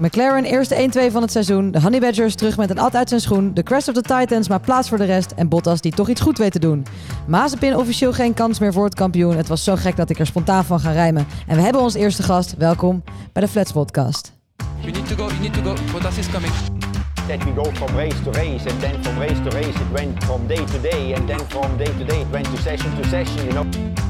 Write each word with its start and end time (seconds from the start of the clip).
McLaren 0.00 0.44
eerste 0.44 0.90
1-2 1.08 1.12
van 1.12 1.22
het 1.22 1.32
seizoen. 1.32 1.70
De 1.70 1.80
Honey 1.80 2.00
Badgers 2.00 2.34
terug 2.34 2.56
met 2.56 2.70
een 2.70 2.78
ad 2.78 2.94
uit 2.94 3.08
zijn 3.08 3.20
schoen. 3.20 3.54
De 3.54 3.62
Crest 3.62 3.88
of 3.88 3.94
the 3.94 4.02
Titans 4.02 4.48
maar 4.48 4.60
plaats 4.60 4.88
voor 4.88 4.98
de 4.98 5.04
rest. 5.04 5.32
En 5.36 5.48
Bottas 5.48 5.80
die 5.80 5.92
toch 5.92 6.08
iets 6.08 6.20
goed 6.20 6.38
weet 6.38 6.52
te 6.52 6.58
doen. 6.58 6.86
Mazepin 7.26 7.76
officieel 7.76 8.12
geen 8.12 8.34
kans 8.34 8.58
meer 8.58 8.72
voor 8.72 8.84
het 8.84 8.94
kampioen. 8.94 9.36
Het 9.36 9.48
was 9.48 9.64
zo 9.64 9.76
gek 9.76 9.96
dat 9.96 10.10
ik 10.10 10.18
er 10.18 10.26
spontaan 10.26 10.64
van 10.64 10.80
ga 10.80 10.90
rijmen. 10.90 11.26
En 11.46 11.56
we 11.56 11.62
hebben 11.62 11.82
ons 11.82 11.94
eerste 11.94 12.22
gast. 12.22 12.54
Welkom 12.56 13.02
bij 13.32 13.42
de 13.42 13.48
Flats 13.48 13.72
Podcast. 13.72 14.32
You 14.80 14.92
need 14.92 15.08
to 15.08 15.16
go, 15.16 15.26
you 15.26 15.40
need 15.40 15.54
to 15.54 15.62
go. 15.62 15.74
Bottas 15.92 16.18
is 16.18 16.30
coming. 16.30 16.52
that 17.28 17.44
we 17.44 17.52
go 17.52 17.70
from 17.72 17.94
race 17.94 18.18
to 18.24 18.30
race, 18.30 18.66
and 18.66 18.80
then 18.80 19.02
from 19.02 19.18
race 19.18 19.38
to 19.40 19.50
race 19.50 19.76
it 19.80 19.92
went 19.92 20.24
from 20.24 20.46
day 20.46 20.64
to 20.64 20.78
day, 20.78 21.12
and 21.12 21.28
then 21.28 21.38
from 21.48 21.76
day 21.76 21.84
to 21.84 22.04
day 22.04 22.22
it 22.22 22.30
went 22.32 22.46
to 22.46 22.56
session 22.62 22.90
to 22.96 23.04
session, 23.08 23.44
you 23.44 23.52
know. 23.52 24.07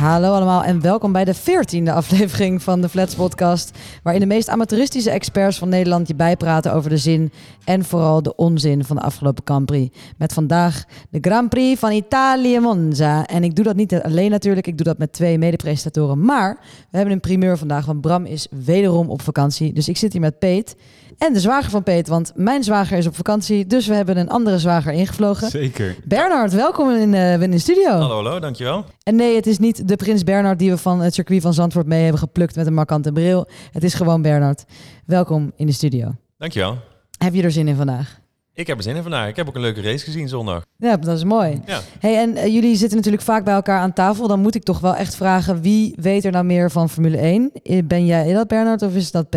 Hallo 0.00 0.32
allemaal 0.32 0.64
en 0.64 0.80
welkom 0.80 1.12
bij 1.12 1.24
de 1.24 1.36
14e 1.36 1.92
aflevering 1.92 2.62
van 2.62 2.80
de 2.80 2.88
Flats 2.88 3.14
Podcast. 3.14 3.78
Waarin 4.02 4.20
de 4.22 4.28
meest 4.28 4.48
amateuristische 4.48 5.10
experts 5.10 5.58
van 5.58 5.68
Nederland 5.68 6.08
je 6.08 6.14
bijpraten 6.14 6.72
over 6.72 6.90
de 6.90 6.96
zin 6.96 7.32
en 7.64 7.84
vooral 7.84 8.22
de 8.22 8.34
onzin 8.36 8.84
van 8.84 8.96
de 8.96 9.02
afgelopen 9.02 9.42
Grand 9.44 9.66
Prix. 9.66 9.98
Met 10.18 10.32
vandaag 10.32 10.84
de 11.10 11.18
Grand 11.20 11.48
Prix 11.48 11.80
van 11.80 11.92
Italië 11.92 12.58
Monza. 12.60 13.26
En 13.26 13.44
ik 13.44 13.56
doe 13.56 13.64
dat 13.64 13.76
niet 13.76 13.94
alleen 13.94 14.30
natuurlijk, 14.30 14.66
ik 14.66 14.76
doe 14.76 14.86
dat 14.86 14.98
met 14.98 15.12
twee 15.12 15.38
medepresentatoren. 15.38 16.24
Maar 16.24 16.58
we 16.90 16.96
hebben 16.96 17.14
een 17.14 17.20
primeur 17.20 17.58
vandaag, 17.58 17.86
want 17.86 18.00
Bram 18.00 18.24
is 18.24 18.46
wederom 18.64 19.10
op 19.10 19.22
vakantie. 19.22 19.72
Dus 19.72 19.88
ik 19.88 19.96
zit 19.96 20.12
hier 20.12 20.20
met 20.20 20.38
Peet 20.38 20.76
en 21.20 21.32
de 21.32 21.40
zwager 21.40 21.70
van 21.70 21.82
Peet, 21.82 22.08
want 22.08 22.32
mijn 22.34 22.64
zwager 22.64 22.98
is 22.98 23.06
op 23.06 23.16
vakantie. 23.16 23.66
Dus 23.66 23.86
we 23.86 23.94
hebben 23.94 24.16
een 24.16 24.28
andere 24.28 24.58
zwager 24.58 24.92
ingevlogen. 24.92 25.50
Zeker. 25.50 25.96
Bernard, 26.04 26.52
welkom 26.52 26.90
in, 26.90 27.14
eh, 27.14 27.42
in 27.42 27.50
de 27.50 27.58
studio. 27.58 27.90
Hallo, 27.90 28.14
hallo, 28.14 28.38
dankjewel. 28.38 28.84
En 29.02 29.16
nee, 29.16 29.36
het 29.36 29.46
is 29.46 29.58
niet 29.58 29.88
de 29.88 29.96
Prins 29.96 30.24
Bernard 30.24 30.58
die 30.58 30.70
we 30.70 30.76
van 30.78 31.00
het 31.00 31.14
circuit 31.14 31.42
van 31.42 31.54
Zandvoort 31.54 31.86
mee 31.86 32.02
hebben 32.02 32.20
geplukt 32.20 32.56
met 32.56 32.66
een 32.66 32.74
markante 32.74 33.12
bril. 33.12 33.48
Het 33.70 33.84
is 33.84 33.94
gewoon 33.94 34.22
Bernard. 34.22 34.64
Welkom 35.06 35.52
in 35.56 35.66
de 35.66 35.72
studio. 35.72 36.14
Dankjewel. 36.38 36.76
Heb 37.18 37.34
je 37.34 37.42
er 37.42 37.52
zin 37.52 37.68
in 37.68 37.76
vandaag? 37.76 38.18
Ik 38.54 38.66
heb 38.66 38.76
er 38.76 38.82
zin 38.82 38.96
in 38.96 39.02
vandaag. 39.02 39.28
Ik 39.28 39.36
heb 39.36 39.48
ook 39.48 39.54
een 39.54 39.60
leuke 39.60 39.82
race 39.82 40.04
gezien 40.04 40.28
zondag. 40.28 40.64
Ja, 40.76 40.96
dat 40.96 41.16
is 41.16 41.24
mooi. 41.24 41.60
Ja. 41.66 41.80
Hey, 41.98 42.16
en 42.18 42.36
eh, 42.36 42.46
jullie 42.46 42.76
zitten 42.76 42.96
natuurlijk 42.96 43.24
vaak 43.24 43.44
bij 43.44 43.54
elkaar 43.54 43.80
aan 43.80 43.92
tafel. 43.92 44.28
Dan 44.28 44.40
moet 44.40 44.54
ik 44.54 44.62
toch 44.62 44.80
wel 44.80 44.94
echt 44.94 45.16
vragen, 45.16 45.60
wie 45.62 45.94
weet 46.00 46.24
er 46.24 46.32
nou 46.32 46.44
meer 46.44 46.70
van 46.70 46.88
Formule 46.88 47.16
1? 47.16 47.50
Eh, 47.62 47.78
Ben 47.84 48.06
jij 48.06 48.32
dat, 48.32 48.48
Bernard, 48.48 48.82
of 48.82 48.94
is 48.94 49.10
dat 49.10 49.28
P? 49.30 49.36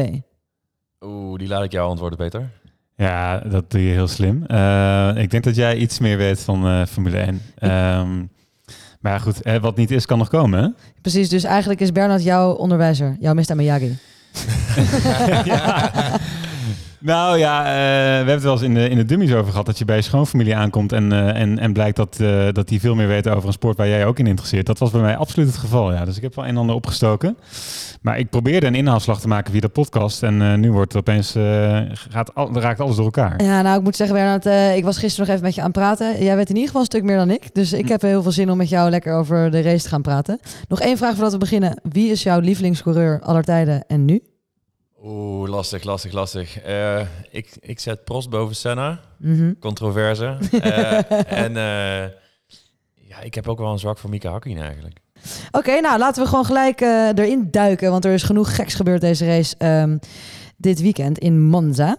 Oeh, 1.05 1.37
die 1.37 1.47
laat 1.47 1.63
ik 1.63 1.71
jou 1.71 1.89
antwoorden, 1.89 2.17
Peter. 2.17 2.49
Ja, 2.95 3.39
dat 3.39 3.71
doe 3.71 3.83
je 3.83 3.91
heel 3.91 4.07
slim. 4.07 4.45
Eh, 4.45 5.11
ik 5.15 5.31
denk 5.31 5.43
dat 5.43 5.55
jij 5.55 5.75
iets 5.75 5.99
meer 5.99 6.17
weet 6.17 6.39
van 6.39 6.67
eh, 6.67 6.85
Formule 6.85 7.17
1. 7.17 7.41
Ehm, 7.57 8.23
maar 8.99 9.19
goed, 9.19 9.41
eh, 9.41 9.61
wat 9.61 9.75
niet 9.75 9.91
is, 9.91 10.05
kan 10.05 10.17
nog 10.17 10.29
komen. 10.29 10.63
Hè? 10.63 10.69
Precies, 11.01 11.29
dus 11.29 11.43
eigenlijk 11.43 11.79
is 11.79 11.91
Bernard 11.91 12.23
jouw 12.23 12.51
onderwijzer, 12.51 13.15
jouw 13.19 13.33
Mr. 13.33 13.55
Miyagi. 13.55 13.97
ja. 15.51 15.91
Nou 17.03 17.37
ja, 17.37 17.59
eh, 17.59 17.71
we 17.71 18.15
hebben 18.15 18.33
het 18.33 18.43
wel 18.43 18.51
eens 18.51 18.61
in 18.61 18.73
de, 18.73 18.89
in 18.89 18.97
de 18.97 19.05
dummies 19.05 19.33
over 19.33 19.51
gehad 19.51 19.65
dat 19.65 19.77
je 19.77 19.85
bij 19.85 19.95
je 19.95 20.01
schoonfamilie 20.01 20.55
aankomt 20.55 20.91
en, 20.91 21.11
eh, 21.11 21.41
en, 21.41 21.59
en 21.59 21.73
blijkt 21.73 21.95
dat, 21.95 22.17
eh, 22.19 22.47
dat 22.51 22.67
die 22.67 22.79
veel 22.79 22.95
meer 22.95 23.07
weten 23.07 23.35
over 23.35 23.47
een 23.47 23.53
sport 23.53 23.77
waar 23.77 23.87
jij 23.87 24.05
ook 24.05 24.19
in 24.19 24.27
interesseert. 24.27 24.65
Dat 24.65 24.79
was 24.79 24.91
bij 24.91 25.01
mij 25.01 25.17
absoluut 25.17 25.47
het 25.47 25.57
geval, 25.57 25.93
ja. 25.93 26.05
Dus 26.05 26.15
ik 26.15 26.21
heb 26.21 26.35
wel 26.35 26.43
een 26.43 26.49
en 26.49 26.57
ander 26.57 26.75
opgestoken. 26.75 27.37
Maar 28.01 28.19
ik 28.19 28.29
probeerde 28.29 28.67
een 28.67 28.75
inhaalslag 28.75 29.19
te 29.19 29.27
maken 29.27 29.51
via 29.51 29.61
de 29.61 29.69
podcast 29.69 30.23
en 30.23 30.59
nu 30.59 30.71
wordt 30.71 30.93
het 30.93 31.01
opeens, 31.01 31.35
gaat, 32.09 32.35
al, 32.35 32.53
raakt 32.53 32.79
alles 32.79 32.95
door 32.95 33.05
elkaar. 33.05 33.43
Ja, 33.43 33.61
nou, 33.61 33.77
ik 33.77 33.83
moet 33.83 33.95
zeggen, 33.95 34.15
Bernard, 34.15 34.75
ik 34.77 34.83
was 34.83 34.97
gisteren 34.97 35.25
nog 35.25 35.35
even 35.35 35.45
met 35.45 35.55
je 35.55 35.61
aan 35.61 35.71
het 35.71 35.77
praten. 35.77 36.23
Jij 36.23 36.35
weet 36.35 36.49
in 36.49 36.55
ieder 36.55 36.65
geval 36.65 36.81
een 36.81 36.87
stuk 36.87 37.03
meer 37.03 37.17
dan 37.17 37.29
ik. 37.29 37.55
Dus 37.55 37.73
ik 37.73 37.87
heb 37.87 38.01
heel 38.01 38.21
veel 38.21 38.31
zin 38.31 38.51
om 38.51 38.57
met 38.57 38.69
jou 38.69 38.89
lekker 38.89 39.13
over 39.13 39.51
de 39.51 39.61
race 39.61 39.83
te 39.83 39.89
gaan 39.89 40.01
praten. 40.01 40.39
Nog 40.67 40.79
één 40.79 40.97
vraag 40.97 41.13
voordat 41.13 41.31
we 41.31 41.37
beginnen. 41.37 41.81
Wie 41.83 42.11
is 42.11 42.23
jouw 42.23 42.39
lievelingscoureur 42.39 43.19
aller 43.21 43.43
tijden 43.43 43.83
en 43.87 44.05
nu? 44.05 44.32
Oeh, 45.05 45.49
lastig, 45.49 45.83
lastig, 45.83 46.11
lastig. 46.11 46.59
Eh, 46.59 47.01
ik, 47.31 47.49
ik 47.59 47.79
zet 47.79 48.03
Prost 48.03 48.29
boven 48.29 48.55
Senna. 48.55 48.99
Mhm. 49.17 49.53
Controverse. 49.59 50.37
Eh, 50.51 51.31
en 51.31 51.57
eh, 51.57 52.09
ja, 52.93 53.21
ik 53.21 53.35
heb 53.35 53.47
ook 53.47 53.57
wel 53.57 53.71
een 53.71 53.79
zwak 53.79 53.97
voor 53.97 54.09
Mika 54.09 54.31
Hakkinen 54.31 54.63
eigenlijk. 54.63 54.97
Oké, 55.51 55.79
nou 55.79 55.99
laten 55.99 56.23
we 56.23 56.29
gewoon 56.29 56.45
gelijk 56.45 56.81
erin 56.81 57.47
duiken. 57.51 57.91
Want 57.91 58.05
er 58.05 58.13
is 58.13 58.23
genoeg 58.23 58.55
geks 58.55 58.73
gebeurd 58.73 59.01
deze 59.01 59.25
race 59.25 59.55
ehm, 59.57 59.97
dit 60.57 60.81
weekend 60.81 61.19
in 61.19 61.41
Monza. 61.41 61.97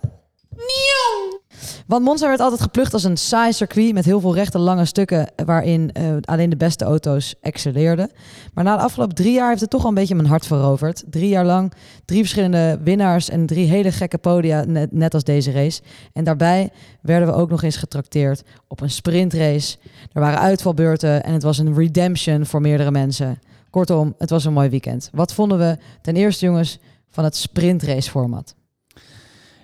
Want 1.87 2.05
Monza 2.05 2.29
werd 2.29 2.41
altijd 2.41 2.61
geplucht 2.61 2.93
als 2.93 3.05
een 3.05 3.17
saai 3.17 3.53
circuit 3.53 3.95
met 3.95 4.05
heel 4.05 4.21
veel 4.21 4.35
rechte 4.35 4.59
lange 4.59 4.85
stukken 4.85 5.33
waarin 5.45 5.93
eh, 5.93 6.17
alleen 6.21 6.51
de 6.51 6.57
beste 6.57 6.85
auto's 6.85 7.35
excelleerden. 7.41 8.11
Maar 8.55 8.65
na 8.65 8.77
de 8.77 8.83
afgelopen 8.83 9.15
drie 9.15 9.33
jaar 9.33 9.49
heeft 9.49 9.61
het 9.61 9.71
toch 9.71 9.83
al 9.83 9.89
een 9.89 9.95
beetje 9.95 10.15
mijn 10.15 10.29
hart 10.29 10.47
veroverd. 10.47 11.05
Drie 11.11 11.29
jaar 11.29 11.45
lang, 11.45 11.73
drie 12.05 12.21
verschillende 12.21 12.79
winnaars 12.83 13.29
en 13.29 13.47
drie 13.47 13.67
hele 13.67 13.93
gekke 13.93 14.19
podia, 14.19 14.65
net, 14.65 14.93
net 14.93 15.15
als 15.15 15.25
deze 15.25 15.51
race. 15.53 15.83
En 16.13 16.25
daarbij 16.25 16.71
werden 17.03 17.29
we 17.29 17.35
ook 17.35 17.51
nog 17.51 17.63
eens 17.63 17.77
getrakteerd 17.77 18.43
op 18.69 18.81
een 18.81 18.91
sprintrace. 18.91 19.77
Er 20.13 20.21
waren 20.21 20.39
uitvalbeurten 20.39 21.25
en 21.25 21.33
het 21.33 21.43
was 21.43 21.59
een 21.59 21.75
redemption 21.75 22.47
voor 22.47 22.61
meerdere 22.61 22.91
mensen. 22.91 23.39
Kortom, 23.71 24.15
het 24.19 24.31
was 24.31 24.45
een 24.45 24.53
mooi 24.53 24.69
weekend. 24.69 25.11
Wat 25.13 25.35
vonden 25.35 25.59
we 25.59 25.79
ten 26.03 26.17
eerste, 26.17 26.45
jongens, 26.45 26.79
van 27.11 27.25
het 27.25 27.37
sprintrace 27.37 28.11
format? 28.11 28.55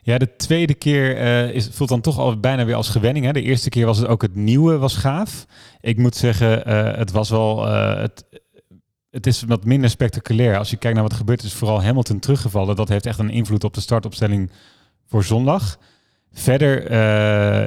Ja, 0.02 0.18
de 0.18 0.36
tweede 0.36 0.74
keer 0.74 1.16
eh, 1.16 1.50
is, 1.50 1.68
voelt 1.72 1.88
dan 1.88 2.00
toch 2.00 2.18
al 2.18 2.40
bijna 2.40 2.64
weer 2.64 2.74
als 2.74 2.88
gewenning. 2.88 3.24
Hè? 3.24 3.32
De 3.32 3.42
eerste 3.42 3.68
keer 3.68 3.86
was 3.86 3.98
het 3.98 4.06
ook 4.06 4.22
het 4.22 4.34
nieuwe, 4.34 4.78
was 4.78 4.96
gaaf. 4.96 5.46
Ik 5.80 5.96
moet 5.96 6.16
zeggen, 6.16 6.64
eh, 6.64 6.96
het 6.98 7.10
was 7.10 7.30
wel... 7.30 7.66
eh, 7.66 8.00
het, 8.00 8.24
het 9.10 9.26
is 9.26 9.42
wat 9.42 9.64
minder 9.64 9.90
spectaculair. 9.90 10.58
Als 10.58 10.70
je 10.70 10.76
kijkt 10.76 10.94
naar 10.94 11.04
wat 11.04 11.12
er 11.12 11.18
gebeurd 11.18 11.42
is, 11.42 11.52
vooral 11.52 11.82
Hamilton 11.82 12.18
teruggevallen. 12.18 12.76
Dat 12.76 12.88
heeft 12.88 13.06
echt 13.06 13.18
een 13.18 13.30
invloed 13.30 13.64
op 13.64 13.74
de 13.74 13.80
startopstelling 13.80 14.50
voor 15.06 15.24
zondag. 15.24 15.78
Verder 16.32 16.96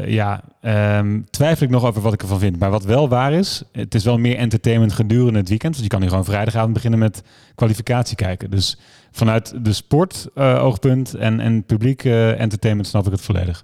ja, 0.09 0.44
ehm, 0.61 1.21
twijfel 1.29 1.65
ik 1.65 1.71
nog 1.71 1.85
over 1.85 2.01
wat 2.01 2.13
ik 2.13 2.21
ervan 2.21 2.39
vind. 2.39 2.59
Maar 2.59 2.69
wat 2.69 2.83
wel 2.83 3.09
waar 3.09 3.33
is, 3.33 3.63
het 3.71 3.95
is 3.95 4.03
wel 4.03 4.17
meer 4.17 4.38
entertainment 4.38 4.94
gedurende 4.94 5.39
het 5.39 5.50
weekend. 5.50 5.71
Want 5.73 5.83
je 5.83 5.91
kan 5.91 6.01
nu 6.01 6.09
gewoon 6.09 6.25
vrijdagavond 6.25 6.73
beginnen 6.73 7.00
met 7.00 7.23
kwalificatie 7.55 8.15
kijken. 8.15 8.50
Dus 8.50 8.77
vanuit 9.13 9.66
de 9.66 9.74
sport 9.74 10.28
eh, 10.35 10.63
oogpunt 10.63 11.13
en, 11.13 11.40
en 11.40 11.63
publiek 11.66 12.03
eh, 12.03 12.40
entertainment 12.40 12.88
snap 12.88 13.06
ik 13.06 13.12
het 13.12 13.22
volledig. 13.22 13.63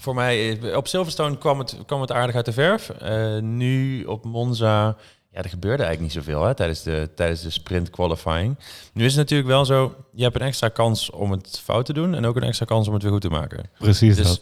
Voor 0.00 0.14
mij, 0.14 0.60
eh, 0.60 0.76
op 0.76 0.88
Silverstone 0.88 1.38
kwam 1.38 1.58
het, 1.58 1.78
kwam 1.86 2.00
het 2.00 2.12
aardig 2.12 2.34
uit 2.34 2.44
de 2.44 2.52
verf. 2.52 2.92
Nu 3.40 4.04
op 4.04 4.24
Monza, 4.24 4.96
ja, 5.30 5.42
er 5.42 5.48
gebeurde 5.48 5.82
eigenlijk 5.82 6.14
niet 6.14 6.24
zoveel 6.24 6.44
hè, 6.44 6.54
tijdens, 6.54 6.82
de, 6.82 7.10
tijdens 7.14 7.42
de 7.42 7.50
sprint 7.50 7.90
qualifying. 7.90 8.56
Nu 8.92 9.04
is 9.04 9.10
het 9.10 9.20
natuurlijk 9.20 9.48
wel 9.48 9.64
zo, 9.64 9.94
je 10.12 10.22
hebt 10.22 10.34
een 10.34 10.46
extra 10.46 10.68
kans 10.68 11.10
om 11.10 11.30
het 11.30 11.60
fout 11.64 11.86
te 11.86 11.92
doen 11.92 12.14
en 12.14 12.26
ook 12.26 12.36
een 12.36 12.42
extra 12.42 12.66
kans 12.66 12.86
om 12.88 12.94
het 12.94 13.02
weer 13.02 13.12
goed 13.12 13.20
te 13.20 13.28
maken. 13.28 13.70
Precies 13.78 14.16
Dus 14.16 14.26
dat. 14.26 14.40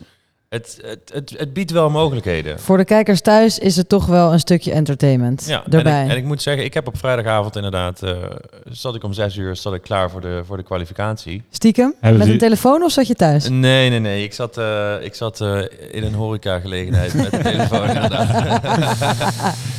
Het, 0.49 0.79
het, 0.83 1.11
het, 1.13 1.35
het 1.39 1.53
biedt 1.53 1.71
wel 1.71 1.91
mogelijkheden. 1.91 2.61
Voor 2.61 2.77
de 2.77 2.85
kijkers 2.85 3.21
thuis 3.21 3.59
is 3.59 3.77
het 3.77 3.89
toch 3.89 4.07
wel 4.07 4.33
een 4.33 4.39
stukje 4.39 4.73
entertainment 4.73 5.45
Ja, 5.47 5.65
en 5.65 5.73
erbij. 5.73 6.05
ik, 6.05 6.11
en 6.11 6.17
ik 6.17 6.25
moet 6.25 6.43
zeggen, 6.43 6.65
ik 6.65 6.75
heb 6.75 6.87
op 6.87 6.99
vrijdagavond 6.99 7.57
inderdaad, 7.57 8.03
eh, 8.03 8.17
zat 8.65 8.95
ik 8.95 9.03
om 9.03 9.13
zes 9.13 9.37
uur 9.37 9.57
zat 9.57 9.75
ik 9.75 9.83
klaar 9.83 10.11
voor 10.11 10.21
de, 10.21 10.43
voor 10.47 10.57
de 10.57 10.63
kwalificatie. 10.63 11.43
Stiekem? 11.51 11.95
Hebben 12.01 12.21
Met 12.21 12.29
een 12.29 12.39
telefoon 12.39 12.83
of 12.83 12.91
zat 12.91 13.07
je 13.07 13.15
thuis? 13.15 13.49
Nee, 13.49 13.91
nee, 13.91 13.99
nee. 14.01 14.23
Ik 14.25 14.33
zat, 14.33 14.59
eh, 14.59 14.95
ik 15.01 15.15
zat 15.15 15.41
eh, 15.41 15.59
in 15.91 16.05
een 16.05 16.15
horeca-gelegenheid 16.15 17.15
met 17.15 17.31
de 17.31 17.39
telefoon 17.39 17.89
inderdaad. 17.89 18.29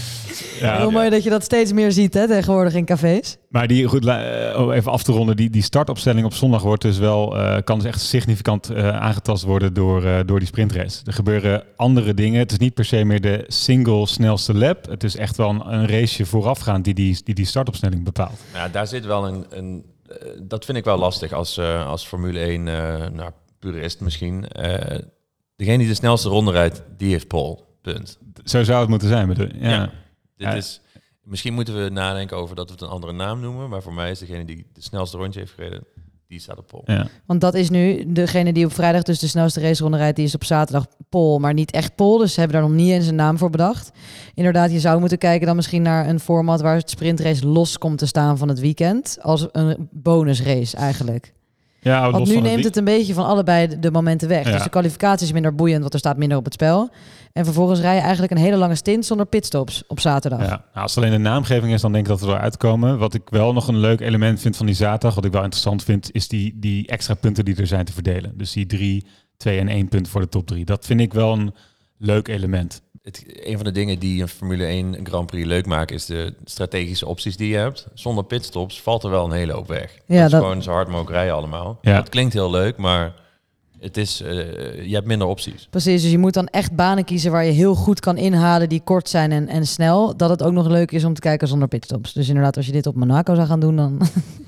Ja, 0.60 0.78
Heel 0.78 0.92
mooi 0.92 1.10
dat 1.10 1.24
je 1.24 1.30
dat 1.30 1.44
steeds 1.44 1.74
meer 1.74 1.92
ziet 1.92 2.14
hè, 2.14 2.28
tegenwoordig 2.28 2.74
in 2.74 2.86
cafés. 2.86 3.38
Maar 3.50 3.68
die, 3.68 3.86
goed, 3.88 4.06
eh, 4.06 4.60
om 4.62 4.72
even 4.72 4.92
af 4.92 5.04
te 5.04 5.12
ronden, 5.12 5.36
die, 5.36 5.50
die 5.50 5.62
startopstelling 5.62 6.26
op 6.26 6.34
zondag 6.34 6.62
wordt 6.62 6.82
dus 6.82 6.98
wel, 6.98 7.38
eh, 7.38 7.58
kan 7.64 7.78
dus 7.80 7.88
echt 7.88 8.02
significant 8.02 8.70
eh, 8.70 8.90
aangetast 8.98 9.44
worden 9.44 9.74
door, 9.74 10.04
eh, 10.06 10.20
door 10.26 10.40
die 10.40 10.48
sprintrace. 10.48 11.02
Er 11.06 11.14
gebeuren 11.14 11.64
andere 11.76 12.14
dingen. 12.14 12.40
Het 12.40 12.52
is 12.52 12.58
niet 12.58 12.74
per 12.74 12.86
se 12.86 13.04
meer 13.04 13.22
de 13.22 13.44
single 13.48 14.08
snelste 14.08 14.54
lap. 14.54 14.86
Het 14.90 15.04
is 15.04 15.16
echt 15.16 15.38
wel 15.38 15.50
een, 15.50 15.74
een 15.74 15.88
raceje 15.88 16.26
voorafgaand 16.26 16.84
die 16.86 16.94
die, 16.94 17.22
die 17.24 17.36
die 17.36 17.46
startopstelling 17.46 18.04
bepaalt. 18.04 18.40
ja, 18.54 18.68
daar 18.70 18.88
zit 18.88 19.06
wel 19.06 19.28
een... 19.28 19.46
een 19.50 19.86
dat 20.42 20.66
vind 20.66 20.78
ik 20.78 20.84
wel 20.84 20.98
lastig 20.98 21.32
als, 21.34 21.58
eh, 21.58 21.88
als 21.88 22.06
Formule 22.08 22.40
1, 22.40 22.68
eh 22.68 22.74
nou, 23.14 23.32
purist 23.60 24.00
misschien. 24.02 24.48
Eh, 24.48 24.98
degene 25.56 25.78
die 25.78 25.88
de 25.88 25.94
snelste 25.94 26.30
ronde 26.30 26.52
rijdt, 26.52 26.84
die 26.98 27.12
heeft 27.12 27.28
pole. 27.28 27.58
Punt. 27.82 28.18
Zo 28.44 28.64
zou 28.64 28.80
het 28.80 28.90
moeten 28.90 29.08
zijn. 29.08 29.28
bedoel- 29.28 29.50
Ja. 29.60 29.70
Ja. 29.70 29.90
Dit 30.38 30.48
Ja. 30.48 30.54
is... 30.54 30.82
Misschien 31.24 31.54
moeten 31.54 31.84
we 31.84 31.90
nadenken 31.90 32.38
over 32.38 32.56
dat 32.56 32.66
we 32.68 32.72
het 32.74 32.82
een 32.82 32.88
andere 32.90 33.14
naam 33.14 33.40
noemen. 33.40 33.70
Maar 33.70 33.82
voor 33.82 33.94
mij 33.94 34.12
is 34.12 34.20
degene 34.20 34.46
die 34.46 34.66
de 34.74 34.82
snelste 34.82 35.18
rondje 35.18 35.40
heeft 35.40 35.52
gereden, 35.52 35.84
die 36.28 36.40
staat 36.40 36.58
op 36.58 36.68
pole. 36.68 36.82
Ja. 36.86 37.08
Want 37.26 37.42
dat 37.42 37.54
is 37.54 37.70
nu 37.70 38.12
degene 38.14 38.54
die 38.54 38.66
op 38.66 38.74
vrijdag 38.74 39.04
dus 39.04 39.20
de 39.20 39.28
snelste 39.28 39.60
raceronde 39.62 39.98
rijdt. 39.98 40.16
Die 40.16 40.26
is 40.26 40.36
op 40.36 40.44
zaterdag 40.44 40.86
Pol, 41.10 41.40
maar 41.40 41.54
niet 41.54 41.72
echt 41.72 41.96
Pol. 41.96 42.18
Dus 42.18 42.34
ze 42.34 42.40
hebben 42.40 42.60
daar 42.60 42.70
nog 42.70 42.78
niet 42.78 42.92
eens 42.92 43.08
een 43.08 43.16
naam 43.16 43.38
voor 43.38 43.50
bedacht. 43.50 43.92
Inderdaad, 44.34 44.72
je 44.72 44.80
zou 44.80 45.00
moeten 45.00 45.18
kijken 45.18 45.48
dan 45.48 45.56
misschien 45.56 45.82
naar 45.82 46.10
een 46.10 46.20
format 46.20 46.62
waar 46.62 46.76
het 46.76 46.90
sprintrace 46.90 47.48
los 47.48 47.78
komt 47.78 47.98
te 47.98 48.06
staan 48.06 48.38
van 48.38 48.48
het 48.48 48.60
weekend. 48.60 49.18
Als 49.22 49.48
een 49.52 49.90
bonusrace 49.92 50.78
eigenlijk. 50.78 51.34
Ja, 51.80 52.12
Want 52.12 52.28
nu 52.28 52.40
neemt 52.40 52.64
het 52.64 52.76
een 52.78 52.84
beetje 52.84 53.14
van 53.14 53.26
allebei 53.26 53.68
de, 53.68 53.80
de 53.80 53.92
momenten 53.92 54.28
weg. 54.28 54.46
Ja. 54.46 54.52
Dus 54.52 54.64
de 54.64 54.70
kwalificatie 54.70 55.26
is 55.26 55.32
minder 55.34 55.56
boeiend, 55.56 55.82
want 55.82 55.94
er 55.94 56.00
staat 56.00 56.18
minder 56.18 56.38
op 56.38 56.44
het 56.44 56.54
spel. 56.54 56.90
En 57.38 57.46
vervolgens 57.46 57.80
rij 57.80 57.96
je 57.96 58.02
eigenlijk 58.02 58.32
een 58.32 58.38
hele 58.38 58.56
lange 58.56 58.76
stint 58.76 59.06
zonder 59.06 59.26
pitstops 59.26 59.84
op 59.88 60.00
zaterdag. 60.00 60.40
Ja, 60.40 60.48
nou, 60.48 60.62
als 60.74 60.96
het 60.96 61.04
alleen 61.04 61.16
de 61.24 61.30
naamgeving 61.30 61.74
is, 61.74 61.82
dan 61.82 61.92
denk 61.92 62.04
ik 62.04 62.12
dat 62.12 62.22
we 62.22 62.28
eruit 62.28 62.58
komen. 62.58 62.98
Wat 62.98 63.14
ik 63.14 63.22
wel 63.30 63.54
nog 63.54 63.68
een 63.68 63.78
leuk 63.78 64.00
element 64.00 64.42
vind 64.42 64.58
van 64.58 64.66
die 64.66 64.76
zaterdag, 64.76 65.16
wat 65.16 65.26
ik 65.26 65.32
wel 65.32 65.44
interessant 65.44 65.84
vind, 65.84 66.10
is 66.12 66.28
die, 66.28 66.60
die 66.60 66.88
extra 66.88 67.14
punten 67.14 67.46
die 67.46 67.56
er 67.56 67.68
zijn 67.68 67.86
te 67.86 67.94
verdelen. 67.94 68.38
Dus 68.38 68.52
die 68.52 68.66
drie, 68.66 69.06
twee 69.38 69.60
en 69.60 69.68
één 69.68 69.88
punt 69.88 70.08
voor 70.08 70.22
de 70.22 70.30
top 70.30 70.48
drie. 70.48 70.66
Dat 70.66 70.86
vind 70.86 71.00
ik 71.00 71.14
wel 71.14 71.34
een 71.34 71.54
leuk 71.98 72.28
element. 72.28 72.82
Het, 73.02 73.24
een 73.28 73.56
van 73.56 73.66
de 73.66 73.72
dingen 73.72 74.00
die 74.00 74.22
een 74.22 74.28
Formule 74.28 74.66
1 74.66 75.00
Grand 75.04 75.26
Prix 75.26 75.48
leuk 75.48 75.66
maken, 75.66 75.96
is 75.96 76.06
de 76.06 76.34
strategische 76.44 77.08
opties 77.08 77.38
die 77.38 77.50
je 77.50 77.58
hebt. 77.58 77.88
Zonder 77.94 78.24
pitstops 78.24 78.82
valt 78.82 79.04
er 79.04 79.10
wel 79.10 79.26
een 79.26 79.32
hele 79.32 79.54
hoop 79.54 79.68
weg. 79.68 79.98
Ja, 80.06 80.22
dat 80.22 80.32
is 80.32 80.38
gewoon 80.38 80.64
zo 80.64 80.72
hard 80.72 80.88
mogelijk 80.88 81.12
rijden 81.12 81.36
allemaal. 81.36 81.78
Ja. 81.82 81.96
Dat 81.96 82.10
klinkt 82.10 82.34
heel 82.34 82.52
leuk, 82.52 82.78
maar 82.78 83.14
het 83.80 83.98
is, 83.98 84.22
eh, 84.22 84.36
je 84.88 84.94
hebt 84.94 85.08
minder 85.08 85.28
opties. 85.28 85.68
Precies, 85.70 86.02
dus 86.02 86.12
je 86.12 86.18
moet 86.18 86.34
dan 86.34 86.48
echt 86.48 86.76
banen 86.76 87.04
kiezen 87.04 87.32
waar 87.32 87.46
je 87.46 87.52
heel 87.52 87.76
goed 87.76 88.00
kan 88.00 88.18
inhalen, 88.18 88.70
die 88.70 88.82
kort 88.84 89.10
zijn 89.10 89.32
en, 89.32 89.48
en 89.48 89.68
snel. 89.68 90.18
Dat 90.18 90.30
het 90.30 90.44
ook 90.44 90.54
nog 90.54 90.68
leuk 90.68 90.92
is 90.92 91.04
om 91.04 91.14
te 91.14 91.22
kijken 91.22 91.48
zonder 91.48 91.68
pitstops. 91.68 92.14
Dus 92.14 92.28
inderdaad, 92.28 92.58
als 92.58 92.66
je 92.66 92.72
dit 92.72 92.88
op 92.88 92.96
Monaco 92.96 93.36
zou 93.36 93.48
gaan 93.48 93.60
doen, 93.60 93.76
dan, 93.76 93.98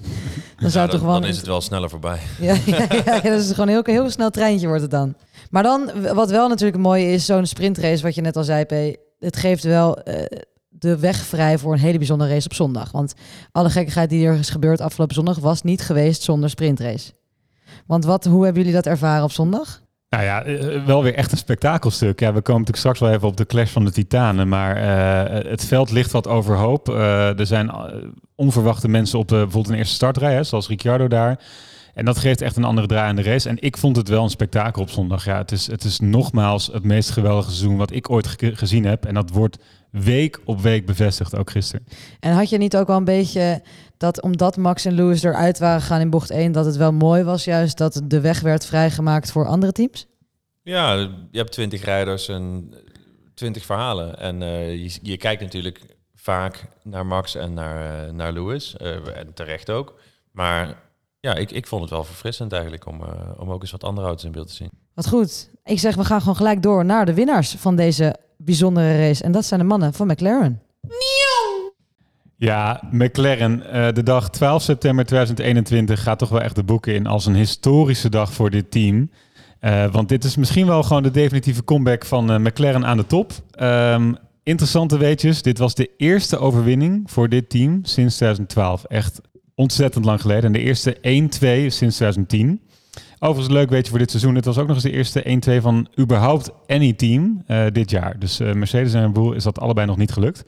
dan 0.61 0.69
zou 0.69 0.83
het 0.83 0.91
toch 0.91 0.99
gewoon... 0.99 1.21
dan 1.21 1.29
is 1.29 1.37
het 1.37 1.47
wel 1.47 1.61
sneller 1.61 1.89
voorbij. 1.89 2.19
Ja, 2.39 2.55
ja, 2.65 2.87
ja, 3.05 3.21
dat 3.21 3.39
is 3.39 3.49
gewoon 3.49 3.67
een 3.67 3.83
heel, 3.85 3.95
heel 3.95 4.09
snel 4.09 4.29
treintje 4.29 4.67
wordt 4.67 4.81
het 4.81 4.91
dan. 4.91 5.15
Maar 5.49 5.63
dan, 5.63 5.91
wat 6.13 6.29
wel 6.29 6.47
natuurlijk 6.47 6.81
mooi 6.81 7.05
is, 7.05 7.25
zo'n 7.25 7.45
sprintrace, 7.45 8.03
wat 8.03 8.15
je 8.15 8.21
net 8.21 8.37
al 8.37 8.43
zei, 8.43 8.63
P. 8.63 8.97
Het 9.19 9.37
geeft 9.37 9.63
wel 9.63 9.97
eh, 9.97 10.25
de 10.69 10.99
weg 10.99 11.17
vrij 11.17 11.57
voor 11.57 11.73
een 11.73 11.79
hele 11.79 11.97
bijzondere 11.97 12.33
race 12.33 12.45
op 12.45 12.53
zondag. 12.53 12.91
Want 12.91 13.13
alle 13.51 13.69
gekkigheid 13.69 14.09
die 14.09 14.27
er 14.27 14.39
is 14.39 14.49
gebeurd 14.49 14.81
afgelopen 14.81 15.15
zondag 15.15 15.39
was 15.39 15.61
niet 15.61 15.81
geweest 15.81 16.21
zonder 16.21 16.49
sprintrace. 16.49 17.11
Want 17.87 18.05
wat, 18.05 18.25
hoe 18.25 18.43
hebben 18.43 18.61
jullie 18.61 18.75
dat 18.77 18.85
ervaren 18.85 19.23
op 19.23 19.31
zondag? 19.31 19.81
Nou 20.09 20.23
ja, 20.23 20.43
eh, 20.43 20.85
wel 20.85 21.03
weer 21.03 21.13
echt 21.15 21.31
een 21.31 21.37
spektakelstuk. 21.37 22.19
We 22.19 22.25
komen 22.25 22.41
natuurlijk 22.43 22.77
straks 22.77 22.99
wel 22.99 23.09
even 23.11 23.27
op 23.27 23.37
de 23.37 23.45
clash 23.45 23.71
van 23.71 23.85
de 23.85 23.91
titanen. 23.91 24.47
Maar 24.47 24.75
eh, 24.75 25.49
het 25.51 25.65
veld 25.65 25.91
ligt 25.91 26.11
wat 26.11 26.27
overhoop. 26.27 26.89
Eh, 26.89 27.39
er 27.39 27.45
zijn 27.45 27.69
eh, 27.69 27.83
onverwachte 28.35 28.87
mensen 28.87 29.19
op 29.19 29.27
de, 29.27 29.35
bijvoorbeeld 29.35 29.69
een 29.69 29.77
eerste 29.79 29.95
startrij, 29.95 30.33
hè, 30.33 30.43
zoals 30.43 30.67
Ricciardo 30.67 31.07
daar. 31.07 31.39
En 31.93 32.05
dat 32.05 32.17
geeft 32.17 32.41
echt 32.41 32.55
een 32.57 32.63
andere 32.63 32.87
draai 32.87 33.09
aan 33.09 33.15
de 33.15 33.21
race. 33.23 33.49
En 33.49 33.57
ik 33.59 33.77
vond 33.77 33.95
het 33.95 34.07
wel 34.09 34.23
een 34.23 34.29
spektakel 34.29 34.81
op 34.81 34.89
zondag. 34.89 35.25
Ja, 35.25 35.37
het 35.37 35.51
is, 35.51 35.67
het 35.67 35.83
is 35.83 35.99
nogmaals 35.99 36.69
het 36.73 36.83
meest 36.83 37.09
geweldige 37.09 37.49
seizoen 37.51 37.77
wat 37.77 37.91
ik 37.91 38.09
ooit 38.09 38.27
ge- 38.27 38.55
gezien 38.55 38.85
heb. 38.85 39.05
En 39.05 39.13
dat 39.13 39.29
wordt 39.31 39.57
week 39.91 40.39
op 40.45 40.61
week 40.61 40.85
bevestigd, 40.85 41.35
ook 41.35 41.49
gisteren. 41.49 41.85
En 42.19 42.33
had 42.33 42.49
je 42.49 42.57
niet 42.57 42.77
ook 42.77 42.87
wel 42.87 42.97
een 42.97 43.03
beetje 43.03 43.61
dat 43.97 44.21
omdat 44.21 44.57
Max 44.57 44.85
en 44.85 44.93
Lewis 44.93 45.23
eruit 45.23 45.59
waren 45.59 45.81
gegaan 45.81 46.01
in 46.01 46.09
bocht 46.09 46.29
1, 46.29 46.51
dat 46.51 46.65
het 46.65 46.75
wel 46.75 46.93
mooi 46.93 47.23
was 47.23 47.43
juist 47.43 47.77
dat 47.77 48.01
de 48.03 48.21
weg 48.21 48.39
werd 48.39 48.65
vrijgemaakt 48.65 49.31
voor 49.31 49.47
andere 49.47 49.71
teams? 49.71 50.07
Ja, 50.63 50.93
je 51.31 51.37
hebt 51.37 51.51
twintig 51.51 51.83
rijders 51.83 52.27
en 52.27 52.73
twintig 53.33 53.65
verhalen. 53.65 54.19
En 54.19 54.41
eh, 54.41 54.75
je, 54.75 54.99
je 55.01 55.17
kijkt 55.17 55.41
natuurlijk 55.41 55.97
vaak 56.15 56.65
naar 56.83 57.05
Max 57.05 57.35
en 57.35 57.53
naar, 57.53 58.07
eh, 58.07 58.13
naar 58.13 58.33
Lewis. 58.33 58.77
eh, 58.77 59.17
en 59.17 59.33
terecht 59.33 59.69
ook. 59.69 59.99
Maar 60.31 60.81
ja, 61.19 61.35
ik, 61.35 61.51
ik 61.51 61.67
vond 61.67 61.81
het 61.81 61.91
wel 61.91 62.03
verfrissend 62.03 62.51
eigenlijk 62.51 62.85
om, 62.85 63.01
om 63.37 63.51
ook 63.51 63.61
eens 63.61 63.71
wat 63.71 63.83
andere 63.83 64.07
auto's 64.07 64.25
in 64.25 64.31
beeld 64.31 64.47
te 64.47 64.53
zien. 64.53 64.69
Wat 64.93 65.07
goed. 65.07 65.49
Ik 65.63 65.79
zeg, 65.79 65.95
we 65.95 66.05
gaan 66.05 66.19
gewoon 66.19 66.35
gelijk 66.35 66.61
door 66.61 66.85
naar 66.85 67.05
de 67.05 67.13
winnaars 67.13 67.51
van 67.51 67.75
deze 67.75 68.15
bijzondere 68.43 68.97
race. 68.97 69.23
En 69.23 69.31
dat 69.31 69.45
zijn 69.45 69.59
de 69.59 69.65
mannen 69.65 69.93
van 69.93 70.07
McLaren. 70.07 70.61
Ja, 72.37 72.81
McLaren, 72.91 73.71
eh, 73.71 73.93
de 73.93 74.03
dag 74.03 74.29
12 74.29 74.61
september 74.61 75.05
2021 75.05 76.03
gaat 76.03 76.19
toch 76.19 76.29
wel 76.29 76.41
echt 76.41 76.55
de 76.55 76.63
boeken 76.63 76.93
in 76.93 77.07
als 77.07 77.25
een 77.25 77.35
historische 77.35 78.09
dag 78.09 78.33
voor 78.33 78.49
dit 78.49 78.71
team. 78.71 79.09
Eh, 79.59 79.91
want 79.91 80.09
dit 80.09 80.23
is 80.23 80.35
misschien 80.35 80.65
wel 80.65 80.83
gewoon 80.83 81.03
de 81.03 81.11
definitieve 81.11 81.63
comeback 81.63 82.05
van 82.05 82.31
eh, 82.31 82.37
McLaren 82.37 82.85
aan 82.85 82.97
de 82.97 83.05
top. 83.05 83.31
Ehm, 83.51 84.13
interessante 84.43 84.97
weetjes, 84.97 85.41
dit 85.41 85.57
was 85.57 85.75
de 85.75 85.89
eerste 85.97 86.37
overwinning 86.37 87.11
voor 87.11 87.29
dit 87.29 87.49
team 87.49 87.79
sinds 87.83 88.15
2012. 88.15 88.83
Echt 88.83 89.21
ontzettend 89.55 90.05
lang 90.05 90.21
geleden. 90.21 90.43
En 90.43 90.51
de 90.51 90.59
eerste 90.59 90.97
1-2 91.01 91.69
sinds 91.69 91.95
2010. 91.95 92.61
Overigens 93.19 93.55
leuk 93.55 93.69
weetje 93.69 93.89
voor 93.89 93.99
dit 93.99 94.09
seizoen. 94.09 94.33
Dit 94.33 94.45
was 94.45 94.57
ook 94.57 94.67
nog 94.67 94.75
eens 94.75 94.83
de 94.83 94.91
eerste 94.91 95.59
1-2 95.59 95.61
van 95.61 95.87
überhaupt 95.99 96.51
any 96.67 96.93
team 96.93 97.43
eh, 97.47 97.65
dit 97.71 97.89
jaar. 97.89 98.19
Dus 98.19 98.39
eh, 98.39 98.53
Mercedes 98.53 98.93
en 98.93 99.13
Bull 99.13 99.35
is 99.35 99.43
dat 99.43 99.59
allebei 99.59 99.87
nog 99.87 99.97
niet 99.97 100.11
gelukt. 100.11 100.43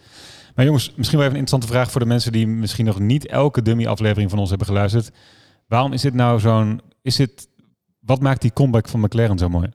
Maar 0.56 0.66
jongens, 0.66 0.94
misschien 0.96 1.18
wel 1.18 1.28
even 1.28 1.40
een 1.40 1.46
interessante 1.46 1.68
vraag 1.68 1.92
voor 1.92 2.02
de 2.02 2.08
mensen 2.08 2.32
die 2.32 2.48
misschien 2.48 2.86
nog 2.86 3.00
niet 3.00 3.28
elke 3.28 3.62
dummy-aflevering 3.62 4.30
van 4.30 4.40
ons 4.40 4.50
hebben 4.50 4.68
geluisterd. 4.68 5.12
Waarom 5.68 5.94
is 5.94 6.02
dit 6.02 6.14
nou 6.14 6.40
zo'n... 6.40 6.82
Is 7.02 7.16
dit, 7.16 7.48
wat 8.00 8.22
maakt 8.22 8.42
die 8.42 8.54
comeback 8.54 8.88
van 8.88 9.00
McLaren 9.00 9.38
zo 9.38 9.50
mooi? 9.50 9.70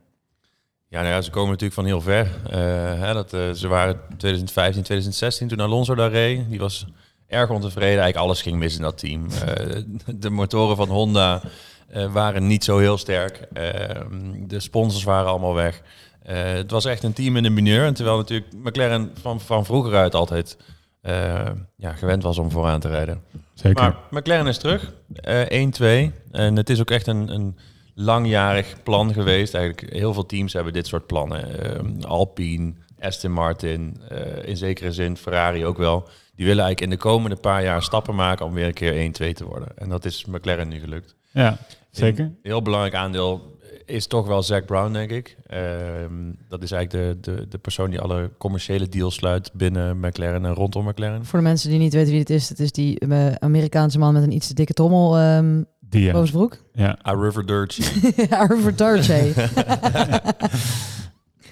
Ja, 0.89 1.01
nou 1.01 1.15
ja, 1.15 1.21
ze 1.21 1.31
komen 1.31 1.49
natuurlijk 1.51 1.75
van 1.75 1.85
heel 1.85 2.01
ver. 2.01 2.27
Eh, 2.51 3.01
hè, 3.01 3.13
dat, 3.13 3.31
ze 3.59 3.69
waren 3.69 4.01
2015, 4.17 4.83
2016 4.83 5.49
toen 5.49 5.61
Alonso 5.61 5.95
daar 5.95 6.11
reed. 6.11 6.51
Die 6.51 6.59
was 6.59 6.87
erg 7.27 7.51
ontevreden. 7.51 8.01
Eigenlijk 8.01 8.27
alles 8.27 8.43
ging 8.43 8.57
mis 8.57 8.77
in 8.77 8.83
dat 8.83 8.99
team. 8.99 9.27
De 10.21 10.31
motoren 10.31 10.77
van 10.77 10.89
Honda 10.89 11.43
eh, 11.89 12.13
waren 12.13 12.47
niet 12.47 12.65
zo 12.65 12.79
heel 12.79 12.99
sterk. 12.99 13.37
Eh, 13.53 14.01
de 14.47 14.61
sponsors 14.61 15.05
waren 15.05 15.31
allemaal 15.31 15.55
weg. 15.55 15.83
Eh, 16.27 16.53
het 16.53 16.71
was 16.71 16.85
echt 16.85 17.03
een 17.03 17.13
team 17.13 17.37
in 17.37 17.43
de 17.43 17.51
mineur. 17.51 17.85
En 17.85 17.95
terwijl 17.95 18.17
natuurlijk 18.17 18.53
McLaren 18.63 19.11
van, 19.21 19.41
van 19.41 19.65
vroeger 19.65 19.95
uit 19.95 20.15
altijd 20.15 20.57
eh, 21.01 21.51
ja, 21.77 21.93
gewend 21.93 22.23
was 22.23 22.39
om 22.39 22.51
vooraan 22.51 22.81
te 22.81 22.89
rijden. 22.89 23.23
Zeker. 23.55 23.83
Maar 23.83 23.97
McLaren 24.11 24.47
is 24.47 24.59
terug. 24.59 24.93
eh 25.15 25.69
1-2. 26.11 26.13
En 26.31 26.57
het 26.57 26.71
is 26.71 26.81
ook 26.81 26.91
echt 26.91 27.07
een, 27.07 27.29
een 27.29 27.59
langjarig 27.95 28.83
plan 28.83 29.13
geweest. 29.13 29.55
Eigenlijk 29.55 29.93
heel 29.93 30.13
veel 30.13 30.27
teams 30.27 30.53
hebben 30.53 30.73
dit 30.73 30.87
soort 30.87 31.07
plannen. 31.07 31.61
Ehm, 31.63 32.03
Alpine, 32.03 32.75
Aston 33.01 33.33
Martin, 33.33 34.01
in 34.45 34.57
zekere 34.57 34.93
zin 34.93 35.17
Ferrari 35.17 35.67
ook 35.67 35.79
wel. 35.79 36.09
Die 36.37 36.47
willen 36.47 36.65
eigenlijk 36.65 36.81
in 36.81 36.91
de 36.91 37.09
komende 37.09 37.37
paar 37.37 37.63
jaar 37.63 37.83
stappen 37.83 38.15
maken 38.15 38.47
om 38.47 38.53
weer 38.53 38.67
een 38.67 38.73
keer 38.73 39.33
1-2 39.33 39.33
te 39.33 39.45
worden. 39.45 39.69
En 39.77 39.89
dat 39.89 40.05
is 40.05 40.25
McLaren 40.25 40.69
nu 40.69 40.79
gelukt. 40.79 41.15
ja, 41.31 41.59
zeker. 41.91 42.25
Een 42.25 42.39
heel 42.43 42.63
belangrijk 42.63 42.95
aandeel 42.95 43.55
is 43.87 44.07
toch 44.07 44.27
wel 44.27 44.43
Zack 44.43 44.67
Brown, 44.67 44.93
denk 44.93 45.11
ik. 45.11 45.37
Ehm, 45.47 46.13
dat 46.49 46.63
is 46.63 46.71
eigenlijk 46.71 47.23
de, 47.23 47.33
de, 47.33 47.49
de 47.49 47.59
persoon 47.59 47.91
die 47.91 48.01
alle 48.01 48.31
commerciële 48.39 48.89
deals 48.89 49.15
sluit 49.15 49.51
binnen 49.53 49.99
McLaren 50.01 50.45
en 50.45 50.55
rondom 50.55 50.85
McLaren. 50.85 51.25
Voor 51.25 51.39
de 51.39 51.45
mensen 51.45 51.71
die 51.71 51.79
niet 51.79 51.93
weten 51.93 52.11
wie 52.11 52.21
het 52.21 52.31
is, 52.31 52.49
het 52.49 52.61
is 52.61 52.73
die 52.73 52.99
eh, 52.99 53.33
Amerikaanse 53.33 53.99
man 53.99 54.13
met 54.13 54.23
een 54.23 54.33
iets 54.33 54.47
te 54.47 54.55
dikke 54.55 54.73
trommel 54.73 55.19
ehm 55.19 55.63
Die, 55.81 56.03
ja. 56.03 56.25
ja. 56.73 56.99
A 57.07 57.13
River 57.13 57.47
Dirty. 57.47 57.83
Arvid 58.31 58.79
Darche. 58.79 59.33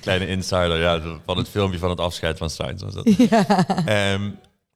Kleine 0.00 0.26
insider, 0.26 0.78
ja, 0.78 1.00
van 1.24 1.36
het 1.36 1.48
filmpje 1.48 1.78
van 1.78 1.90
het 1.90 2.00
afscheid 2.00 2.38
van 2.38 2.50
Sainz 2.50 2.82
was 2.82 2.94
dat. 2.94 3.16
ja. 3.30 3.66
Ehm, 3.86 4.30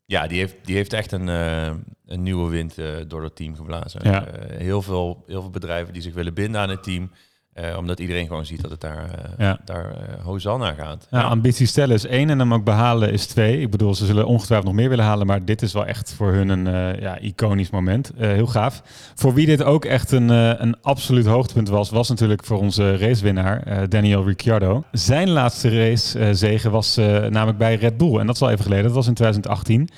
ja, 0.08 0.26
die 0.26 0.38
heeft, 0.38 0.56
die 0.64 0.74
heeft 0.74 0.92
echt 0.92 1.12
een, 1.12 1.28
eh, 1.28 1.70
een 2.06 2.22
nieuwe 2.22 2.50
wind 2.50 2.78
eh, 2.78 2.94
door 3.06 3.22
het 3.22 3.36
team 3.36 3.56
geblazen. 3.56 4.00
Ja. 4.04 4.26
Eh, 4.26 4.58
heel, 4.58 4.82
veel, 4.82 5.24
heel 5.26 5.40
veel 5.40 5.50
bedrijven 5.50 5.92
die 5.92 6.02
zich 6.02 6.14
willen 6.14 6.34
binden 6.34 6.60
aan 6.60 6.68
het 6.68 6.82
team. 6.82 7.10
Eh, 7.58 7.76
omdat 7.78 8.00
iedereen 8.00 8.26
gewoon 8.26 8.46
ziet 8.46 8.62
dat 8.62 8.70
het 8.70 8.80
daar, 8.80 9.10
Ja. 9.38 9.58
daar 9.64 9.90
eh, 9.90 10.24
Hosanna 10.24 10.72
gaat. 10.72 11.06
Ja, 11.10 11.22
ambitie 11.22 11.66
stellen 11.66 11.94
is 11.94 12.06
één 12.06 12.30
en 12.30 12.38
hem 12.38 12.54
ook 12.54 12.64
behalen 12.64 13.12
is 13.12 13.26
twee. 13.26 13.60
Ik 13.60 13.70
bedoel, 13.70 13.94
ze 13.94 14.06
zullen 14.06 14.26
ongetwijfeld 14.26 14.68
nog 14.68 14.80
meer 14.80 14.88
willen 14.88 15.04
halen, 15.04 15.26
maar 15.26 15.44
dit 15.44 15.62
is 15.62 15.72
wel 15.72 15.86
echt 15.86 16.14
voor 16.16 16.32
hun 16.32 16.48
een 16.48 17.00
ja, 17.00 17.18
iconisch 17.18 17.70
moment. 17.70 18.12
Heel 18.16 18.46
gaaf. 18.46 18.82
Voor 19.14 19.34
wie 19.34 19.46
dit 19.46 19.62
ook 19.62 19.84
echt 19.84 20.12
een, 20.12 20.28
een 20.62 20.76
absoluut 20.82 21.26
hoogtepunt 21.26 21.68
was, 21.68 21.90
was 21.90 22.08
natuurlijk 22.08 22.44
voor 22.44 22.58
onze 22.58 22.96
racewinnaar 22.96 23.88
Daniel 23.88 24.24
Ricciardo. 24.24 24.84
Zijn 24.92 25.30
laatste 25.30 25.68
race 25.68 26.34
zegen 26.34 26.70
was 26.70 26.96
namelijk 27.30 27.58
bij 27.58 27.74
Red 27.74 27.96
Bull 27.96 28.18
en 28.18 28.26
dat 28.26 28.34
is 28.34 28.42
al 28.42 28.50
even 28.50 28.64
geleden. 28.64 28.84
Dat 28.84 28.94
was 28.94 29.06
in 29.06 29.14
2018. 29.14 29.88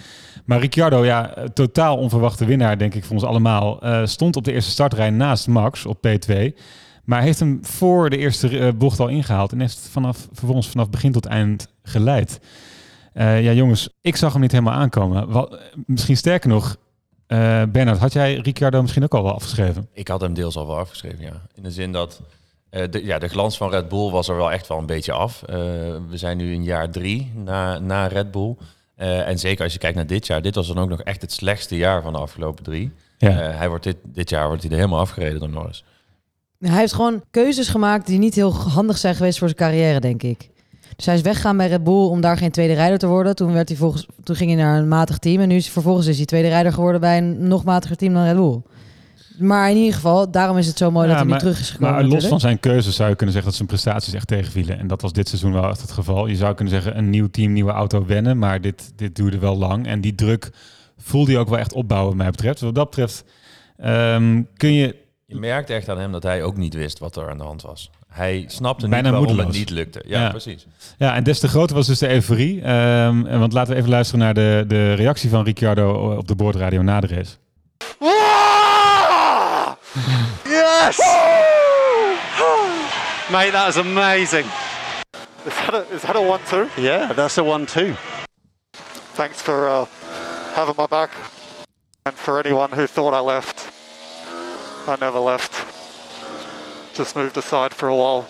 Maar 0.45 0.61
Ricciardo, 0.61 1.05
ja, 1.05 1.35
totaal 1.55 1.97
onverwachte 1.97 2.45
winnaar, 2.45 2.79
denk 2.79 2.95
ik 2.95 3.05
voor 3.05 3.15
ons 3.15 3.25
allemaal, 3.25 3.83
stond 4.05 4.37
op 4.37 4.45
de 4.45 4.53
eerste 4.53 4.71
startrij 4.71 5.11
naast 5.11 5.49
Max 5.49 5.87
op 5.87 6.07
P2. 6.07 6.55
Maar 7.11 7.23
heeft 7.23 7.41
hem 7.41 7.59
voor 7.63 8.11
de 8.11 8.17
eerste 8.17 8.59
eh, 8.59 8.73
bocht 8.75 9.01
al 9.01 9.09
ingehaald. 9.09 9.53
En 9.53 9.61
heeft 9.61 9.89
vanaf, 9.91 10.29
vervolgens 10.33 10.69
vanaf 10.69 10.91
begin 10.91 11.13
tot 11.13 11.27
eind 11.27 11.69
geleid. 11.83 12.41
Eh, 13.13 13.43
ja, 13.43 13.53
jongens, 13.53 13.89
ik 14.01 14.17
zag 14.17 14.33
hem 14.33 14.41
niet 14.41 14.53
helemaal 14.53 14.75
aankomen. 14.75 15.31
Wat, 15.31 15.59
misschien 15.87 16.17
sterker 16.17 16.49
nog, 16.49 16.77
eh 17.27 17.63
Bernard, 17.69 17.99
had 17.99 18.13
jij 18.13 18.35
Ricciardo 18.35 18.81
misschien 18.81 19.03
ook 19.03 19.15
al 19.15 19.23
wel 19.23 19.35
afgeschreven? 19.35 19.89
Ik 19.93 20.09
had 20.09 20.21
hem 20.21 20.35
deels 20.35 20.57
al 20.57 20.67
wel 20.67 20.79
afgeschreven, 20.79 21.21
ja. 21.21 21.43
In 21.55 21.63
de 21.63 21.71
zin 21.71 21.93
dat 21.93 22.21
de, 22.71 23.05
ja, 23.05 23.19
de 23.19 23.29
glans 23.29 23.57
van 23.57 23.71
Red 23.71 23.89
Bull 23.89 24.11
was 24.11 24.29
er 24.29 24.37
wel 24.37 24.53
echt 24.53 24.69
wel 24.69 24.79
een 24.79 24.87
beetje 24.87 25.13
af. 25.13 25.43
We 26.09 26.17
zijn 26.17 26.37
nu 26.37 26.53
in 26.53 26.65
jaar 26.65 26.91
drie 26.91 27.33
na, 27.35 27.79
na 27.79 28.07
Red 28.07 28.31
Bull. 28.31 28.57
En 28.97 29.39
zeker 29.39 29.65
als 29.65 29.73
je 29.73 29.79
kijkt 29.79 29.97
naar 29.97 30.07
dit 30.07 30.27
jaar, 30.27 30.43
dit 30.43 30.55
was 30.55 30.67
dan 30.67 30.79
ook 30.79 30.89
nog 30.89 31.03
echt 31.03 31.23
het 31.23 31.33
slechtste 31.33 31.77
jaar 31.77 32.03
van 32.03 32.13
de 32.13 32.19
afgelopen 32.19 32.65
drie. 32.65 32.93
Ja. 33.19 33.31
Hij 33.31 33.69
wordt 33.69 33.85
dit, 33.85 33.97
dit 34.03 34.31
jaar 34.31 34.47
wordt 34.47 34.63
hij 34.63 34.71
er 34.71 34.77
helemaal 34.77 35.01
afgereden 35.01 35.41
door 35.41 35.49
Norris. 35.49 35.85
Hij 36.61 36.79
heeft 36.79 36.93
gewoon 36.93 37.23
keuzes 37.31 37.69
gemaakt 37.69 38.07
die 38.07 38.19
niet 38.19 38.35
heel 38.35 38.55
handig 38.55 38.99
zijn 38.99 39.15
geweest 39.15 39.39
voor 39.39 39.49
zijn 39.49 39.71
carrière, 39.71 40.01
denk 40.01 40.23
ik. 40.23 40.51
Dus 40.97 41.07
hij 41.07 41.15
is 41.15 41.21
weggegaan 41.21 41.57
bij 41.57 41.69
Red 41.69 41.85
Bull 41.85 42.07
om 42.07 42.21
daar 42.21 42.37
geen 42.37 42.51
tweede 42.51 42.75
rijder 42.75 42.99
te 42.99 43.07
worden. 43.07 43.37
Toen, 43.37 43.53
werd 43.53 43.69
hij 43.69 43.79
volgens, 43.79 44.07
toen 44.23 44.37
ging 44.37 44.51
hij 44.51 44.63
naar 44.63 44.79
een 44.79 44.89
matig 44.89 45.19
team. 45.19 45.41
En 45.41 45.49
nu 45.49 45.55
is, 45.55 45.69
vervolgens 45.69 46.07
is 46.07 46.17
hij 46.17 46.27
tweede 46.27 46.49
rijder 46.49 46.73
geworden 46.73 47.01
bij 47.01 47.19
een 47.19 47.49
nog 47.49 47.65
matiger 47.65 47.97
team 47.97 48.15
dan 48.15 48.25
Red 48.25 48.37
Bull. 48.37 48.63
Maar 49.39 49.71
in 49.71 49.77
ieder 49.77 49.95
geval, 49.95 50.31
daarom 50.31 50.59
is 50.59 50.67
het 50.67 50.79
zo 50.79 50.91
mooi 50.91 51.09
Ja, 51.09 51.13
dat 51.13 51.23
hij 51.23 51.33
nu 51.33 51.39
terug 51.39 51.61
is 51.61 51.71
gekomen. 51.71 51.93
Maar 51.93 52.03
los 52.03 52.13
natuurlijk. 52.13 52.31
van 52.31 52.41
zijn 52.41 52.61
keuzes 52.61 52.97
zou 52.97 53.09
je 53.09 53.15
kunnen 53.15 53.35
zeggen 53.35 53.51
dat 53.51 53.61
zijn 53.61 53.69
prestaties 53.69 54.15
echt 54.15 54.27
tegenvielen. 54.27 54.79
En 54.79 54.87
dat 54.87 55.03
was 55.03 55.13
dit 55.13 55.29
seizoen 55.29 55.53
wel 55.53 55.69
echt 55.69 55.81
het 55.81 55.91
geval. 55.91 56.27
Je 56.27 56.37
zou 56.37 56.55
kunnen 56.55 56.75
zeggen 56.75 56.99
een 56.99 57.11
nieuw 57.11 57.29
team, 57.31 57.53
nieuwe 57.53 57.73
auto 57.73 58.07
wennen. 58.07 58.39
Maar 58.39 58.61
dit, 58.61 58.93
dit 58.97 59.17
duurde 59.17 59.39
wel 59.39 59.57
lang. 59.57 59.87
En 59.87 60.01
die 60.01 60.15
druk 60.15 60.51
voelde 60.97 61.33
je 61.33 61.39
ook 61.39 61.49
wel 61.49 61.59
echt 61.59 61.73
opbouwen 61.73 62.09
wat 62.09 62.19
mij 62.19 62.31
betreft. 62.31 62.55
Dus 62.55 62.65
wat 62.65 62.75
dat 62.75 62.91
betreft 62.91 63.25
ehm, 63.77 64.43
kun 64.57 64.73
je... 64.73 65.09
Je 65.31 65.37
merkt 65.39 65.71
echt 65.71 65.89
aan 65.89 65.99
hem 65.99 66.13
dat 66.13 66.23
hij 66.23 66.43
ook 66.43 66.57
niet 66.57 66.75
wist 66.75 66.99
wat 66.99 67.17
er 67.17 67.31
aan 67.31 67.39
de 67.39 67.45
hand 67.45 67.63
was. 67.63 67.91
Hij 68.09 68.45
snapte 68.49 68.89
Bijna 68.89 68.97
niet 69.03 69.11
waarom 69.11 69.27
moedeloos. 69.29 69.47
het 69.57 69.59
niet 69.59 69.71
lukte. 69.79 70.03
Ja, 70.07 70.21
Ja. 70.21 70.29
precies. 70.31 70.67
Ja, 70.99 71.15
en 71.15 71.23
des 71.25 71.39
te 71.39 71.49
groter 71.49 71.77
was 71.77 71.87
dus 71.87 71.99
de 71.99 72.11
euforie. 72.11 72.63
Ehm, 72.63 73.27
en 73.27 73.39
want 73.39 73.53
laten 73.53 73.73
we 73.73 73.79
even 73.79 73.91
luisteren 73.91 74.21
naar 74.21 74.35
de, 74.35 74.65
de 74.67 74.93
reactie 74.93 75.31
van 75.31 75.45
Ricciardo 75.45 76.17
op 76.17 76.29
de 76.29 76.35
boordradio 76.35 76.83
na 76.83 77.01
de 77.01 77.07
race. 77.07 77.37
Yes! 80.45 80.99
Mate, 83.31 83.51
that 83.53 83.67
was 83.75 83.77
amazing. 83.77 84.47
Is 85.47 85.55
that 85.55 85.75
a, 85.75 85.85
is 85.95 86.01
that 86.03 86.17
a 86.17 86.21
one-two? 86.21 86.67
Yeah, 86.77 87.13
that's 87.13 87.39
a 87.39 87.43
one-two. 87.45 87.95
Thanks 89.15 89.41
for 89.41 89.69
uh, 89.69 89.85
having 90.55 90.75
my 90.77 90.87
back, 90.87 91.11
and 92.03 92.15
for 92.17 92.39
anyone 92.45 92.71
who 92.73 92.87
thought 92.87 93.15
I 93.15 93.21
left. 93.35 93.70
I 94.87 94.97
never 95.01 95.19
left. 95.21 95.53
Just 96.95 97.15
moved 97.17 97.37
aside 97.37 97.73
for 97.73 97.89
a 97.89 97.95
while. 97.97 98.27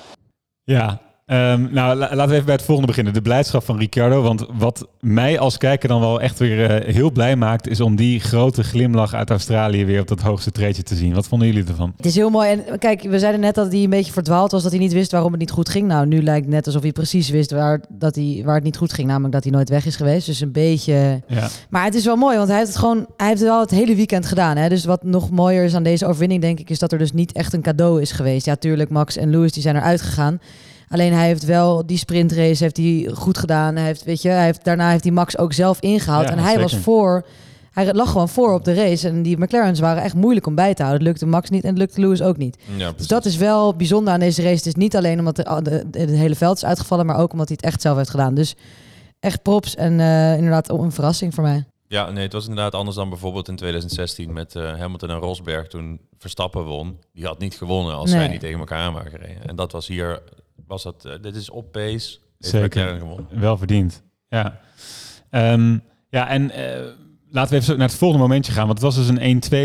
Ja, 0.67 0.99
ehm, 1.31 1.67
nou 1.73 1.97
la- 1.97 2.09
laten 2.15 2.29
we 2.29 2.33
even 2.33 2.45
bij 2.45 2.55
het 2.55 2.65
volgende 2.65 2.87
beginnen. 2.91 3.13
De 3.13 3.23
blijdschap 3.23 3.65
van 3.65 3.79
Ricciardo. 3.79 4.23
Want 4.23 4.47
wat 4.59 4.89
mij 5.01 5.39
als 5.39 5.57
kijker 5.57 5.89
dan 5.89 6.01
wel 6.01 6.21
echt 6.21 6.39
weer 6.39 6.71
eh, 6.71 6.95
heel 6.95 7.11
blij 7.13 7.37
maakt... 7.37 7.69
is 7.69 7.81
om 7.81 7.97
die 7.97 8.21
grote 8.21 8.63
glimlach 8.65 9.15
uit 9.15 9.31
Australië 9.31 9.85
weer 9.85 10.01
op 10.01 10.09
dat 10.09 10.21
hoogste 10.21 10.51
treedje 10.51 10.83
te 10.83 10.95
zien. 10.95 11.15
Wat 11.15 11.27
vonden 11.29 11.49
jullie 11.49 11.65
ervan? 11.69 11.93
Het 11.97 12.07
is 12.07 12.15
heel 12.15 12.31
mooi. 12.31 12.51
En 12.51 12.79
kijk, 12.79 13.03
we 13.03 13.19
zeiden 13.19 13.41
net 13.41 13.55
dat 13.55 13.73
hij 13.73 13.83
een 13.83 13.91
beetje 13.91 14.13
verdwaald 14.13 14.51
was, 14.53 14.63
dat 14.63 14.71
hij 14.73 14.81
niet 14.81 14.93
wist 14.93 15.13
waarom 15.13 15.31
het 15.31 15.41
niet 15.41 15.51
goed 15.51 15.69
ging. 15.69 15.87
Nou, 15.87 16.07
nu 16.07 16.23
lijkt 16.23 16.45
het 16.45 16.55
net 16.55 16.67
alsof 16.67 16.83
hij 16.83 16.93
precies 16.93 17.29
wist 17.31 17.51
waar, 17.51 17.81
dat 17.89 18.15
hij, 18.15 18.43
waar 18.45 18.55
het 18.55 18.65
niet 18.65 18.77
goed 18.77 18.93
ging, 18.93 19.09
namelijk 19.09 19.33
dat 19.33 19.43
hij 19.45 19.53
nooit 19.53 19.69
weg 19.69 19.87
is 19.87 19.97
geweest. 19.97 20.27
Dus 20.27 20.41
een 20.41 20.53
beetje. 20.53 21.21
Ja, 21.27 21.49
Maar 21.71 21.85
het 21.85 21.95
is 21.95 22.05
wel 22.05 22.17
mooi, 22.17 22.37
want 22.37 22.49
hij 22.49 22.57
heeft 22.59 22.69
het 22.71 22.79
gewoon, 22.79 23.07
hij 23.17 23.27
heeft 23.27 23.41
het 23.41 23.49
wel 23.49 23.61
het 23.61 23.71
hele 23.71 23.95
weekend 23.95 24.27
gedaan. 24.27 24.57
Hè? 24.57 24.69
Dus 24.69 24.85
wat 24.85 25.03
nog 25.05 25.31
mooier 25.31 25.65
is 25.65 25.75
aan 25.75 25.83
deze 25.83 26.07
overwinning, 26.07 26.41
denk 26.43 26.59
ik, 26.61 26.71
is 26.71 26.79
dat 26.79 26.93
er 26.93 26.99
dus 26.99 27.13
niet 27.13 27.33
echt 27.33 27.53
een 27.53 27.63
cadeau 27.63 28.01
is 28.01 28.13
geweest. 28.13 28.47
Ja, 28.47 28.57
tuurlijk, 28.57 28.91
Max 28.91 29.17
en 29.17 29.31
Lewis 29.31 29.53
die 29.53 29.63
zijn 29.63 29.77
eruit 29.77 30.01
gegaan. 30.03 30.41
Alleen 30.93 31.13
hij 31.13 31.27
heeft 31.27 31.45
wel 31.45 31.87
die 31.87 31.99
sprintrace 31.99 32.63
heeft 32.63 32.77
hij 32.77 33.11
goed 33.15 33.39
gedaan. 33.39 33.77
Hij 33.77 33.85
heeft, 33.87 34.05
weet 34.05 34.23
je, 34.23 34.29
hij 34.29 34.45
heeft, 34.45 34.65
daarna 34.65 34.91
heeft 34.91 35.05
hij 35.05 35.13
Max 35.13 35.39
ook 35.39 35.53
zelf 35.53 35.81
ingehaald. 35.81 36.25
Ja, 36.29 36.31
en 36.33 36.39
hij 36.39 36.59
was 36.61 36.77
voor. 36.77 37.25
Hij 37.71 37.95
lag 37.95 38.11
gewoon 38.11 38.29
voor 38.29 38.53
op 38.55 38.65
de 38.65 38.75
race. 38.75 39.09
En 39.09 39.23
die 39.23 39.39
McLaren's 39.39 39.81
waren 39.81 40.03
echt 40.03 40.15
moeilijk 40.15 40.47
om 40.47 40.55
bij 40.55 40.75
te 40.75 40.83
houden. 40.83 41.01
Het 41.07 41.09
lukte 41.11 41.27
Max 41.27 41.51
niet 41.51 41.63
en 41.63 41.69
het 41.69 41.79
lukte 41.79 42.01
Lewis 42.01 42.23
ook 42.23 42.37
niet. 42.37 42.59
Ja, 42.77 42.93
Dus 42.97 43.07
dat 43.07 43.25
is 43.25 43.37
wel 43.37 43.77
bijzonder 43.77 44.13
aan 44.13 44.21
deze 44.21 44.43
race. 44.43 44.55
Het 44.57 44.67
is 44.67 44.75
niet 44.75 44.97
alleen 44.97 45.19
omdat 45.19 45.37
het 45.37 46.11
hele 46.11 46.35
veld 46.35 46.57
is 46.57 46.65
uitgevallen, 46.65 47.07
maar 47.07 47.19
ook 47.19 47.33
omdat 47.33 47.49
hij 47.49 47.57
het 47.61 47.71
echt 47.73 47.83
zelf 47.83 47.97
heeft 47.97 48.11
gedaan. 48.11 48.35
Dus 48.35 48.55
echt 49.21 49.43
props 49.43 49.75
en 49.75 50.01
eh, 50.01 50.37
inderdaad 50.37 50.69
een 50.71 50.93
verrassing 50.93 51.35
voor 51.35 51.45
mij. 51.45 51.65
Ja, 51.87 52.11
nee, 52.11 52.23
het 52.25 52.33
was 52.33 52.49
inderdaad 52.49 52.75
anders 52.75 52.97
dan 52.97 53.09
bijvoorbeeld 53.09 53.49
in 53.49 53.57
2016 53.57 54.33
met 54.33 54.55
eh, 54.57 54.79
Hamilton 54.79 55.11
en 55.11 55.17
Rosberg 55.19 55.67
toen 55.69 56.01
Verstappen 56.19 56.65
won. 56.65 56.99
Die 57.13 57.27
had 57.27 57.39
niet 57.39 57.55
gewonnen 57.55 57.95
als 57.95 58.11
zij 58.11 58.19
Nee. 58.19 58.29
niet 58.29 58.41
tegen 58.41 58.59
elkaar 58.59 58.93
waren 58.93 59.11
gereden. 59.11 59.47
En 59.49 59.57
dat 59.57 59.73
was 59.73 59.87
hier, 59.87 60.23
was 60.71 60.83
dat, 60.83 61.05
eh, 61.05 61.13
dit 61.23 61.37
is 61.37 61.51
op 61.51 61.73
pace. 61.73 62.19
Zeker. 62.39 63.03
Wel 63.31 63.57
verdiend. 63.57 64.03
Ja, 64.29 64.61
Ehm, 65.31 65.79
ja 66.09 66.29
en 66.29 66.51
eh, 66.51 66.87
laten 67.31 67.55
we 67.55 67.61
even 67.61 67.79
naar 67.79 67.89
het 67.89 67.97
volgende 67.97 68.23
momentje 68.23 68.53
gaan. 68.53 68.67
Want 68.67 68.83
het 68.83 68.95
was 68.95 68.97
dus 68.97 69.09
een 69.09 69.21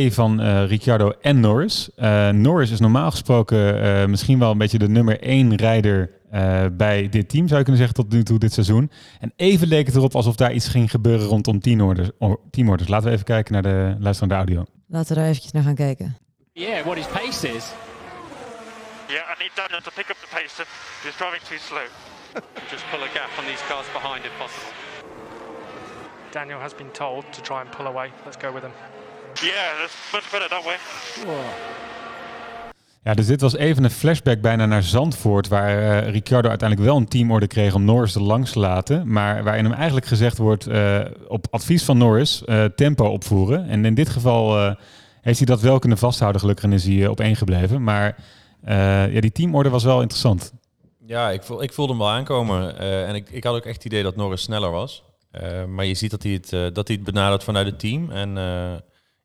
1-2 0.10 0.14
van 0.14 0.40
eh, 0.42 0.66
Ricciardo 0.68 1.14
en 1.22 1.40
Norris. 1.40 1.90
Eh, 1.96 2.30
Norris 2.30 2.72
is 2.72 2.80
normaal 2.80 3.12
gesproken 3.12 3.82
eh, 3.82 4.06
misschien 4.06 4.40
wel 4.40 4.52
een 4.52 4.58
beetje 4.58 4.78
de 4.78 4.90
nummer 4.90 5.22
1 5.22 5.56
rijder 5.56 6.12
eh, 6.32 6.66
bij 6.72 7.10
dit 7.10 7.30
team, 7.30 7.46
zou 7.48 7.58
je 7.60 7.64
kunnen 7.66 7.78
zeggen, 7.86 8.04
tot 8.04 8.12
nu 8.12 8.24
toe 8.24 8.40
dit 8.40 8.54
seizoen. 8.54 8.92
En 9.20 9.34
even 9.36 9.68
leek 9.68 9.86
het 9.86 9.96
erop 9.96 10.16
alsof 10.16 10.36
daar 10.36 10.54
iets 10.54 10.68
ging 10.68 10.92
gebeuren 10.92 11.28
rondom 11.28 11.60
teamorders. 11.60 12.10
teamorders. 12.52 12.90
Laten 12.90 13.08
we 13.08 13.14
even 13.14 13.26
kijken 13.26 13.54
naar 13.54 13.62
de 13.64 13.96
luisterende 14.00 14.36
audio. 14.36 14.66
Laten 14.88 15.10
we 15.14 15.20
daar 15.20 15.30
eventjes 15.30 15.52
naar 15.52 15.64
gaan 15.64 15.76
kijken. 15.76 16.18
Yeah, 16.54 16.84
what 16.84 16.96
his 16.96 17.08
pace 17.08 17.48
is. 17.56 17.72
Yeah, 19.10 19.22
I 19.32 19.36
need 19.44 19.52
Daniel 19.56 19.82
to 19.82 19.92
pick 19.92 20.10
up 20.10 20.18
the 20.22 20.28
pace. 20.28 20.62
He's 21.04 21.16
driving 21.18 21.42
too 21.50 21.60
slow. 21.60 21.86
just 22.72 22.84
pull 22.92 23.04
a 23.04 23.10
gap 23.14 23.30
on 23.40 23.46
these 23.46 23.62
cars 23.70 23.86
behind 23.94 24.26
if 24.26 24.32
possible. 24.38 24.72
Daniel 26.32 26.60
has 26.60 26.74
been 26.74 26.92
told 26.92 27.24
to 27.32 27.42
try 27.42 27.62
and 27.62 27.72
pull 27.72 27.88
away. 27.88 28.12
Let's 28.26 28.38
go 28.38 28.52
with 28.52 28.64
him. 28.64 28.74
Yeah, 29.44 29.78
that's 29.80 29.96
much 30.14 30.32
better 30.32 30.50
that 30.50 30.64
way. 30.66 30.78
Ja, 33.04 33.14
dus 33.14 33.28
dit 33.28 33.42
was 33.42 33.56
even 33.56 33.84
een 33.84 33.92
flashback 33.92 34.42
bijna 34.42 34.66
naar 34.66 34.84
Zandvoort, 34.84 35.48
waar 35.48 36.04
eh, 36.04 36.12
Ricciardo 36.12 36.50
uiteindelijk 36.50 36.90
wel 36.90 36.98
een 36.98 37.08
teamorde 37.08 37.48
kreeg 37.48 37.74
om 37.74 37.86
Norris 37.86 38.16
er 38.16 38.22
langs 38.22 38.52
te 38.52 38.60
laten, 38.60 39.12
maar 39.12 39.44
waarin 39.44 39.64
hem 39.64 39.74
eigenlijk 39.74 40.06
gezegd 40.06 40.38
wordt, 40.38 40.68
eh, 40.68 41.00
op 41.28 41.48
advies 41.50 41.84
van 41.84 41.98
Norris, 41.98 42.46
eh, 42.46 42.64
tempo 42.64 43.06
opvoeren. 43.06 43.70
En 43.70 43.86
in 43.86 43.94
dit 43.94 44.10
geval 44.10 44.58
eh, 44.58 44.76
heeft 45.22 45.38
hij 45.38 45.48
dat 45.48 45.62
wel 45.62 45.80
kunnen 45.80 45.98
vasthouden, 45.98 46.42
gelukkig, 46.42 46.66
en 46.66 46.74
is 46.74 46.86
hij 46.86 47.08
op 47.08 47.20
één 47.20 47.36
gebleven. 47.36 47.84
Maar 47.84 48.16
eh, 48.66 49.14
ja, 49.14 49.22
die 49.22 49.32
teamorde 49.32 49.70
was 49.70 49.84
wel 49.84 50.02
interessant. 50.02 50.54
Ja, 51.06 51.30
ik, 51.30 51.44
voel, 51.44 51.64
ik 51.64 51.74
voelde 51.74 51.92
hem 51.92 52.02
wel 52.02 52.12
aankomen. 52.12 52.80
eh, 52.80 53.10
en 53.10 53.16
ik, 53.16 53.30
ik 53.30 53.44
had 53.44 53.56
ook 53.56 53.66
echt 53.66 53.76
het 53.76 53.86
idee 53.86 54.04
dat 54.04 54.16
Norris 54.16 54.42
sneller 54.42 54.72
was. 54.72 55.04
Eh, 55.32 55.66
maar 55.66 55.86
je 55.86 55.94
ziet 55.94 56.12
dat 56.12 56.24
hij, 56.24 56.32
het, 56.32 56.76
dat 56.76 56.88
hij 56.88 56.96
het 56.96 57.06
benadert 57.06 57.44
vanuit 57.44 57.66
het 57.66 57.80
team. 57.80 58.12
En 58.12 58.36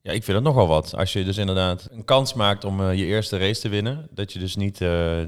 ja, 0.02 0.12
ik 0.12 0.24
vind 0.24 0.36
het 0.36 0.46
nogal 0.46 0.66
wat. 0.66 0.96
Als 0.96 1.12
je 1.12 1.24
dus 1.24 1.36
inderdaad 1.36 1.88
een 1.90 2.04
kans 2.04 2.34
maakt 2.34 2.64
om 2.64 2.90
je 2.92 3.04
eerste 3.04 3.38
race 3.38 3.60
te 3.60 3.68
winnen. 3.68 4.08
Dat 4.10 4.32
je 4.32 4.38
dus 4.38 4.56
niet, 4.56 4.80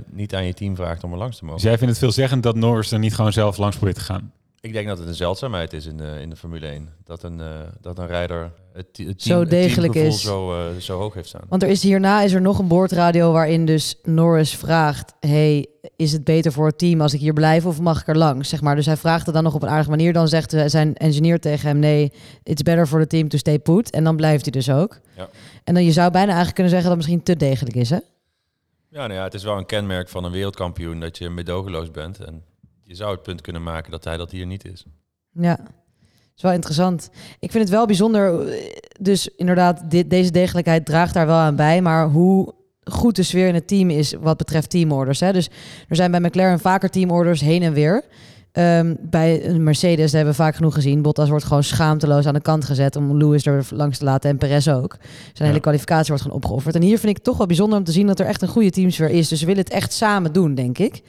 niet 0.06 0.34
aan 0.34 0.44
je 0.44 0.54
team 0.54 0.76
vraagt 0.76 1.04
om 1.04 1.12
er 1.12 1.18
langs 1.18 1.36
te 1.36 1.44
mogen. 1.44 1.60
Dus 1.60 1.68
jij 1.68 1.78
vindt 1.78 1.92
het 1.92 2.02
veelzeggend 2.02 2.42
dat 2.42 2.56
Norris 2.56 2.92
er 2.92 2.98
niet 2.98 3.14
gewoon 3.14 3.32
zelf 3.32 3.56
langs 3.56 3.76
probeert 3.76 3.96
te 3.98 4.04
gaan? 4.04 4.32
Ik 4.64 4.72
denk 4.72 4.86
dat 4.88 4.98
het 4.98 5.08
een 5.08 5.14
zeldzaamheid 5.14 5.72
is 5.72 5.86
in 5.86 5.96
de, 5.96 6.18
in 6.20 6.30
de 6.30 6.36
Formule 6.36 6.66
1. 6.66 6.88
Dat 7.04 7.22
een, 7.22 7.40
eh, 7.40 7.46
dat 7.80 7.98
een 7.98 8.06
rijder 8.06 8.52
het, 8.72 8.94
te- 8.94 9.02
het 9.02 9.22
Zo 9.22 9.28
team, 9.28 9.40
het 9.40 9.50
degelijk 9.50 9.94
is. 9.94 10.20
Zo, 10.22 10.52
eh, 10.54 10.76
zo 10.76 10.98
hoog 10.98 11.14
heeft 11.14 11.28
staan. 11.28 11.40
Want 11.48 11.62
er 11.62 11.68
is 11.68 11.82
hierna 11.82 12.22
is 12.22 12.32
er 12.32 12.40
nog 12.40 12.58
een 12.58 12.68
boordradio 12.68 13.32
waarin 13.32 13.66
dus 13.66 13.98
Norris 14.02 14.56
vraagt: 14.56 15.14
Hey, 15.20 15.66
is 15.96 16.12
het 16.12 16.24
beter 16.24 16.52
voor 16.52 16.66
het 16.66 16.78
team 16.78 17.00
als 17.00 17.14
ik 17.14 17.20
hier 17.20 17.32
blijf 17.32 17.66
of 17.66 17.80
mag 17.80 18.00
ik 18.00 18.08
er 18.08 18.16
langs? 18.16 18.48
Zeg 18.48 18.60
maar. 18.60 18.74
Dus 18.76 18.86
hij 18.86 18.96
vraagt 18.96 19.26
het 19.26 19.34
dan 19.34 19.44
nog 19.44 19.54
op 19.54 19.62
een 19.62 19.68
aardige 19.68 19.90
manier. 19.90 20.12
Dan 20.12 20.28
zegt 20.28 20.52
eh, 20.52 20.64
zijn 20.66 20.94
engineer 20.96 21.40
tegen 21.40 21.68
hem: 21.68 21.78
Nee, 21.78 22.12
it's 22.42 22.62
better 22.62 22.86
for 22.86 23.00
the 23.00 23.06
team 23.06 23.28
to 23.28 23.38
stay 23.38 23.58
put. 23.58 23.90
En 23.90 24.04
dan 24.04 24.16
blijft 24.16 24.42
hij 24.42 24.52
dus 24.52 24.70
ook. 24.70 24.98
Ja. 25.16 25.28
En 25.64 25.74
dan 25.74 25.84
je 25.84 25.92
zou 25.92 26.10
bijna 26.10 26.26
eigenlijk 26.26 26.54
kunnen 26.54 26.72
zeggen 26.72 26.90
dat 26.90 26.98
het 26.98 27.08
misschien 27.08 27.36
te 27.38 27.44
degelijk 27.46 27.76
is, 27.76 27.90
hè? 27.90 27.98
Ja, 28.88 28.98
nou 29.06 29.12
ja, 29.12 29.22
het 29.24 29.34
is 29.34 29.44
wel 29.44 29.56
een 29.58 29.66
kenmerk 29.66 30.08
van 30.08 30.24
een 30.24 30.32
wereldkampioen 30.32 31.00
dat 31.00 31.18
je 31.18 31.28
medogeloos 31.30 31.90
bent. 31.90 32.18
En 32.24 32.42
je 32.92 32.98
zou 32.98 33.12
het 33.12 33.22
punt 33.22 33.40
kunnen 33.40 33.62
maken 33.62 33.90
dat 33.90 34.04
hij 34.04 34.16
dat 34.16 34.30
hier 34.30 34.46
niet 34.46 34.64
is. 34.64 34.84
Ja, 35.30 35.58
is 36.36 36.42
wel 36.42 36.52
interessant. 36.52 37.10
Ik 37.38 37.50
vind 37.50 37.64
het 37.64 37.72
wel 37.72 37.86
bijzonder. 37.86 38.48
eh, 38.48 38.72
Dus 39.00 39.28
inderdaad, 39.36 39.90
dit, 39.90 40.10
deze 40.10 40.30
degelijkheid 40.30 40.84
draagt 40.86 41.14
daar 41.14 41.26
wel 41.26 41.36
aan 41.36 41.56
bij. 41.56 41.82
Maar 41.82 42.08
hoe 42.08 42.54
goed 42.84 43.16
de 43.16 43.22
sfeer 43.22 43.48
in 43.48 43.54
het 43.54 43.66
team 43.68 43.90
is 43.90 44.14
wat 44.20 44.36
betreft 44.36 44.70
teamorders. 44.70 45.20
Hè? 45.20 45.32
Dus 45.32 45.48
er 45.88 45.96
zijn 45.96 46.10
bij 46.10 46.20
McLaren 46.20 46.58
vaker 46.60 46.90
teamorders 46.90 47.40
heen 47.40 47.62
en 47.62 47.72
weer. 47.72 48.04
Ehm, 48.52 48.94
bij 49.00 49.46
een 49.46 49.62
Mercedes, 49.62 50.04
dat 50.04 50.12
hebben 50.12 50.30
we 50.30 50.42
vaak 50.42 50.54
genoeg 50.54 50.74
gezien. 50.74 51.02
Bottas 51.02 51.28
wordt 51.28 51.44
gewoon 51.44 51.62
schaamteloos 51.64 52.26
aan 52.26 52.34
de 52.34 52.40
kant 52.40 52.64
gezet 52.64 52.96
om 52.96 53.16
Lewis 53.16 53.46
er 53.46 53.66
langs 53.70 53.98
te 53.98 54.04
laten 54.04 54.30
en 54.30 54.38
Perez 54.38 54.68
ook. 54.68 54.96
Zijn 55.32 55.48
hele 55.48 55.60
kwalificatie 55.60 56.06
wordt 56.06 56.22
gewoon 56.22 56.36
opgeofferd. 56.36 56.74
En 56.74 56.82
hier 56.82 56.98
vind 56.98 57.08
ik 57.10 57.16
het 57.16 57.24
toch 57.24 57.36
wel 57.36 57.46
bijzonder 57.46 57.78
om 57.78 57.84
te 57.84 57.92
zien 57.92 58.06
dat 58.06 58.20
er 58.20 58.26
echt 58.26 58.42
een 58.42 58.48
goede 58.48 58.70
teamsfeer 58.70 59.10
is. 59.10 59.28
Dus 59.28 59.38
ze 59.38 59.46
willen 59.46 59.62
het 59.62 59.72
echt 59.72 59.92
samen 59.92 60.32
doen, 60.32 60.54
denk 60.54 60.78
ik. 60.78 61.02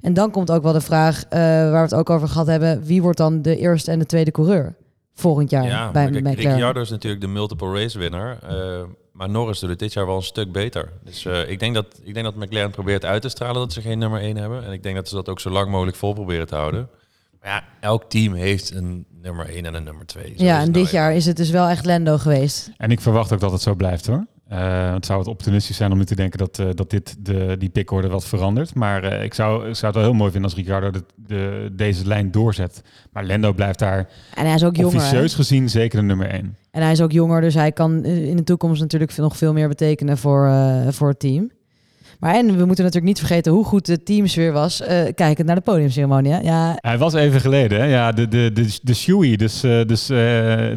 En 0.00 0.14
dan 0.14 0.30
komt 0.30 0.50
ook 0.50 0.62
wel 0.62 0.72
de 0.72 0.80
vraag, 0.80 1.24
eh, 1.24 1.38
waar 1.40 1.72
we 1.72 1.78
het 1.78 1.94
ook 1.94 2.10
over 2.10 2.28
gehad 2.28 2.46
hebben, 2.46 2.82
wie 2.82 3.02
wordt 3.02 3.18
dan 3.18 3.42
de 3.42 3.56
eerste 3.56 3.90
en 3.90 3.98
de 3.98 4.06
tweede 4.06 4.30
coureur 4.30 4.74
volgend 5.14 5.50
jaar 5.50 5.66
Ja, 5.66 5.90
bij 5.90 6.06
McLaren? 6.10 6.34
Ricciardo 6.34 6.80
is 6.80 6.90
natuurlijk 6.90 7.22
de 7.22 7.28
multiple 7.28 7.72
race 7.72 7.98
winner. 7.98 8.38
eh, 8.48 8.82
maar 9.12 9.30
Norris 9.30 9.58
doet 9.58 9.70
het 9.70 9.78
dit 9.78 9.92
jaar 9.92 10.06
wel 10.06 10.16
een 10.16 10.22
stuk 10.22 10.52
beter. 10.52 10.92
Dus 11.04 11.24
eh, 11.24 11.50
ik, 11.50 11.58
denk 11.60 11.74
dat, 11.74 11.86
ik 12.02 12.14
denk 12.14 12.26
dat 12.26 12.34
McLaren 12.36 12.70
probeert 12.70 13.04
uit 13.04 13.22
te 13.22 13.28
stralen 13.28 13.60
dat 13.60 13.72
ze 13.72 13.80
geen 13.80 13.98
nummer 13.98 14.20
1 14.20 14.36
hebben. 14.36 14.64
En 14.64 14.72
ik 14.72 14.82
denk 14.82 14.94
dat 14.94 15.08
ze 15.08 15.14
dat 15.14 15.28
ook 15.28 15.40
zo 15.40 15.50
lang 15.50 15.70
mogelijk 15.70 15.96
vol 15.96 16.12
proberen 16.12 16.46
te 16.46 16.54
houden. 16.54 16.88
Maar 17.40 17.50
ja, 17.50 17.64
elk 17.80 18.04
team 18.10 18.34
heeft 18.34 18.74
een 18.74 19.06
nummer 19.22 19.48
1 19.48 19.66
en 19.66 19.74
een 19.74 19.84
nummer 19.84 20.06
2. 20.06 20.32
Ja, 20.36 20.60
en 20.60 20.72
dit 20.72 20.90
jaar 20.90 21.14
is 21.14 21.26
het 21.26 21.36
dus 21.36 21.50
wel 21.50 21.68
echt 21.68 21.84
Lando 21.84 22.18
geweest. 22.18 22.70
En 22.76 22.90
ik 22.90 23.00
verwacht 23.00 23.32
ook 23.32 23.40
dat 23.40 23.52
het 23.52 23.60
zo 23.62 23.74
blijft 23.74 24.06
hoor. 24.06 24.26
Eh, 24.48 24.92
het 24.92 25.06
zou 25.06 25.18
het 25.18 25.28
opportunistisch 25.28 25.76
zijn 25.76 25.92
om 25.92 25.98
nu 25.98 26.04
te 26.04 26.14
denken 26.14 26.38
dat, 26.38 26.58
eh, 26.58 26.66
dat 26.74 26.90
dit 26.90 27.16
de, 27.18 27.56
die 27.58 27.68
pickorde 27.68 28.08
wat 28.08 28.24
verandert. 28.24 28.74
Maar 28.74 29.04
eh, 29.04 29.24
ik, 29.24 29.34
zou, 29.34 29.68
ik 29.68 29.74
zou 29.74 29.86
het 29.86 29.94
wel 29.94 30.10
heel 30.10 30.18
mooi 30.18 30.30
vinden 30.30 30.50
als 30.50 30.58
Ricciardo 30.58 30.90
de, 30.90 31.04
de, 31.16 31.70
deze 31.72 32.06
lijn 32.06 32.30
doorzet. 32.30 32.82
Maar 33.12 33.24
Lendo 33.24 33.52
blijft 33.52 33.78
daar 33.78 34.08
En 34.34 34.46
hij 34.46 34.54
is 34.54 34.64
ook 34.64 34.76
jonger. 34.76 34.92
hè? 34.92 34.98
officieus 34.98 35.34
gezien 35.34 35.68
zeker 35.68 36.00
de 36.00 36.04
nummer 36.04 36.30
1. 36.30 36.56
En 36.70 36.82
hij 36.82 36.92
is 36.92 37.00
ook 37.00 37.12
jonger, 37.12 37.40
dus 37.40 37.54
hij 37.54 37.72
kan 37.72 38.04
in 38.04 38.36
de 38.36 38.44
toekomst 38.44 38.80
natuurlijk 38.80 39.16
nog 39.16 39.36
veel 39.36 39.52
meer 39.52 39.68
betekenen 39.68 40.18
voor, 40.18 40.52
voor 40.88 41.08
het 41.08 41.18
team. 41.18 41.50
Maar 42.18 42.34
en 42.34 42.46
we 42.46 42.64
moeten 42.64 42.84
natuurlijk 42.84 43.04
niet 43.04 43.18
vergeten 43.18 43.52
hoe 43.52 43.64
goed 43.64 43.86
de 43.86 44.02
teamsfeer 44.02 44.52
was. 44.52 44.80
eh 44.80 45.14
kijkend 45.14 45.46
naar 45.46 45.56
de 45.56 45.62
podiumceremonie. 45.62 46.32
hè. 46.32 46.38
Ja, 46.40 46.76
Hij 46.80 46.98
was 46.98 47.14
even 47.14 47.40
geleden, 47.40 47.80
hè? 47.80 47.84
Ja, 47.86 48.12
de, 48.12 48.28
de, 48.28 48.50
de, 48.52 48.78
de 48.82 49.36
dus, 49.36 49.62
eh, 49.62 49.84
dus 49.86 50.08
eh, 50.10 50.16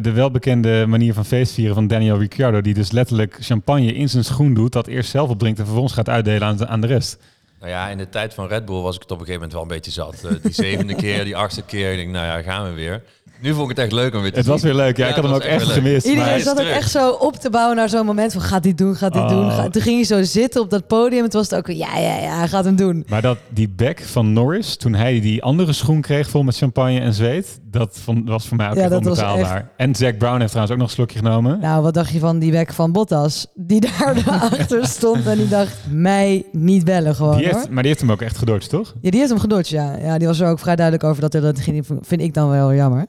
de 0.02 0.12
welbekende 0.14 0.84
manier 0.86 1.14
van 1.14 1.24
feestvieren 1.24 1.74
van 1.74 1.86
Daniel 1.86 2.18
Ricciardo, 2.18 2.60
die 2.60 2.74
dus 2.74 2.90
letterlijk 2.90 3.36
champagne 3.40 3.94
in 3.94 4.08
zijn 4.08 4.24
schoen 4.24 4.54
doet, 4.54 4.72
dat 4.72 4.86
eerst 4.86 5.10
zelf 5.10 5.28
opdrinkt 5.30 5.58
en 5.58 5.64
vervolgens 5.64 5.94
gaat 5.94 6.08
uitdelen 6.08 6.48
aan 6.48 6.56
de, 6.56 6.66
aan 6.66 6.80
de 6.80 6.86
rest. 6.86 7.18
Nou 7.60 7.74
ja, 7.74 7.88
in 7.88 7.98
de 7.98 8.08
tijd 8.08 8.34
van 8.34 8.46
Red 8.48 8.64
Bull 8.64 8.80
was 8.80 8.94
ik 8.96 9.02
het 9.02 9.10
op 9.10 9.20
een 9.20 9.26
gegeven 9.26 9.48
moment 9.48 9.52
wel 9.52 9.62
een 9.62 9.80
beetje 9.80 9.90
zat. 9.90 10.40
Die 10.42 10.52
zevende 10.52 10.94
keer, 11.04 11.24
die 11.24 11.36
achtste 11.36 11.62
keer. 11.62 11.90
Ik 11.90 11.96
denk, 11.96 12.10
nou 12.10 12.26
ja, 12.26 12.42
gaan 12.42 12.64
we 12.68 12.72
weer. 12.74 13.02
Nu 13.42 13.52
vond 13.54 13.70
ik 13.70 13.76
het 13.76 13.84
echt 13.84 13.92
leuk 13.92 14.14
om 14.14 14.20
weer 14.22 14.30
te 14.32 14.38
Het 14.38 14.46
was 14.46 14.62
weer 14.62 14.74
leuk, 14.74 14.96
ja, 14.96 15.08
ik 15.08 15.14
had 15.14 15.24
het 15.24 15.32
hem 15.32 15.34
ook 15.34 15.38
was 15.42 15.48
echt 15.50 15.58
weer 15.58 15.66
leuk. 15.74 15.84
gemist. 15.84 16.06
Iedereen 16.06 16.30
maar- 16.30 16.40
zat 16.40 16.60
ook 16.60 16.66
echt 16.66 16.90
zo 16.90 17.10
op 17.10 17.36
te 17.36 17.50
bouwen 17.50 17.76
naar 17.76 17.88
zo'n 17.88 18.06
moment 18.06 18.32
van 18.32 18.42
gaat 18.42 18.64
hij 18.64 18.74
doen, 18.74 18.96
gaat 18.96 19.14
hij 19.14 19.22
Oh. 19.22 19.28
doen. 19.28 19.50
Ga- 19.50 19.68
Toen 19.68 19.82
ging 19.82 19.96
hij 19.96 20.04
zo 20.04 20.22
zitten 20.22 20.60
op 20.60 20.70
dat 20.70 20.86
podium. 20.86 21.22
Het 21.22 21.32
was 21.32 21.50
het 21.50 21.54
ook, 21.58 21.66
ja, 21.66 21.98
ja, 21.98 22.16
ja, 22.16 22.36
hij 22.38 22.48
gaat 22.48 22.64
hem 22.64 22.76
doen. 22.76 23.04
Maar 23.08 23.22
dat, 23.22 23.38
die 23.48 23.68
back 23.68 24.00
van 24.00 24.32
Norris, 24.32 24.76
toen 24.76 24.94
hij 24.94 25.20
die 25.20 25.42
andere 25.42 25.72
schoen 25.72 26.00
kreeg 26.00 26.28
vol 26.30 26.42
met 26.42 26.56
champagne 26.56 27.00
en 27.00 27.14
zweet, 27.14 27.60
dat 27.70 27.98
vond, 28.02 28.28
was 28.28 28.46
voor 28.48 28.56
mij 28.56 28.68
ook 28.68 28.74
Ja, 28.74 28.80
echt 28.80 28.90
dat 28.90 29.02
was 29.04 29.18
onbetaalbaar. 29.18 29.70
En 29.76 29.94
Zack 29.94 30.18
Brown 30.18 30.38
heeft 30.38 30.48
trouwens 30.50 30.72
ook 30.74 30.80
nog 30.80 30.88
een 30.88 30.94
slokje 30.94 31.18
genomen. 31.18 31.60
Nou, 31.60 31.82
wat 31.82 31.94
dacht 31.94 32.10
je 32.12 32.18
van 32.18 32.38
die 32.38 32.50
bek 32.50 32.72
van 32.72 32.92
Bottas? 32.92 33.46
Die 33.54 33.80
daar 33.80 34.22
achter 34.52 34.86
stond 34.86 35.26
en 35.26 35.36
die 35.36 35.48
dacht, 35.48 35.76
mij 35.90 36.44
niet 36.52 36.84
bellen 36.84 37.14
gewoon 37.14 37.36
die 37.36 37.46
hoor. 37.46 37.54
heeft, 37.54 37.68
maar 37.70 37.82
die 37.82 37.90
heeft 37.90 38.00
hem 38.00 38.12
ook 38.12 38.22
echt 38.22 38.38
gedodged, 38.38 38.70
toch? 38.70 38.94
Ja, 39.00 39.10
die 39.10 39.18
heeft 39.18 39.30
hem 39.32 39.40
gedodged, 39.40 39.68
ja. 39.68 39.96
Ja, 40.02 40.18
die 40.18 40.26
was 40.26 40.40
er 40.40 40.48
ook 40.48 40.58
vrij 40.58 40.76
duidelijk 40.76 41.04
over 41.06 41.20
dat 41.20 41.32
hij 41.32 41.42
dat 41.42 41.60
ging. 41.60 41.86
Vind 42.00 42.20
ik 42.20 42.34
dan 42.34 42.48
wel 42.50 42.74
jammer. 42.74 43.06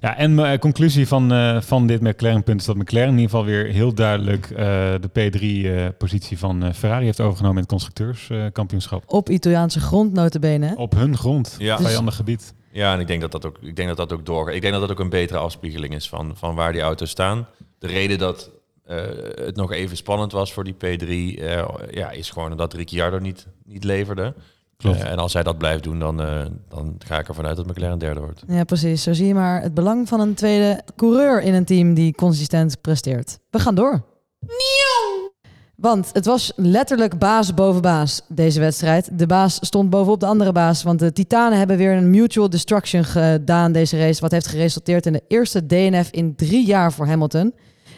Ja, 0.00 0.16
en 0.16 0.34
mijn 0.34 0.58
conclusie 0.58 1.08
van, 1.08 1.32
eh, 1.32 1.60
van 1.60 1.86
dit 1.86 2.00
McLaren-punt 2.00 2.60
is 2.60 2.66
dat 2.66 2.76
McLaren 2.76 3.08
in 3.08 3.18
ieder 3.18 3.30
geval 3.30 3.44
weer 3.44 3.66
heel 3.66 3.94
duidelijk 3.94 4.50
eh, 4.50 4.56
de 5.00 5.08
P3-positie 5.12 6.38
van 6.38 6.62
eh, 6.62 6.72
Ferrari 6.72 7.04
heeft 7.04 7.20
overgenomen 7.20 7.56
in 7.56 7.62
het 7.62 7.70
constructeurskampioenschap. 7.70 9.02
Op 9.06 9.28
Italiaanse 9.30 9.80
grond, 9.80 10.12
notabene. 10.12 10.74
Op 10.76 10.92
hun 10.94 11.16
grond, 11.16 11.54
Ja. 11.58 11.76
vijandig 11.78 12.16
gebied. 12.16 12.54
Ja, 12.72 12.92
en 12.92 13.00
ik 13.00 13.06
denk 13.06 13.20
dat 13.20 13.32
dat 13.32 13.46
ook, 13.46 13.58
ik 13.60 13.76
denk 13.76 13.88
dat 13.88 13.96
dat 13.96 14.12
ook 14.12 14.26
doorgaat. 14.26 14.54
Ik 14.54 14.60
denk 14.60 14.72
dat 14.72 14.82
dat 14.82 14.90
ook 14.90 15.00
een 15.00 15.08
betere 15.08 15.38
afspiegeling 15.38 15.94
is 15.94 16.08
van, 16.08 16.32
van 16.36 16.54
waar 16.54 16.72
die 16.72 16.80
auto's 16.82 17.10
staan. 17.10 17.46
De 17.78 17.86
reden 17.86 18.18
dat 18.18 18.50
eh, 18.84 18.96
het 19.34 19.56
nog 19.56 19.72
even 19.72 19.96
spannend 19.96 20.32
was 20.32 20.52
voor 20.52 20.64
die 20.64 20.74
P3, 20.74 21.08
eh, 21.40 21.64
ja, 21.90 22.10
is 22.10 22.30
gewoon 22.30 22.56
dat 22.56 22.72
Ricciardo 22.74 23.18
niet, 23.18 23.46
niet 23.64 23.84
leverde. 23.84 24.34
Klopt. 24.76 25.02
Eh, 25.02 25.10
en 25.10 25.18
als 25.18 25.32
hij 25.32 25.42
dat 25.42 25.58
blijft 25.58 25.82
doen, 25.82 25.98
dan, 25.98 26.20
eh, 26.20 26.44
dan 26.68 26.94
ga 26.98 27.18
ik 27.18 27.28
ervan 27.28 27.46
uit 27.46 27.56
dat 27.56 27.66
McLaren 27.66 27.98
derde 27.98 28.20
wordt. 28.20 28.42
Ja, 28.46 28.64
precies. 28.64 29.02
Zo 29.02 29.12
zie 29.12 29.26
je 29.26 29.34
maar 29.34 29.62
het 29.62 29.74
belang 29.74 30.08
van 30.08 30.20
een 30.20 30.34
tweede 30.34 30.82
coureur 30.96 31.42
in 31.42 31.54
een 31.54 31.64
team 31.64 31.94
die 31.94 32.14
consistent 32.14 32.80
presteert. 32.80 33.38
We 33.50 33.58
gaan 33.58 33.74
door. 33.74 34.04
Want 35.76 36.10
het 36.12 36.26
was 36.26 36.52
letterlijk 36.56 37.18
baas 37.18 37.54
boven 37.54 37.82
baas, 37.82 38.22
deze 38.28 38.60
wedstrijd. 38.60 39.18
De 39.18 39.26
baas 39.26 39.58
stond 39.60 39.90
bovenop 39.90 40.20
de 40.20 40.26
andere 40.26 40.52
baas, 40.52 40.82
want 40.82 40.98
de 40.98 41.12
Titanen 41.12 41.58
hebben 41.58 41.76
weer 41.76 41.92
een 41.92 42.10
mutual 42.10 42.50
destruction 42.50 43.04
gedaan 43.04 43.72
deze 43.72 43.98
race, 43.98 44.20
wat 44.20 44.30
heeft 44.30 44.46
geresulteerd 44.46 45.06
in 45.06 45.12
de 45.12 45.22
eerste 45.28 45.66
DNF 45.66 46.10
in 46.10 46.34
drie 46.36 46.66
jaar 46.66 46.92
voor 46.92 47.06
Hamilton. 47.06 47.54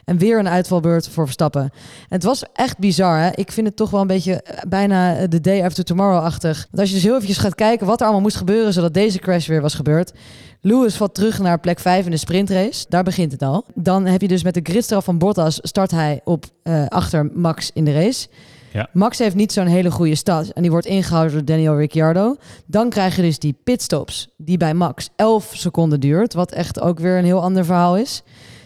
En 0.08 0.18
weer 0.18 0.38
een 0.38 0.48
uitvalbeurt 0.48 1.08
voor 1.08 1.24
Verstappen. 1.24 1.62
En 1.62 1.70
het 2.08 2.22
was 2.22 2.44
echt 2.52 2.78
bizar. 2.78 3.18
Hè? 3.18 3.30
Ik 3.34 3.52
vind 3.52 3.66
het 3.66 3.76
toch 3.76 3.90
wel 3.90 4.00
een 4.00 4.06
beetje 4.06 4.42
eh, 4.42 4.58
bijna 4.68 5.16
eh, 5.16 5.28
de 5.28 5.40
day 5.40 5.64
after 5.64 5.84
tomorrow-achtig. 5.84 6.66
Want 6.70 6.80
als 6.80 6.88
je 6.88 6.94
dus 6.94 7.04
heel 7.04 7.14
eventjes 7.14 7.38
gaat 7.38 7.54
kijken 7.54 7.86
wat 7.86 7.98
er 7.98 8.04
allemaal 8.04 8.22
moest 8.22 8.36
gebeuren... 8.36 8.72
zodat 8.72 8.94
deze 8.94 9.18
crash 9.18 9.46
weer 9.46 9.60
was 9.60 9.74
gebeurd. 9.74 10.12
Lewis 10.60 10.96
valt 10.96 11.14
terug 11.14 11.38
naar 11.38 11.60
plek 11.60 11.80
5 11.80 12.04
in 12.04 12.10
de 12.10 12.16
sprintrace. 12.16 12.86
Daar 12.88 13.02
begint 13.02 13.32
het 13.32 13.42
al. 13.42 13.64
Dan 13.74 14.06
heb 14.06 14.20
je 14.20 14.28
dus 14.28 14.42
met 14.42 14.54
de 14.54 14.60
gridstraf 14.62 15.04
van 15.04 15.18
Bottas... 15.18 15.58
start 15.62 15.90
hij 15.90 16.20
op 16.24 16.44
eh, 16.62 16.86
achter 16.86 17.30
Max 17.34 17.70
in 17.74 17.84
de 17.84 17.92
race. 17.92 18.28
Ja. 18.72 18.88
Max 18.92 19.18
heeft 19.18 19.34
niet 19.34 19.52
zo'n 19.52 19.66
hele 19.66 19.90
goede 19.90 20.14
start. 20.14 20.52
En 20.52 20.62
die 20.62 20.70
wordt 20.70 20.86
ingehouden 20.86 21.32
door 21.32 21.44
Daniel 21.44 21.76
Ricciardo. 21.76 22.36
Dan 22.66 22.88
krijg 22.88 23.16
je 23.16 23.22
dus 23.22 23.38
die 23.38 23.56
pitstops... 23.64 24.28
die 24.36 24.56
bij 24.56 24.74
Max 24.74 25.08
11 25.16 25.50
seconden 25.54 26.00
duurt. 26.00 26.34
Wat 26.34 26.52
echt 26.52 26.80
ook 26.80 26.98
weer 26.98 27.18
een 27.18 27.24
heel 27.24 27.42
ander 27.42 27.64
verhaal 27.64 27.96
is. 27.96 28.22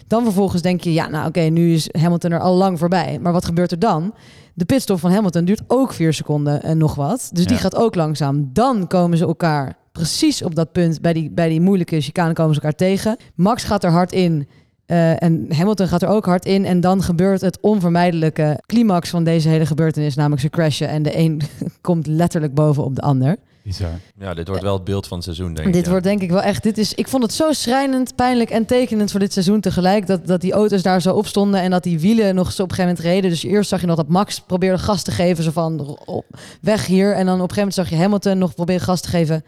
Dan 0.07 0.23
vervolgens 0.23 0.61
denk 0.61 0.81
je, 0.81 0.93
ja, 0.93 1.07
nou 1.09 1.27
oké, 1.27 1.39
nu 1.41 1.73
is 1.73 1.89
Hamilton 1.99 2.31
er 2.31 2.39
al 2.39 2.55
lang 2.55 2.79
voorbij. 2.79 3.19
Maar 3.21 3.33
wat 3.33 3.45
gebeurt 3.45 3.71
er 3.71 3.79
dan? 3.79 4.13
De 4.53 4.65
pitstop 4.65 4.99
van 4.99 5.11
Hamilton 5.11 5.45
duurt 5.45 5.61
ook 5.67 5.93
vier 5.93 6.13
seconden 6.13 6.63
en 6.63 6.77
nog 6.77 6.95
wat. 6.95 7.29
Dus 7.33 7.45
die 7.45 7.57
gaat 7.57 7.75
ook 7.75 7.95
langzaam. 7.95 8.49
Dan 8.53 8.87
komen 8.87 9.17
ze 9.17 9.25
elkaar 9.25 9.77
precies 9.91 10.43
op 10.43 10.55
dat 10.55 10.71
punt, 10.71 11.01
bij 11.01 11.13
die, 11.13 11.31
bij 11.31 11.49
die 11.49 11.61
moeilijke 11.61 12.01
chicane 12.01 12.33
komen 12.33 12.55
ze 12.55 12.61
elkaar 12.61 12.77
tegen. 12.77 13.17
Max 13.35 13.63
gaat 13.63 13.83
er 13.83 13.91
hard 13.91 14.11
in. 14.11 14.47
eh, 14.85 15.23
en 15.23 15.45
Hamilton 15.49 15.87
gaat 15.87 16.01
er 16.01 16.07
ook 16.07 16.25
hard 16.25 16.45
in. 16.45 16.65
En 16.65 16.81
dan 16.81 17.03
gebeurt 17.03 17.41
het 17.41 17.57
onvermijdelijke 17.61 18.63
climax 18.65 19.09
van 19.09 19.23
deze 19.23 19.49
hele 19.49 19.65
gebeurtenis, 19.65 20.15
namelijk 20.15 20.41
ze 20.41 20.49
crashen. 20.49 20.87
En 20.87 21.03
de 21.03 21.17
een 21.17 21.41
komt 21.81 22.07
letterlijk 22.07 22.53
bovenop 22.53 22.95
de 22.95 23.01
ander. 23.01 23.37
Bizar. 23.63 23.99
Ja, 24.19 24.33
dit 24.33 24.47
wordt 24.47 24.63
wel 24.63 24.73
het 24.73 24.83
beeld 24.83 25.07
van 25.07 25.17
het 25.17 25.25
seizoen, 25.25 25.53
denk 25.53 25.67
ik. 25.67 25.73
Dit 25.73 25.83
ja. 25.83 25.89
wordt 25.89 26.05
denk 26.05 26.21
ik 26.21 26.29
wel 26.29 26.41
echt. 26.41 26.63
Dit 26.63 26.77
is, 26.77 26.93
ik 26.93 27.07
vond 27.07 27.23
het 27.23 27.33
zo 27.33 27.51
schrijnend, 27.51 28.15
pijnlijk 28.15 28.49
en 28.49 28.65
tekenend 28.65 29.11
voor 29.11 29.19
dit 29.19 29.33
seizoen 29.33 29.61
tegelijk. 29.61 30.07
Dat, 30.07 30.27
dat 30.27 30.41
die 30.41 30.51
auto's 30.51 30.81
daar 30.81 31.01
zo 31.01 31.13
op 31.13 31.27
stonden 31.27 31.61
en 31.61 31.71
dat 31.71 31.83
die 31.83 31.99
wielen 31.99 32.35
nog 32.35 32.51
zo 32.51 32.63
op 32.63 32.69
een 32.69 32.75
gegeven 32.75 32.95
moment 32.95 33.13
reden. 33.13 33.29
Dus 33.29 33.43
eerst 33.43 33.69
zag 33.69 33.81
je 33.81 33.87
nog 33.87 33.95
dat 33.95 34.07
Max 34.07 34.39
probeerde 34.39 34.77
gas 34.77 35.03
te 35.03 35.11
geven, 35.11 35.43
zo 35.43 35.51
van 35.51 35.97
op, 36.05 36.25
weg 36.61 36.85
hier. 36.85 37.13
En 37.13 37.25
dan 37.25 37.41
op 37.41 37.49
een 37.49 37.55
gegeven 37.55 37.57
moment 37.57 37.73
zag 37.73 37.89
je 37.89 37.95
Hamilton 37.95 38.37
nog 38.37 38.53
proberen 38.53 38.81
gas 38.81 39.01
te 39.01 39.07
geven. 39.09 39.43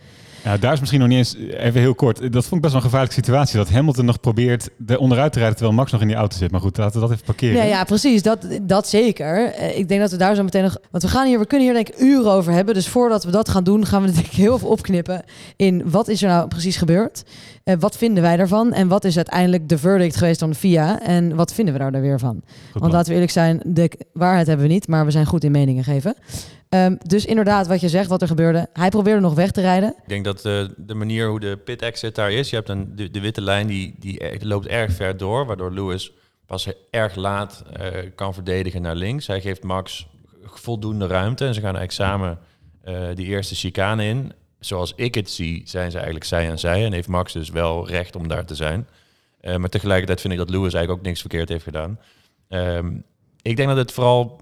Ja, 0.46 0.58
daar 0.58 0.74
is 0.74 0.80
misschien 0.80 1.00
nog 1.00 1.10
niet 1.10 1.18
eens, 1.18 1.36
even 1.58 1.82
heel 1.82 1.96
kort, 1.96 2.18
dat 2.18 2.46
vond 2.46 2.56
ik 2.56 2.62
best 2.62 2.74
wel 2.74 2.76
een 2.76 2.82
gevaarlijke 2.82 3.16
situatie. 3.16 3.58
Dat 3.58 3.70
Hamilton 3.70 4.06
nog 4.06 4.20
probeert 4.20 4.70
er 4.88 4.98
onderuit 4.98 5.32
te 5.34 5.38
rijden 5.40 5.58
terwijl 5.58 5.78
Max 5.78 5.92
nog 5.92 6.02
in 6.02 6.08
die 6.08 6.16
auto 6.16 6.38
zit. 6.38 6.52
Maar 6.52 6.62
goed, 6.62 6.78
laten 6.78 6.94
we 6.94 7.08
dat 7.08 7.12
even 7.12 7.26
parkeren. 7.26 7.56
Ja, 7.56 7.64
ja, 7.64 7.84
precies. 7.84 8.22
Dat, 8.24 8.48
dat 8.62 8.88
zeker. 8.88 9.54
Eh, 9.54 9.78
Ik 9.78 9.88
denk 9.88 10.02
dat 10.02 10.12
we 10.12 10.18
daar 10.18 10.36
zo 10.36 10.44
meteen 10.44 10.64
nog. 10.64 10.78
Want 10.92 11.04
we 11.04 11.10
gaan 11.10 11.28
hier, 11.28 11.40
we 11.40 11.46
kunnen 11.46 11.68
hier 11.68 11.76
denk 11.76 11.90
ik 11.90 12.00
uren 12.02 12.32
over 12.32 12.54
hebben. 12.54 12.74
Dus 12.74 12.88
voordat 12.88 13.24
we 13.24 13.32
dat 13.32 13.50
gaan 13.50 13.64
doen, 13.64 13.86
gaan 13.86 14.02
we 14.02 14.08
het 14.08 14.16
denk 14.16 14.28
ik 14.28 14.34
heel 14.34 14.58
veel 14.60 14.70
opknippen 14.70 15.24
in 15.56 15.90
wat 15.90 16.08
is 16.08 16.22
er 16.22 16.28
nou 16.30 16.48
precies 16.48 16.78
gebeurd. 16.78 17.24
Eh, 17.64 17.76
wat 17.80 17.98
vinden 17.98 18.24
wij 18.24 18.38
daarvan? 18.38 18.74
En 18.74 18.88
wat 18.88 19.04
is 19.04 19.16
uiteindelijk 19.16 19.70
de 19.70 19.78
verdict 19.78 20.16
geweest 20.16 20.40
van 20.40 20.50
de 20.50 20.56
FIA? 20.56 21.02
En 21.02 21.36
wat 21.36 21.54
vinden 21.54 21.74
we 21.74 21.80
daar 21.80 21.92
dan 21.92 22.02
weer 22.02 22.20
van? 22.20 22.42
Goed 22.72 22.82
Want 22.82 22.94
laten 22.94 23.08
we 23.08 23.14
eerlijk 23.14 23.32
zijn, 23.32 23.62
de 23.64 23.92
waarheid 24.14 24.48
hebben 24.48 24.68
we 24.68 24.74
niet, 24.74 24.88
maar 24.88 25.06
we 25.06 25.12
zijn 25.12 25.26
goed 25.26 25.44
in 25.44 25.52
meningen 25.52 25.84
geven. 25.84 26.16
Ehm, 26.76 26.96
dus 27.04 27.26
inderdaad, 27.26 27.68
wat 27.68 27.82
je 27.82 27.90
zegt, 27.90 28.10
wat 28.10 28.22
er 28.22 28.28
gebeurde. 28.28 28.68
Hij 28.74 28.90
probeerde 28.90 29.22
nog 29.22 29.34
weg 29.34 29.52
te 29.52 29.62
rijden. 29.62 29.90
Ik 29.90 30.10
denk 30.10 30.26
dat 30.26 30.46
eh, 30.46 30.66
de 30.78 30.96
manier 30.96 31.28
hoe 31.28 31.40
de 31.40 31.58
pit 31.58 31.82
exit 31.82 32.16
daar 32.16 32.32
is, 32.32 32.50
je 32.50 32.56
hebt 32.56 32.70
een, 32.70 32.96
de, 32.96 33.20
witte 33.20 33.42
lijn 33.42 33.68
die, 33.68 33.96
die 34.00 34.46
loopt 34.46 34.68
erg 34.68 34.92
ver 34.92 35.18
door, 35.18 35.46
waardoor 35.46 35.74
Lewis 35.74 36.12
pas 36.46 36.68
erg 36.90 37.16
laat 37.16 37.64
eh, 37.74 37.88
kan 38.16 38.34
verdedigen 38.34 38.82
naar 38.82 38.96
links. 38.96 39.28
Hij 39.28 39.42
geeft 39.42 39.64
Max 39.64 40.08
voldoende 40.44 41.08
ruimte 41.08 41.46
en 41.46 41.54
ze 41.54 41.62
gaan 41.62 41.90
samen 41.90 42.40
eh, 42.84 42.96
die 43.14 43.26
eerste 43.26 43.56
chicane 43.56 44.06
in. 44.06 44.34
Zoals 44.60 44.94
ik 44.96 45.16
het 45.16 45.30
zie, 45.30 45.62
zijn 45.66 45.92
ze 45.92 45.96
eigenlijk 45.96 46.26
zij 46.26 46.50
en 46.50 46.60
zij 46.60 46.86
en 46.86 46.94
heeft 46.94 47.08
Max 47.08 47.34
dus 47.34 47.50
wel 47.50 47.88
recht 47.88 48.16
om 48.16 48.28
daar 48.28 48.46
te 48.46 48.56
zijn. 48.56 48.88
Maar 49.58 49.70
tegelijkertijd 49.70 50.22
vind 50.22 50.34
ik 50.34 50.40
dat 50.40 50.50
Lewis 50.50 50.74
eigenlijk 50.74 51.00
ook 51.00 51.06
niks 51.06 51.20
verkeerd 51.20 51.50
heeft 51.50 51.64
gedaan. 51.64 52.00
Ehm, 52.48 52.98
ik 53.42 53.56
denk 53.56 53.68
dat 53.68 53.78
het 53.78 53.92
vooral 53.92 54.40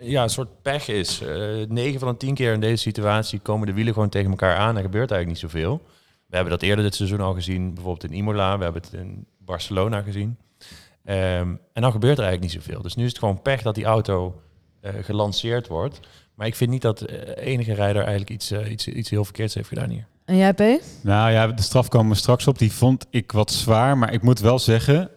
ja, 0.00 0.22
een 0.22 0.30
soort 0.30 0.62
pech 0.62 0.88
is. 0.88 1.20
Eh 1.20 1.66
9 1.68 2.00
van 2.00 2.08
de 2.08 2.16
10 2.16 2.34
keer 2.34 2.52
in 2.52 2.60
deze 2.60 2.82
situatie 2.82 3.38
komen 3.38 3.66
de 3.66 3.72
wielen 3.72 3.92
gewoon 3.92 4.08
tegen 4.08 4.30
elkaar 4.30 4.56
aan 4.56 4.76
en 4.76 4.82
gebeurt 4.82 5.10
eigenlijk 5.10 5.42
niet 5.42 5.50
zoveel. 5.50 5.82
We 6.26 6.36
hebben 6.36 6.52
dat 6.52 6.62
eerder 6.62 6.84
dit 6.84 6.94
seizoen 6.94 7.20
al 7.20 7.34
gezien, 7.34 7.74
bijvoorbeeld 7.74 8.12
in 8.12 8.18
Imola. 8.18 8.58
We 8.58 8.64
hebben 8.64 8.82
het 8.82 8.92
in 8.92 9.26
Barcelona 9.38 10.02
gezien. 10.02 10.36
Ehm, 11.04 11.54
en 11.72 11.82
dan 11.82 11.92
gebeurt 11.92 12.18
er 12.18 12.24
eigenlijk 12.24 12.52
niet 12.52 12.62
zoveel. 12.62 12.82
Dus 12.82 12.94
nu 12.94 13.04
is 13.04 13.08
het 13.08 13.18
gewoon 13.18 13.42
pech 13.42 13.62
dat 13.62 13.74
die 13.74 13.84
auto 13.84 14.42
eh, 14.80 14.92
gelanceerd 15.00 15.68
wordt. 15.68 16.00
Maar 16.34 16.46
ik 16.46 16.54
vind 16.54 16.70
niet 16.70 16.82
dat 16.82 17.00
eh, 17.00 17.46
enige 17.46 17.74
rijder 17.74 18.02
eigenlijk 18.02 18.30
iets, 18.30 18.52
iets, 18.52 18.88
iets 18.88 19.10
heel 19.10 19.24
verkeerds 19.24 19.54
heeft 19.54 19.68
gedaan 19.68 19.90
hier. 19.90 20.06
En 20.24 20.36
jij, 20.36 20.54
P? 20.54 20.82
Nou 21.02 21.30
ja, 21.30 21.46
de 21.46 21.62
straf 21.62 21.88
komen 21.88 22.12
we 22.12 22.18
straks 22.18 22.46
op. 22.46 22.58
Die 22.58 22.72
vond 22.72 23.06
ik 23.10 23.32
wat 23.32 23.50
zwaar. 23.52 23.98
Maar 23.98 24.12
ik 24.12 24.22
moet 24.22 24.40
wel 24.40 24.58
zeggen, 24.58 25.10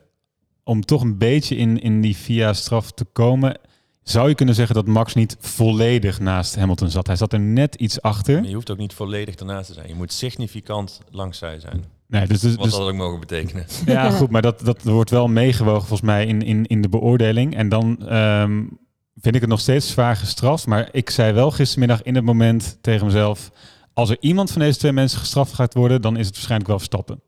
om 0.64 0.82
toch 0.82 1.02
een 1.02 1.18
beetje 1.18 1.56
in, 1.56 1.82
in 1.82 2.02
die 2.02 2.18
via-straf 2.18 2.92
te 2.92 3.06
komen... 3.06 3.60
zou 4.04 4.30
je 4.30 4.36
kunnen 4.36 4.56
zeggen 4.56 4.76
dat 4.76 4.88
Max 4.88 5.14
niet 5.14 5.38
volledig 5.40 6.20
naast 6.20 6.56
Hamilton 6.56 6.90
zat. 6.90 7.08
Hij 7.08 7.16
zat 7.16 7.34
er 7.34 7.40
net 7.40 7.76
iets 7.76 8.02
achter. 8.02 8.40
Maar 8.40 8.50
je 8.50 8.56
hoeft 8.56 8.72
ook 8.72 8.78
niet 8.78 8.94
volledig 8.94 9.36
ernaast 9.36 9.68
te 9.68 9.74
zijn. 9.74 9.88
Je 9.88 9.96
moet 9.96 10.12
significant 10.12 11.02
langs 11.10 11.38
zij 11.38 11.60
zijn. 11.60 11.86
Nee, 12.08 12.28
dus, 12.28 12.40
dus, 12.40 12.56
Wat 12.56 12.64
dus- 12.64 12.74
dat 12.74 12.88
ook 12.88 12.94
mogen 12.94 13.20
betekenen. 13.20 13.66
ja, 13.86 14.10
goed, 14.10 14.30
maar 14.30 14.42
dat, 14.42 14.60
dat 14.60 14.84
wordt 14.84 15.10
wel 15.10 15.28
meegewogen 15.28 15.88
volgens 15.88 16.10
mij 16.10 16.26
in, 16.26 16.42
in, 16.42 16.66
in 16.66 16.82
de 16.82 16.90
beoordeling. 16.90 17.56
En 17.56 17.70
dan 17.70 18.08
ehm, 18.08 18.64
vind 19.16 19.36
ik 19.36 19.42
het 19.42 19.50
nog 19.50 19.60
steeds 19.60 19.90
zwaar 19.90 20.16
gestraft. 20.16 20.68
Maar 20.68 20.90
ik 20.92 21.10
zei 21.10 21.34
wel 21.34 21.52
gistermiddag 21.52 22.04
in 22.04 22.16
het 22.16 22.24
moment 22.24 22.78
tegen 22.82 23.06
mezelf... 23.06 23.52
als 23.94 24.10
er 24.10 24.18
iemand 24.20 24.52
van 24.52 24.62
deze 24.62 24.80
twee 24.80 24.92
mensen 24.92 25.20
gestraft 25.20 25.54
gaat 25.54 25.74
worden... 25.74 26.02
dan 26.02 26.18
is 26.18 26.26
het 26.26 26.36
waarschijnlijk 26.36 26.70
wel 26.70 26.80
Verstappen. 26.80 27.22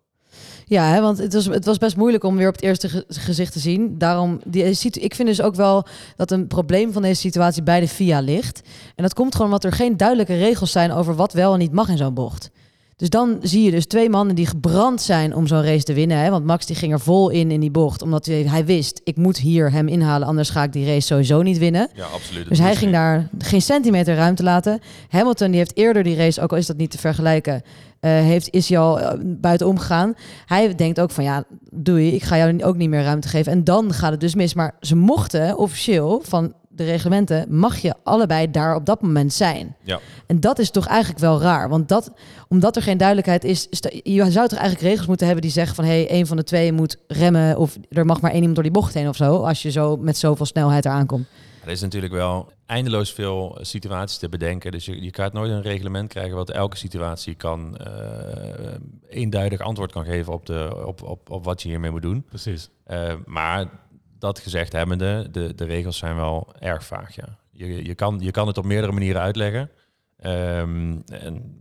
Ja, 0.67 0.89
hè, 0.93 1.01
want 1.01 1.17
het 1.17 1.33
was, 1.33 1.45
het 1.45 1.65
was 1.65 1.77
best 1.77 1.97
moeilijk 1.97 2.23
om 2.23 2.35
weer 2.37 2.47
op 2.47 2.53
het 2.55 2.63
eerste 2.63 2.89
ge- 2.89 3.05
gezicht 3.07 3.53
te 3.53 3.59
zien. 3.59 3.97
Daarom, 3.97 4.39
die, 4.45 4.73
situ- 4.73 4.99
ik 4.99 5.15
vind 5.15 5.27
dus 5.27 5.41
ook 5.41 5.55
wel 5.55 5.85
dat 6.15 6.31
een 6.31 6.47
probleem 6.47 6.91
van 6.93 7.01
deze 7.01 7.19
situatie 7.19 7.63
bij 7.63 7.79
de 7.79 7.87
FIA 7.87 8.19
ligt. 8.19 8.61
En 8.95 9.03
dat 9.03 9.13
komt 9.13 9.31
gewoon 9.31 9.47
omdat 9.47 9.63
er 9.63 9.71
geen 9.71 9.97
duidelijke 9.97 10.35
regels 10.37 10.71
zijn 10.71 10.91
over 10.91 11.15
wat 11.15 11.33
wel 11.33 11.53
en 11.53 11.59
niet 11.59 11.71
mag 11.71 11.89
in 11.89 11.97
zo'n 11.97 12.13
bocht. 12.13 12.49
Dus 12.97 13.09
dan 13.09 13.37
zie 13.41 13.63
je 13.63 13.71
dus 13.71 13.85
twee 13.85 14.09
mannen 14.09 14.35
die 14.35 14.45
gebrand 14.45 15.01
zijn 15.01 15.35
om 15.35 15.47
zo'n 15.47 15.63
race 15.63 15.83
te 15.83 15.93
winnen. 15.93 16.17
Hè? 16.17 16.29
Want 16.29 16.45
Max 16.45 16.65
die 16.65 16.75
ging 16.75 16.93
er 16.93 16.99
vol 16.99 17.29
in 17.29 17.51
in 17.51 17.59
die 17.59 17.71
bocht. 17.71 18.01
Omdat 18.01 18.25
hij, 18.25 18.43
hij 18.43 18.65
wist, 18.65 19.01
ik 19.03 19.17
moet 19.17 19.37
hier 19.37 19.71
hem 19.71 19.87
inhalen. 19.87 20.27
Anders 20.27 20.49
ga 20.49 20.63
ik 20.63 20.73
die 20.73 20.85
race 20.85 21.01
sowieso 21.07 21.41
niet 21.41 21.57
winnen. 21.57 21.89
Ja, 21.95 22.05
absoluut. 22.05 22.47
Dus 22.49 22.59
hij 22.59 22.75
ging 22.75 22.91
daar 22.91 23.29
geen 23.37 23.61
centimeter 23.61 24.15
ruimte 24.15 24.43
laten. 24.43 24.79
Hamilton 25.09 25.47
die 25.47 25.57
heeft 25.57 25.77
eerder 25.77 26.03
die 26.03 26.15
race, 26.15 26.41
ook 26.41 26.51
al 26.51 26.57
is 26.57 26.65
dat 26.65 26.77
niet 26.77 26.91
te 26.91 26.97
vergelijken, 26.97 27.53
eh, 27.53 27.61
heeft, 28.09 28.53
is 28.53 28.69
hij 28.69 28.79
al 28.79 28.99
eh, 28.99 29.19
buitenom 29.23 29.77
gegaan. 29.77 30.13
Hij 30.45 30.75
denkt 30.75 30.99
ook 30.99 31.11
van 31.11 31.23
ja, 31.23 31.43
doei, 31.71 32.13
ik 32.13 32.23
ga 32.23 32.37
jou 32.37 32.63
ook 32.63 32.75
niet 32.75 32.89
meer 32.89 33.03
ruimte 33.03 33.27
geven. 33.27 33.51
En 33.51 33.63
dan 33.63 33.93
gaat 33.93 34.11
het 34.11 34.19
dus 34.19 34.35
mis. 34.35 34.53
Maar 34.53 34.75
ze 34.79 34.95
mochten 34.95 35.57
officieel 35.57 36.21
van 36.23 36.53
de 36.75 36.83
reglementen, 36.83 37.45
mag 37.49 37.77
je 37.77 37.93
allebei 38.03 38.51
daar 38.51 38.75
op 38.75 38.85
dat 38.85 39.01
moment 39.01 39.33
zijn. 39.33 39.75
Ja. 39.83 39.99
En 40.27 40.39
dat 40.39 40.59
is 40.59 40.69
toch 40.69 40.87
eigenlijk 40.87 41.19
wel 41.19 41.41
raar. 41.41 41.69
Want 41.69 41.87
dat, 41.87 42.11
omdat 42.47 42.75
er 42.75 42.81
geen 42.81 42.97
duidelijkheid 42.97 43.43
is, 43.43 43.67
je 44.03 44.31
zou 44.31 44.47
toch 44.47 44.59
eigenlijk 44.59 44.87
regels 44.87 45.07
moeten 45.07 45.25
hebben 45.25 45.43
die 45.43 45.53
zeggen 45.53 45.75
van 45.75 45.85
hé, 45.85 45.91
hey, 45.91 46.19
een 46.19 46.27
van 46.27 46.37
de 46.37 46.43
twee 46.43 46.71
moet 46.71 46.97
remmen 47.07 47.57
of 47.57 47.77
er 47.89 48.05
mag 48.05 48.21
maar 48.21 48.31
één 48.31 48.39
iemand 48.39 48.55
door 48.55 48.63
die 48.63 48.73
bocht 48.73 48.93
heen 48.93 49.07
of 49.07 49.15
zo. 49.15 49.35
Als 49.35 49.61
je 49.61 49.71
zo 49.71 49.97
met 49.97 50.17
zoveel 50.17 50.45
snelheid 50.45 50.85
eraan 50.85 51.05
komt. 51.05 51.27
Er 51.65 51.71
is 51.71 51.81
natuurlijk 51.81 52.13
wel 52.13 52.51
eindeloos 52.65 53.13
veel 53.13 53.57
situaties 53.61 54.17
te 54.17 54.29
bedenken. 54.29 54.71
Dus 54.71 54.85
je, 54.85 55.01
je 55.01 55.13
gaat 55.13 55.33
nooit 55.33 55.51
een 55.51 55.61
reglement 55.61 56.09
krijgen 56.09 56.35
wat 56.35 56.49
elke 56.49 56.77
situatie 56.77 57.35
kan 57.35 57.77
eh, 57.77 58.73
eenduidig 59.07 59.59
antwoord 59.59 59.91
kan 59.91 60.05
geven 60.05 60.33
op, 60.33 60.45
de, 60.45 60.83
op, 60.85 61.01
op, 61.03 61.29
op 61.29 61.43
wat 61.43 61.61
je 61.61 61.69
hiermee 61.69 61.91
moet 61.91 62.01
doen. 62.01 62.23
Precies. 62.23 62.69
Eh, 62.83 63.13
maar 63.25 63.69
dat 64.19 64.39
gezegd 64.39 64.71
hebbende, 64.71 65.27
de, 65.31 65.55
de 65.55 65.65
regels 65.65 65.97
zijn 65.97 66.15
wel 66.15 66.53
erg 66.59 66.83
vaag. 66.85 67.15
Ja. 67.15 67.37
Je, 67.51 67.85
je, 67.85 67.95
kan, 67.95 68.17
je 68.19 68.31
kan 68.31 68.47
het 68.47 68.57
op 68.57 68.65
meerdere 68.65 68.93
manieren 68.93 69.21
uitleggen. 69.21 69.69
Ehm, 70.17 70.97
en 71.05 71.59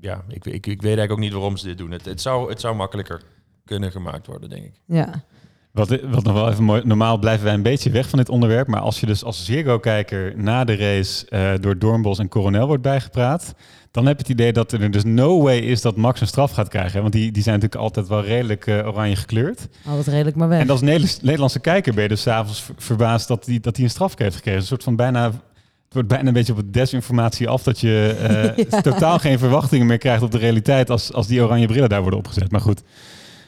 ja, 0.00 0.24
ik, 0.28 0.44
ik, 0.44 0.66
ik 0.66 0.82
weet 0.82 0.82
eigenlijk 0.82 1.12
ook 1.12 1.18
niet 1.18 1.32
waarom 1.32 1.56
ze 1.56 1.66
dit 1.66 1.78
doen. 1.78 1.90
Het, 1.90 2.04
het, 2.04 2.20
zou, 2.20 2.50
het 2.50 2.60
zou 2.60 2.76
makkelijker 2.76 3.22
kunnen 3.64 3.90
gemaakt 3.90 4.26
worden, 4.26 4.48
denk 4.48 4.64
ik. 4.64 4.74
Ja. 4.84 5.24
Wat, 5.72 5.88
wat 6.10 6.24
nog 6.24 6.32
wel 6.34 6.50
even 6.50 6.64
mooi, 6.64 6.82
normaal 6.84 7.18
blijven 7.18 7.44
wij 7.44 7.54
een 7.54 7.62
beetje 7.62 7.90
weg 7.90 8.08
van 8.08 8.18
dit 8.18 8.28
onderwerp, 8.28 8.66
maar 8.66 8.80
als 8.80 9.00
je 9.00 9.06
dus 9.06 9.24
als 9.24 9.44
Ziggo-kijker 9.44 10.32
na 10.36 10.64
de 10.64 10.76
race 10.76 11.26
eh, 11.28 11.50
door 11.60 11.78
Doornbos 11.78 12.18
en 12.18 12.28
Coronel 12.28 12.66
wordt 12.66 12.82
bijgepraat, 12.82 13.54
dan 13.90 14.06
heb 14.06 14.16
je 14.16 14.22
het 14.22 14.32
idee 14.32 14.52
dat 14.52 14.72
er 14.72 14.90
dus 14.90 15.04
no 15.04 15.42
way 15.42 15.58
is 15.58 15.82
dat 15.82 15.96
Max 15.96 16.20
een 16.20 16.26
straf 16.26 16.50
gaat 16.50 16.68
krijgen. 16.68 16.92
hè? 16.92 17.00
Want 17.00 17.12
die, 17.12 17.32
die 17.32 17.42
zijn 17.42 17.54
natuurlijk 17.54 17.82
altijd 17.82 18.08
wel 18.08 18.24
redelijk 18.24 18.66
eh, 18.66 18.86
oranje 18.86 19.16
gekleurd. 19.16 19.68
Altijd 19.86 20.06
redelijk 20.06 20.36
maar 20.36 20.48
weg. 20.48 20.60
En 20.60 20.70
als 20.70 20.80
Nederlands- 20.80 21.20
Nederlandse 21.20 21.60
kijker 21.60 21.94
ben 21.94 22.02
je 22.02 22.08
dus 22.08 22.22
s'avonds 22.22 22.62
ver- 22.62 22.74
verbaasd 22.78 23.28
dat 23.28 23.46
hij 23.46 23.60
dat 23.60 23.74
die 23.74 23.84
een 23.84 23.90
straf 23.90 24.18
heeft 24.18 24.36
gekregen. 24.36 24.60
Een 24.60 24.66
soort 24.66 24.82
van 24.82 24.96
bijna, 24.96 25.24
het 25.24 25.92
wordt 25.92 26.08
bijna 26.08 26.26
een 26.28 26.32
beetje 26.34 26.52
op 26.52 26.58
het 26.58 26.72
desinformatie 26.72 27.48
af 27.48 27.62
dat 27.62 27.80
je 27.80 28.16
eh, 28.56 28.64
Ja. 28.70 28.80
totaal 28.80 29.18
geen 29.18 29.38
verwachtingen 29.38 29.86
meer 29.86 29.98
krijgt 29.98 30.22
op 30.22 30.30
de 30.30 30.38
realiteit 30.38 30.90
als, 30.90 31.12
als 31.12 31.26
die 31.26 31.42
oranje 31.42 31.66
brillen 31.66 31.88
daar 31.88 32.00
worden 32.02 32.18
opgezet. 32.18 32.50
Maar 32.50 32.60
goed, 32.60 32.82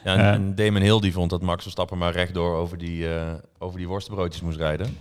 Ja, 0.03 0.17
en, 0.17 0.33
en 0.33 0.55
Damon 0.55 0.81
Hill 0.81 0.99
die 0.99 1.13
vond 1.13 1.29
dat 1.29 1.41
Max 1.41 1.61
Verstappen 1.61 1.97
maar 1.97 2.11
rechtdoor 2.11 2.55
over 2.55 2.77
die, 2.77 3.13
eh, 3.13 3.33
over 3.57 3.77
die 3.77 3.87
worstenbroodjes 3.87 4.41
moest 4.41 4.57
rijden. 4.57 4.97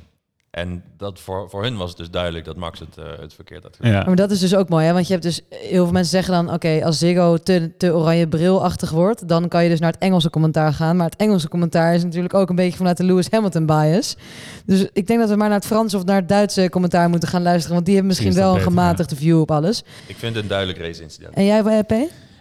En 0.50 0.82
dat 0.96 1.20
voor, 1.20 1.50
voor 1.50 1.62
hun 1.62 1.76
was 1.76 1.88
het 1.88 1.98
dus 1.98 2.10
duidelijk 2.10 2.44
dat 2.44 2.56
Max 2.56 2.78
het, 2.78 2.98
eh, 2.98 3.04
het 3.20 3.34
verkeerd 3.34 3.62
had 3.62 3.76
gedaan. 3.76 3.92
ja. 3.92 4.04
Maar 4.04 4.16
dat 4.16 4.30
is 4.30 4.38
dus 4.38 4.54
ook 4.54 4.68
mooi, 4.68 4.86
hè? 4.86 4.92
want 4.92 5.06
je 5.06 5.12
hebt 5.12 5.24
dus 5.24 5.40
heel 5.48 5.84
veel 5.84 5.92
mensen 5.92 6.10
zeggen 6.10 6.34
dan, 6.34 6.54
oké, 6.54 6.84
als 6.84 6.98
Ziggo 6.98 7.36
te, 7.36 7.76
te 7.76 7.94
oranje 7.94 8.28
brilachtig 8.28 8.90
wordt, 8.90 9.28
dan 9.28 9.48
kan 9.48 9.62
je 9.62 9.68
dus 9.68 9.80
naar 9.80 9.92
het 9.92 10.00
Engelse 10.00 10.30
commentaar 10.30 10.72
gaan. 10.72 10.96
Maar 10.96 11.06
het 11.06 11.16
Engelse 11.16 11.48
commentaar 11.48 11.94
is 11.94 12.04
natuurlijk 12.04 12.34
ook 12.34 12.48
een 12.48 12.56
beetje 12.56 12.76
vanuit 12.76 12.96
de 12.96 13.04
Lewis 13.04 13.30
Hamilton 13.30 13.66
bias. 13.66 14.16
Dus 14.64 14.88
ik 14.92 15.06
denk 15.06 15.20
dat 15.20 15.28
we 15.28 15.36
maar 15.36 15.48
naar 15.48 15.58
het 15.58 15.66
Frans 15.66 15.94
of 15.94 16.04
naar 16.04 16.16
het 16.16 16.28
Duitse 16.28 16.68
commentaar 16.70 17.08
moeten 17.08 17.28
gaan 17.28 17.42
luisteren, 17.42 17.74
want 17.74 17.86
die 17.86 17.94
hebben 17.94 18.12
misschien 18.12 18.34
wel 18.34 18.54
een 18.54 18.60
gematigde 18.60 19.16
view 19.16 19.40
op 19.40 19.50
alles. 19.50 19.82
Ik 20.06 20.16
vind 20.16 20.34
het 20.34 20.42
een 20.42 20.48
duidelijk 20.48 20.78
race-incident. 20.78 21.34
En 21.34 21.44
jij, 21.44 21.84
P? 21.84 21.92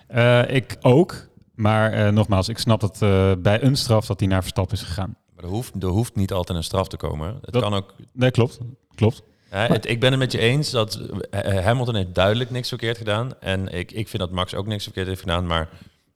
Eh, 0.07 0.55
ik 0.55 0.77
ook. 0.81 1.27
Maar 1.59 1.93
eh, 1.93 2.11
nogmaals, 2.11 2.49
ik 2.49 2.57
snap 2.57 2.79
dat 2.79 3.01
eh, 3.01 3.31
bij 3.39 3.63
een 3.63 3.75
straf 3.75 4.05
dat 4.05 4.19
hij 4.19 4.29
naar 4.29 4.41
Verstappen 4.41 4.75
is 4.77 4.83
gegaan. 4.83 5.15
Maar 5.35 5.43
er 5.43 5.49
hoeft, 5.49 5.83
er 5.83 5.87
hoeft 5.89 6.15
niet 6.15 6.31
altijd 6.33 6.57
een 6.57 6.63
straf 6.63 6.87
te 6.87 6.97
komen. 6.97 7.37
Het 7.41 7.53
Dat- 7.53 7.61
kan 7.61 7.73
ook 7.73 7.93
Nee, 8.13 8.31
klopt. 8.31 8.57
Klopt. 8.95 9.21
Het- 9.49 9.87
ik 9.89 9.99
ben 9.99 10.09
het 10.09 10.19
met 10.19 10.31
je 10.31 10.37
eens 10.39 10.69
dat 10.69 10.95
eh, 11.29 11.63
Hamilton 11.65 11.95
heeft 11.95 12.15
duidelijk 12.15 12.49
niks 12.49 12.67
verkeerd 12.69 12.97
gedaan. 12.97 13.31
En 13.39 13.67
ik, 13.67 13.91
ik 13.91 14.07
vind 14.07 14.21
dat 14.23 14.31
Max 14.31 14.55
ook 14.55 14.67
niks 14.67 14.83
verkeerd 14.83 15.07
heeft 15.07 15.19
gedaan. 15.19 15.45
Maar 15.47 15.69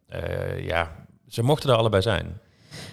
eh, 0.07 0.65
ja, 0.65 0.95
ze 1.27 1.43
mochten 1.43 1.69
er 1.69 1.75
allebei 1.75 2.01
zijn. 2.01 2.37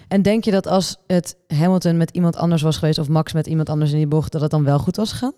En 0.07 0.21
denk 0.21 0.43
je 0.43 0.51
dat 0.51 0.67
als 0.67 0.97
het 1.07 1.35
Hamilton 1.47 1.97
met 1.97 2.09
iemand 2.11 2.35
anders 2.35 2.61
was 2.61 2.77
geweest, 2.77 2.99
of 2.99 3.07
Max 3.07 3.33
met 3.33 3.47
iemand 3.47 3.69
anders 3.69 3.91
in 3.91 3.97
die 3.97 4.07
bocht, 4.07 4.31
dat 4.31 4.41
het 4.41 4.51
dan 4.51 4.63
wel 4.63 4.79
goed 4.79 4.95
was 4.95 5.11
gegaan? 5.11 5.33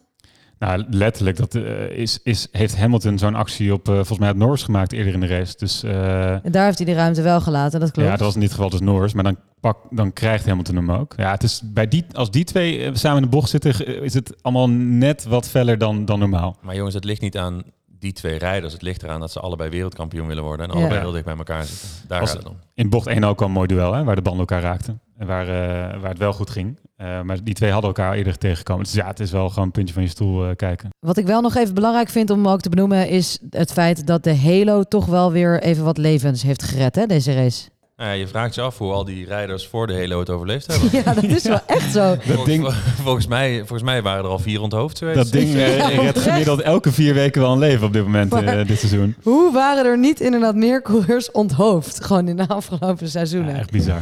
Nou, 0.59 0.85
letterlijk 0.89 1.37
dat, 1.37 1.55
eh, 1.55 1.89
is, 1.89 2.19
is, 2.23 2.47
heeft 2.51 2.77
Hamilton 2.77 3.17
zo'n 3.17 3.35
actie 3.35 3.73
op, 3.73 3.87
eh, 3.87 3.93
volgens 3.93 4.19
mij, 4.19 4.27
het 4.27 4.37
Norris 4.37 4.63
gemaakt 4.63 4.91
eerder 4.91 5.13
in 5.13 5.19
de 5.19 5.27
race. 5.27 5.53
Dus 5.57 5.83
eh, 5.83 6.45
En 6.45 6.51
daar 6.51 6.65
heeft 6.65 6.77
hij 6.77 6.87
de 6.87 6.93
ruimte 6.93 7.21
wel 7.21 7.41
gelaten, 7.41 7.79
dat 7.79 7.91
klopt. 7.91 8.09
ja, 8.09 8.15
dat 8.15 8.25
was 8.25 8.35
in 8.35 8.41
dit 8.41 8.51
geval 8.51 8.69
dus 8.69 8.79
Norris. 8.79 9.13
Maar 9.13 9.23
dan, 9.23 9.37
pak, 9.59 9.77
dan 9.89 10.13
krijgt 10.13 10.45
Hamilton 10.45 10.75
hem 10.75 10.91
ook. 10.91 11.13
Ja, 11.17 11.31
het 11.31 11.43
is 11.43 11.61
bij 11.63 11.87
die, 11.87 12.05
als 12.11 12.31
die 12.31 12.43
twee 12.43 12.89
samen 12.93 13.17
in 13.17 13.23
de 13.23 13.35
bocht 13.35 13.49
zitten, 13.49 14.03
is 14.03 14.13
het 14.13 14.43
allemaal 14.43 14.69
net 14.69 15.23
wat 15.23 15.49
feller 15.49 15.77
dan, 15.77 16.05
dan 16.05 16.19
normaal. 16.19 16.57
Maar 16.61 16.75
jongens, 16.75 16.95
het 16.95 17.03
ligt 17.03 17.21
niet 17.21 17.37
aan 17.37 17.63
die 18.03 18.13
twee 18.13 18.37
rijders. 18.37 18.73
Het 18.73 18.81
ligt 18.81 19.03
eraan 19.03 19.19
dat 19.19 19.31
ze 19.31 19.39
allebei 19.39 19.69
wereldkampioen 19.69 20.27
willen 20.27 20.43
worden. 20.43 20.65
En 20.65 20.71
Ja. 20.73 20.79
allebei 20.79 20.99
heel 21.01 21.11
dicht 21.11 21.25
bij 21.25 21.35
elkaar 21.37 21.63
zitten. 21.63 21.87
Daar 22.07 22.19
Als- 22.19 22.29
gaat 22.29 22.39
het 22.39 22.47
om. 22.49 22.57
In 22.73 22.89
bocht 22.89 23.07
1 23.07 23.23
ook 23.23 23.39
al 23.41 23.45
een 23.47 23.51
mooi 23.53 23.67
duel, 23.67 23.93
hè, 23.93 24.03
waar 24.03 24.15
de 24.15 24.21
banden 24.21 24.39
elkaar 24.41 24.61
raakten. 24.61 25.01
En 25.17 25.27
waar, 25.27 25.47
eh, 25.47 25.99
waar 26.01 26.09
het 26.09 26.17
wel 26.17 26.33
goed 26.33 26.49
ging. 26.49 26.79
Eh, 26.95 27.21
maar 27.21 27.43
die 27.43 27.53
twee 27.53 27.71
hadden 27.71 27.89
elkaar 27.89 28.13
eerder 28.13 28.37
tegengekomen. 28.37 28.83
Dus 28.83 28.93
ja, 28.93 29.07
het 29.07 29.19
is 29.19 29.31
wel 29.31 29.49
gewoon 29.49 29.65
een 29.65 29.71
puntje 29.71 29.93
van 29.93 30.03
je 30.03 30.09
stoel 30.09 30.45
eh, 30.45 30.55
kijken. 30.55 30.89
Wat 30.99 31.17
ik 31.17 31.25
wel 31.25 31.41
nog 31.41 31.55
even 31.55 31.73
belangrijk 31.73 32.09
vind 32.09 32.29
om 32.29 32.47
ook 32.47 32.61
te 32.61 32.69
benoemen, 32.69 33.09
is 33.09 33.39
het 33.49 33.71
feit 33.71 34.07
dat 34.07 34.23
de 34.23 34.37
Halo 34.37 34.83
toch 34.83 35.05
wel 35.05 35.31
weer 35.31 35.61
even 35.61 35.83
wat 35.83 35.97
levens 35.97 36.41
heeft 36.43 36.63
gered, 36.63 36.95
hè, 36.95 37.05
deze 37.05 37.33
race. 37.33 37.69
Nou 37.95 38.09
ja, 38.09 38.15
je 38.15 38.27
vraagt 38.27 38.55
je 38.55 38.61
af 38.61 38.77
hoe 38.77 38.91
al 38.91 39.03
die 39.05 39.25
rijders 39.25 39.67
voor 39.67 39.87
de 39.87 39.93
hele 39.93 40.17
het 40.17 40.29
overleefd 40.29 40.67
hebben. 40.67 40.89
Ja, 41.03 41.13
dat 41.13 41.23
is 41.23 41.43
wel 41.43 41.59
echt 41.65 41.91
zo. 41.91 41.99
Dat 42.15 42.23
Volgens, 42.23 42.45
ding, 42.45 42.73
volgens, 43.01 43.27
mij, 43.27 43.57
volgens 43.57 43.81
mij 43.81 44.01
waren 44.01 44.23
er 44.23 44.29
al 44.29 44.39
vier 44.39 44.61
onthoofd 44.61 44.97
geweest. 44.97 45.17
dat 45.17 45.31
ding 45.31 45.53
eh, 45.55 45.77
Ja, 45.77 45.87
redt 45.87 46.19
gemiddeld 46.19 46.61
elke 46.61 46.91
vier 46.91 47.13
weken 47.13 47.41
wel 47.41 47.51
een 47.51 47.59
leven 47.59 47.85
op 47.87 47.93
dit 47.93 48.03
moment, 48.03 48.33
eh, 48.33 48.67
dit 48.67 48.79
seizoen. 48.79 49.15
Hoe 49.23 49.51
waren 49.51 49.85
er 49.85 49.97
niet 49.97 50.19
inderdaad 50.19 50.55
meer 50.55 50.81
coureurs 50.81 51.31
onthoofd, 51.31 52.03
gewoon 52.03 52.27
in 52.27 52.37
de 52.37 52.47
afgelopen 52.47 53.09
seizoenen? 53.09 53.53
Ja, 53.53 53.59
echt 53.59 53.71
bizar. 53.71 54.01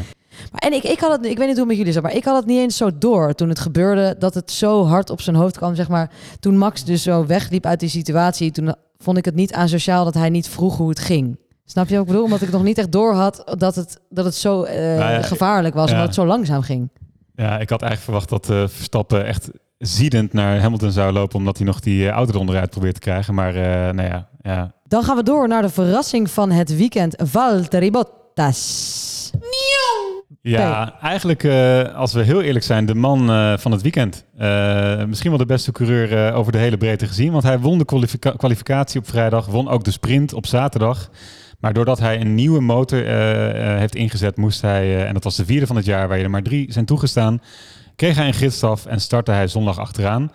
Maar, 0.51 0.61
en 0.61 0.73
ik, 0.73 0.83
ik 0.83 0.99
had 0.99 1.11
het, 1.11 1.25
ik 1.25 1.37
weet 1.37 1.47
niet 1.47 1.57
hoe 1.57 1.57
het 1.57 1.67
met 1.67 1.77
jullie 1.77 1.93
zat, 1.93 2.03
maar 2.03 2.15
ik 2.15 2.23
had 2.23 2.35
het 2.35 2.45
niet 2.45 2.59
eens 2.59 2.77
zo 2.77 2.89
door 2.97 3.33
toen 3.33 3.49
het 3.49 3.59
gebeurde 3.59 4.15
dat 4.19 4.33
het 4.33 4.51
zo 4.51 4.85
hard 4.85 5.09
op 5.09 5.21
zijn 5.21 5.35
hoofd 5.35 5.57
kwam, 5.57 5.75
zeg 5.75 5.89
maar. 5.89 6.11
Toen 6.39 6.57
Max 6.57 6.83
dus 6.83 7.03
zo 7.03 7.25
wegliep 7.25 7.65
uit 7.65 7.79
die 7.79 7.89
situatie, 7.89 8.51
toen 8.51 8.75
vond 8.97 9.17
ik 9.17 9.25
het 9.25 9.35
niet 9.35 9.53
asociaal 9.53 10.03
dat 10.03 10.13
hij 10.13 10.29
niet 10.29 10.49
vroeg 10.49 10.77
hoe 10.77 10.89
het 10.89 10.99
ging. 10.99 11.37
Snap 11.71 11.87
je 11.87 11.93
wat 11.93 12.01
ik 12.01 12.07
bedoel? 12.07 12.23
Omdat 12.23 12.41
ik 12.41 12.51
nog 12.51 12.63
niet 12.63 12.77
echt 12.77 12.91
door 12.91 13.13
had 13.13 13.55
dat 13.57 13.75
het, 13.75 13.99
dat 14.09 14.25
het 14.25 14.35
zo 14.35 14.63
eh, 14.63 14.75
Nou 14.97 15.11
ja, 15.11 15.21
gevaarlijk 15.21 15.73
was, 15.73 15.85
ja. 15.85 15.91
omdat 15.91 16.05
het 16.05 16.15
zo 16.15 16.25
langzaam 16.25 16.61
ging. 16.61 16.89
Ja, 17.35 17.59
ik 17.59 17.69
had 17.69 17.81
eigenlijk 17.81 18.01
verwacht 18.01 18.29
dat 18.29 18.49
eh, 18.49 18.67
Verstappen 18.75 19.25
echt 19.25 19.49
ziedend 19.77 20.33
naar 20.33 20.59
Hamilton 20.61 20.91
zou 20.91 21.13
lopen, 21.13 21.37
omdat 21.37 21.57
hij 21.57 21.65
nog 21.65 21.79
die 21.79 22.05
eh, 22.07 22.11
auto 22.11 22.39
onderuit 22.39 22.69
probeert 22.69 22.93
te 22.93 22.99
krijgen. 22.99 23.33
Maar 23.33 23.55
eh, 23.55 23.93
nou 23.93 24.09
ja, 24.09 24.27
ja, 24.41 24.71
Dan 24.87 25.03
gaan 25.03 25.15
we 25.15 25.23
door 25.23 25.47
naar 25.47 25.61
de 25.61 25.69
verrassing 25.69 26.29
van 26.29 26.51
het 26.51 26.75
weekend. 26.75 27.15
Valtteri 27.17 27.91
Bottas. 27.91 29.31
Ja, 30.41 30.99
eigenlijk, 31.01 31.43
eh, 31.43 31.95
als 31.95 32.13
we 32.13 32.21
heel 32.23 32.41
eerlijk 32.41 32.65
zijn, 32.65 32.85
de 32.85 32.95
man 32.95 33.29
eh, 33.29 33.57
van 33.57 33.71
het 33.71 33.81
weekend. 33.81 34.25
Eh, 34.37 35.03
misschien 35.05 35.29
wel 35.29 35.39
de 35.39 35.45
beste 35.45 35.71
coureur 35.71 36.27
eh, 36.27 36.37
over 36.37 36.51
de 36.51 36.57
hele 36.57 36.77
breedte 36.77 37.07
gezien. 37.07 37.31
Want 37.31 37.43
hij 37.43 37.59
won 37.59 37.77
de 37.77 37.85
kwalifica- 37.85 38.31
kwalificatie 38.37 38.99
op 38.99 39.07
vrijdag, 39.07 39.45
won 39.45 39.69
ook 39.69 39.83
de 39.83 39.91
sprint 39.91 40.33
op 40.33 40.45
zaterdag. 40.45 41.09
Maar 41.61 41.73
doordat 41.73 41.99
hij 41.99 42.21
een 42.21 42.35
nieuwe 42.35 42.61
motor 42.61 43.05
eh, 43.05 43.73
eh, 43.73 43.79
heeft 43.79 43.95
ingezet, 43.95 44.37
moest 44.37 44.61
hij, 44.61 44.95
eh, 44.95 45.07
en 45.07 45.13
dat 45.13 45.23
was 45.23 45.35
de 45.35 45.45
vierde 45.45 45.67
van 45.67 45.75
het 45.75 45.85
jaar, 45.85 46.07
waar 46.07 46.17
je 46.17 46.23
er 46.23 46.29
maar 46.29 46.43
drie 46.43 46.71
zijn 46.71 46.85
toegestaan, 46.85 47.41
kreeg 47.95 48.15
hij 48.15 48.27
een 48.27 48.33
gidsstaf 48.33 48.85
en 48.85 49.01
startte 49.01 49.31
hij 49.31 49.47
zondag 49.47 49.79
achteraan. 49.79 50.31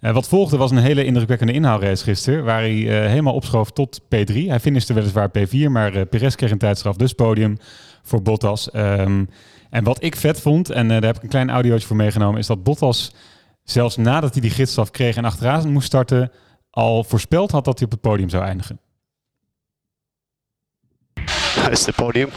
Eh, 0.00 0.12
wat 0.12 0.28
volgde 0.28 0.56
was 0.56 0.70
een 0.70 0.76
hele 0.76 1.04
indrukwekkende 1.04 1.52
inhaalrace 1.52 2.04
gisteren, 2.04 2.44
waar 2.44 2.60
hij 2.60 2.72
helemaal 3.08 3.34
opschoof 3.34 3.70
tot 3.70 4.00
P3. 4.02 4.34
Hij 4.34 4.60
finishte 4.60 4.94
weliswaar 4.94 5.30
P4, 5.38 5.70
maar 5.70 5.94
eh 5.94 6.02
Perez 6.10 6.34
kreeg 6.34 6.50
een 6.50 6.58
tijdstraf, 6.58 6.96
dus 6.96 7.12
podium 7.12 7.56
voor 8.02 8.22
Bottas. 8.22 8.70
Ehm, 8.70 9.24
en 9.70 9.84
wat 9.84 10.02
ik 10.02 10.16
vet 10.16 10.40
vond, 10.40 10.70
en 10.70 10.88
daar 10.88 11.02
heb 11.02 11.16
ik 11.16 11.22
een 11.22 11.28
klein 11.28 11.50
audiootje 11.50 11.86
voor 11.86 11.96
meegenomen, 11.96 12.40
is 12.40 12.46
dat 12.46 12.62
Bottas 12.62 13.14
zelfs 13.62 13.96
nadat 13.96 14.32
hij 14.32 14.42
die 14.42 14.50
gidsstaf 14.50 14.90
kreeg 14.90 15.16
en 15.16 15.24
achteraan 15.24 15.72
moest 15.72 15.86
starten, 15.86 16.30
al 16.70 17.04
voorspeld 17.04 17.50
had 17.50 17.64
dat 17.64 17.78
hij 17.78 17.86
op 17.86 17.92
het 17.92 18.00
podium 18.00 18.28
zou 18.28 18.44
eindigen. 18.44 18.78
That's 21.56 21.86
the 21.86 21.92
podium. 21.92 22.32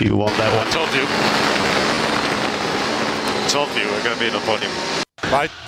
You 0.00 0.16
won 0.16 0.32
that 0.38 0.50
one. 0.56 0.66
told 0.72 0.88
you. 0.94 1.06
Told 3.48 3.68
you 3.76 3.84
we're 3.90 4.02
going 4.02 4.14
to 4.14 4.20
be 4.20 4.26
in 4.26 4.32
the 4.32 4.40
podium. 4.40 4.72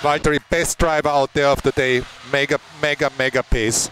Valtteri, 0.02 0.38
best 0.50 0.78
driver 0.78 1.08
out 1.08 1.32
there 1.34 1.48
of 1.48 1.62
the 1.62 1.72
day. 1.72 2.02
Mega, 2.32 2.58
mega, 2.80 3.10
mega 3.18 3.42
pace. 3.42 3.90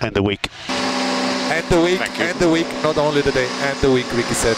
And 0.00 0.14
the 0.14 0.22
week. 0.22 0.48
And 0.68 1.66
the 1.66 1.80
week, 1.80 1.98
Thank 1.98 2.20
and 2.20 2.38
the 2.38 2.48
week, 2.48 2.66
not 2.82 2.96
only 2.96 3.22
the 3.22 3.32
day, 3.32 3.48
and 3.62 3.78
the 3.80 3.90
week, 3.90 4.06
Ricky 4.14 4.34
said. 4.34 4.56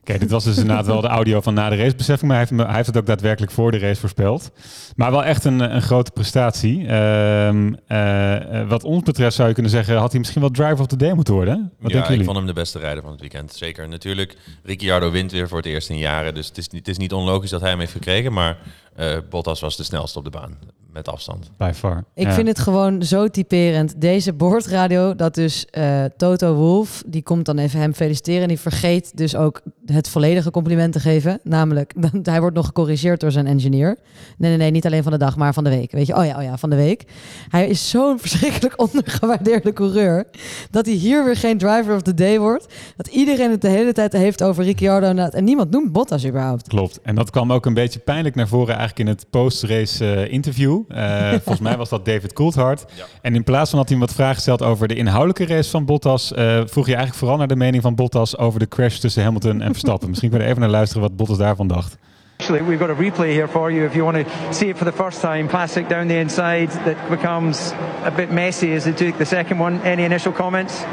Oké, 0.00 0.18
dit 0.18 0.30
was 0.30 0.44
dus 0.44 0.56
inderdaad 0.58 0.86
wel 0.86 1.00
de 1.00 1.06
audio 1.08 1.40
van 1.40 1.54
na 1.54 1.68
de 1.68 1.76
race, 1.76 1.96
besef 1.96 2.16
ik. 2.16 2.22
Maar 2.28 2.36
hij 2.36 2.46
heeft, 2.48 2.62
hij 2.62 2.74
heeft 2.74 2.86
het 2.86 2.96
ook 2.96 3.06
daadwerkelijk 3.06 3.52
voor 3.52 3.70
de 3.70 3.78
race 3.78 4.00
voorspeld. 4.00 4.50
Maar 4.96 5.10
wel 5.10 5.24
echt 5.24 5.44
een, 5.44 5.74
een 5.74 5.82
grote 5.82 6.10
prestatie. 6.10 6.86
Ehm, 6.86 7.72
eh, 7.86 8.60
eh, 8.60 8.68
wat 8.68 8.84
ons 8.84 9.02
betreft 9.02 9.34
zou 9.36 9.48
je 9.48 9.54
kunnen 9.54 9.72
zeggen, 9.72 9.96
had 9.96 10.10
hij 10.10 10.18
misschien 10.18 10.40
wel 10.40 10.50
driver 10.50 10.80
of 10.80 10.86
the 10.86 10.96
day 10.96 11.12
moeten 11.12 11.34
worden. 11.34 11.54
Wat 11.56 11.66
ja, 11.70 11.78
denken 11.80 12.00
ik 12.02 12.08
jullie? 12.08 12.24
vond 12.24 12.36
hem 12.36 12.46
de 12.46 12.52
beste 12.52 12.78
rijder 12.78 13.02
van 13.02 13.12
het 13.12 13.20
weekend. 13.20 13.52
Zeker. 13.52 13.88
Natuurlijk, 13.88 14.36
Ricciardo 14.62 15.10
wint 15.10 15.32
weer 15.32 15.48
voor 15.48 15.58
het 15.58 15.66
eerst 15.66 15.90
in 15.90 15.98
jaren. 15.98 16.34
Dus 16.34 16.46
het 16.48 16.58
is, 16.58 16.68
niet- 16.68 16.80
het 16.86 16.88
is 16.88 16.98
niet 16.98 17.12
onlogisch 17.12 17.50
dat 17.50 17.60
hij 17.60 17.70
hem 17.70 17.78
heeft 17.78 17.92
gekregen. 17.92 18.32
Maar 18.32 18.56
eh, 19.00 19.16
Bottas 19.30 19.60
was 19.60 19.76
de 19.76 19.82
snelste 19.84 20.18
op 20.18 20.24
de 20.24 20.30
baan. 20.30 20.58
Met 20.92 21.08
afstand. 21.08 21.50
By 21.56 21.70
far. 21.74 22.04
Ik 22.14 22.26
Ja. 22.26 22.32
vind 22.32 22.48
het 22.48 22.58
gewoon 22.58 23.02
zo 23.02 23.28
typerend. 23.28 24.00
Deze 24.00 24.32
boordradio, 24.32 25.14
dat 25.14 25.34
dus 25.34 25.66
eh, 25.66 26.04
Toto 26.16 26.54
Wolf, 26.54 27.02
die 27.06 27.22
komt 27.22 27.44
dan 27.44 27.58
even 27.58 27.80
hem 27.80 27.94
feliciteren. 27.94 28.42
En 28.42 28.48
die 28.48 28.58
vergeet 28.60 29.16
dus 29.16 29.36
ook 29.36 29.60
het 29.86 30.08
volledige 30.08 30.50
compliment 30.50 30.92
te 30.92 31.00
geven. 31.00 31.40
Namelijk, 31.42 31.94
hij 32.22 32.40
wordt 32.40 32.56
nog 32.56 32.66
gecorrigeerd 32.66 33.20
door 33.20 33.30
zijn 33.30 33.46
engineer. 33.46 33.96
Nee, 34.38 34.50
nee, 34.50 34.58
nee, 34.58 34.70
niet 34.70 34.86
alleen 34.86 35.02
van 35.02 35.12
de 35.12 35.18
dag, 35.18 35.36
maar 35.36 35.54
van 35.54 35.64
de 35.64 35.70
week. 35.70 35.92
Weet 35.92 36.06
je, 36.06 36.16
oh 36.16 36.24
ja, 36.24 36.36
oh 36.36 36.42
ja, 36.42 36.58
van 36.58 36.70
de 36.70 36.76
week. 36.76 37.04
Hij 37.48 37.68
is 37.68 37.90
zo'n 37.90 38.18
verschrikkelijk 38.24 38.80
ondergewaardeerde 38.80 39.72
coureur. 39.72 40.24
Dat 40.70 40.86
hij 40.86 40.94
hier 40.94 41.24
weer 41.24 41.36
geen 41.36 41.58
driver 41.58 41.94
of 41.94 42.02
the 42.02 42.14
day 42.14 42.38
wordt. 42.38 42.74
Dat 42.96 43.06
iedereen 43.06 43.50
het 43.50 43.60
de 43.60 43.68
hele 43.68 43.92
tijd 43.92 44.12
heeft 44.12 44.42
over 44.42 44.64
Ricciardo. 44.64 45.14
En 45.30 45.44
niemand 45.44 45.70
noemt 45.70 45.92
Bottas 45.92 46.26
überhaupt. 46.26 46.68
Klopt. 46.68 47.00
En 47.02 47.14
dat 47.14 47.30
kwam 47.30 47.52
ook 47.52 47.66
een 47.66 47.74
beetje 47.74 47.98
pijnlijk 47.98 48.34
naar 48.34 48.48
voren 48.48 48.68
eigenlijk 48.76 48.89
in 48.98 49.06
het 49.06 49.26
post-race 49.30 50.14
eh, 50.14 50.32
interview. 50.32 50.82
Eh, 50.88 51.28
volgens 51.44 51.60
mij 51.60 51.76
was 51.76 51.88
dat 51.88 52.04
David 52.04 52.32
Coulthard. 52.32 52.84
En 53.22 53.34
in 53.34 53.44
plaats 53.44 53.70
van 53.70 53.78
dat 53.78 53.88
hij 53.88 53.98
hem 53.98 54.06
wat 54.06 54.16
vragen 54.16 54.40
stelt 54.40 54.62
over 54.62 54.88
de 54.88 54.94
inhoudelijke 54.94 55.54
race 55.54 55.70
van 55.70 55.84
Bottas, 55.84 56.32
eh, 56.32 56.60
vroeg 56.64 56.86
je 56.86 56.94
eigenlijk 56.94 57.14
vooral 57.14 57.36
naar 57.36 57.46
de 57.46 57.56
mening 57.56 57.82
van 57.82 57.94
Bottas 57.94 58.38
over 58.38 58.58
de 58.58 58.68
crash 58.68 58.98
tussen 58.98 59.22
Hamilton 59.22 59.60
en 59.60 59.70
Verstappen. 59.70 60.08
Misschien 60.10 60.30
kunnen 60.30 60.48
we 60.48 60.52
even 60.54 60.64
naar 60.64 60.76
luisteren 60.76 61.02
wat 61.02 61.16
Bottas 61.16 61.38
daarvan 61.38 61.66
dacht. 61.66 61.98
Actually, 62.38 62.64
we've 62.64 62.78
got 62.78 62.88
a 62.88 62.98
replay 62.98 63.32
here 63.32 63.48
for 63.48 63.70
you 63.70 63.84
if 63.84 63.94
you 63.94 64.02
want 64.02 64.16
to 64.16 64.32
see 64.50 64.68
it 64.68 64.76
for 64.76 64.86
the 64.86 64.92
first 64.92 65.20
time. 65.20 65.46
Plastic 65.46 65.88
down 65.88 66.06
the 66.06 66.18
inside 66.18 66.68
that 66.84 66.96
becomes 67.10 67.72
a 68.04 68.10
bit 68.10 68.30
messy 68.30 68.74
as 68.74 68.82
they 68.82 68.92
took 68.92 69.16
the 69.16 69.24
second 69.24 69.60
one. 69.60 69.80
Any 69.84 70.04
initial 70.04 70.32
comments? 70.32 70.84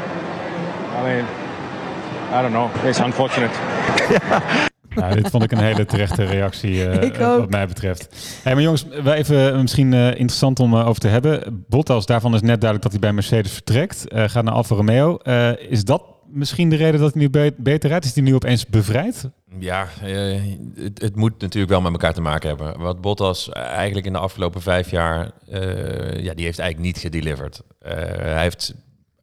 I 0.98 1.02
mean, 1.02 1.24
I 2.32 2.42
don't 2.42 2.52
know. 2.52 2.70
It's 2.84 3.00
unfortunate. 3.00 3.50
Nou, 5.00 5.14
dit 5.14 5.30
vond 5.30 5.42
ik 5.42 5.52
een 5.52 5.58
hele 5.58 5.84
terechte 5.84 6.24
reactie 6.24 6.84
eh, 6.88 7.02
Ik 7.08 7.20
ook. 7.20 7.38
wat 7.38 7.50
mij 7.50 7.66
betreft. 7.66 8.08
Hey, 8.42 8.54
maar 8.54 8.62
jongens, 8.62 8.86
wij 9.02 9.16
even 9.16 9.52
eh, 9.52 9.60
misschien 9.60 9.92
eh, 9.92 10.06
interessant 10.08 10.60
om 10.60 10.76
over 10.76 11.00
te 11.00 11.08
hebben. 11.08 11.64
Bottas, 11.68 12.06
daarvan 12.06 12.34
is 12.34 12.40
net 12.40 12.60
duidelijk 12.60 12.82
dat 12.82 12.90
hij 12.92 13.00
bij 13.00 13.12
Mercedes 13.12 13.52
vertrekt. 13.52 14.08
eh, 14.08 14.24
gaat 14.28 14.44
naar 14.44 14.54
Alfa 14.54 14.74
Romeo. 14.74 15.16
Eh, 15.16 15.50
is 15.68 15.84
dat 15.84 16.02
misschien 16.30 16.68
de 16.70 16.76
reden 16.76 17.00
dat 17.00 17.12
hij 17.12 17.22
nu 17.22 17.30
be- 17.30 17.54
beter 17.56 17.88
rijdt? 17.88 18.04
Is 18.04 18.14
hij 18.14 18.22
nu 18.22 18.34
opeens 18.34 18.66
bevrijd? 18.66 19.28
Ja, 19.58 19.86
eh, 20.02 20.40
het, 20.74 21.00
het 21.00 21.16
moet 21.16 21.40
natuurlijk 21.40 21.72
wel 21.72 21.80
met 21.80 21.92
elkaar 21.92 22.14
te 22.14 22.20
maken 22.20 22.48
hebben. 22.48 22.80
Wat 22.80 23.00
Bottas 23.00 23.48
eigenlijk 23.52 24.06
in 24.06 24.12
de 24.12 24.18
afgelopen 24.18 24.62
vijf 24.62 24.90
jaar, 24.90 25.30
eh, 25.50 25.60
ja, 26.22 26.34
die 26.34 26.44
heeft 26.44 26.58
eigenlijk 26.58 26.78
niet 26.78 26.98
gedeliverd. 26.98 27.60
Eh, 27.78 27.92
hij 28.18 28.42
heeft 28.42 28.74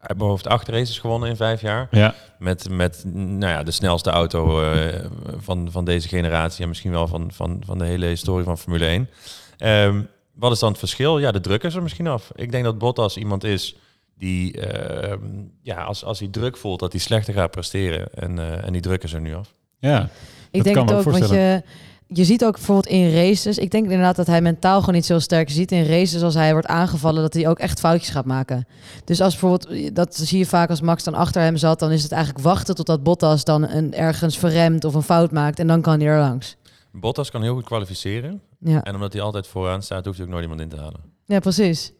uit 0.07 0.17
mijn 0.17 0.29
hoofd 0.29 0.47
acht 0.47 0.67
races 0.67 0.99
gewonnen 0.99 1.29
in 1.29 1.35
vijf 1.35 1.61
jaar. 1.61 1.87
Ja. 1.91 2.13
Met, 2.39 2.69
met 2.69 3.03
nou 3.13 3.51
ja, 3.53 3.63
de 3.63 3.71
snelste 3.71 4.09
auto 4.09 4.61
eh, 4.61 5.05
van, 5.37 5.71
van 5.71 5.85
deze 5.85 6.07
generatie 6.07 6.63
en 6.63 6.67
misschien 6.67 6.91
wel 6.91 7.07
van, 7.07 7.31
van, 7.31 7.61
van 7.65 7.77
de 7.77 7.85
hele 7.85 8.05
historie 8.05 8.45
van 8.45 8.57
Formule 8.57 8.85
1. 8.85 9.09
Ehm, 9.57 10.01
wat 10.33 10.51
is 10.51 10.59
dan 10.59 10.69
het 10.69 10.79
verschil? 10.79 11.19
Ja, 11.19 11.31
de 11.31 11.39
druk 11.39 11.63
is 11.63 11.75
er 11.75 11.83
misschien 11.83 12.07
af. 12.07 12.31
Ik 12.35 12.51
denk 12.51 12.63
dat 12.63 12.77
Bottas 12.77 13.17
iemand 13.17 13.43
is 13.43 13.75
die, 14.17 14.61
ehm, 14.61 15.19
ja, 15.61 15.83
als, 15.83 16.03
als 16.03 16.19
hij 16.19 16.27
druk 16.27 16.57
voelt, 16.57 16.79
dat 16.79 16.91
hij 16.91 17.01
slechter 17.01 17.33
gaat 17.33 17.51
presteren. 17.51 18.07
En, 18.13 18.39
eh, 18.39 18.65
en 18.65 18.71
die 18.71 18.81
druk 18.81 19.03
is 19.03 19.13
er 19.13 19.21
nu 19.21 19.35
af. 19.35 19.53
Ja, 19.79 20.09
Ik 20.51 20.63
denk 20.63 20.75
het 20.75 20.91
ook, 20.93 21.03
want 21.03 21.29
je, 21.29 21.63
je 22.07 22.23
ziet 22.23 22.45
ook 22.45 22.53
bijvoorbeeld 22.53 22.87
in 22.87 23.13
races. 23.13 23.57
Ik 23.57 23.71
denk 23.71 23.83
inderdaad 23.83 24.15
dat 24.15 24.27
hij 24.27 24.41
mentaal 24.41 24.79
gewoon 24.79 24.95
niet 24.95 25.05
zo 25.05 25.19
sterk 25.19 25.49
ziet 25.49 25.71
in 25.71 25.85
races 25.85 26.23
als 26.23 26.33
hij 26.33 26.51
wordt 26.51 26.67
aangevallen 26.67 27.21
dat 27.21 27.33
hij 27.33 27.47
ook 27.47 27.59
echt 27.59 27.79
foutjes 27.79 28.09
gaat 28.09 28.25
maken. 28.25 28.67
Dus 29.05 29.21
als 29.21 29.39
bijvoorbeeld, 29.39 29.95
dat 29.95 30.15
zie 30.15 30.37
je 30.37 30.45
vaak 30.45 30.69
als 30.69 30.81
Max 30.81 31.03
dan 31.03 31.13
achter 31.13 31.41
hem 31.41 31.57
zat, 31.57 31.79
dan 31.79 31.91
is 31.91 32.03
het 32.03 32.11
eigenlijk 32.11 32.43
wachten 32.43 32.75
totdat 32.75 33.03
Bottas 33.03 33.43
dan 33.43 33.69
een, 33.69 33.93
ergens 33.93 34.37
verremt 34.37 34.83
of 34.83 34.93
een 34.93 35.01
fout 35.01 35.31
maakt 35.31 35.59
en 35.59 35.67
dan 35.67 35.81
kan 35.81 35.99
hij 35.99 36.07
er 36.07 36.19
langs. 36.19 36.55
Bottas 36.91 37.31
kan 37.31 37.41
heel 37.41 37.53
goed 37.53 37.63
kwalificeren. 37.63 38.41
Ja. 38.59 38.83
En 38.83 38.93
omdat 38.93 39.13
hij 39.13 39.21
altijd 39.21 39.47
vooraan 39.47 39.81
staat, 39.81 40.05
hoeft 40.05 40.17
hij 40.17 40.25
ook 40.25 40.31
nooit 40.31 40.43
iemand 40.43 40.61
in 40.61 40.69
te 40.69 40.77
halen. 40.77 40.99
Ja, 41.25 41.39
precies. 41.39 41.93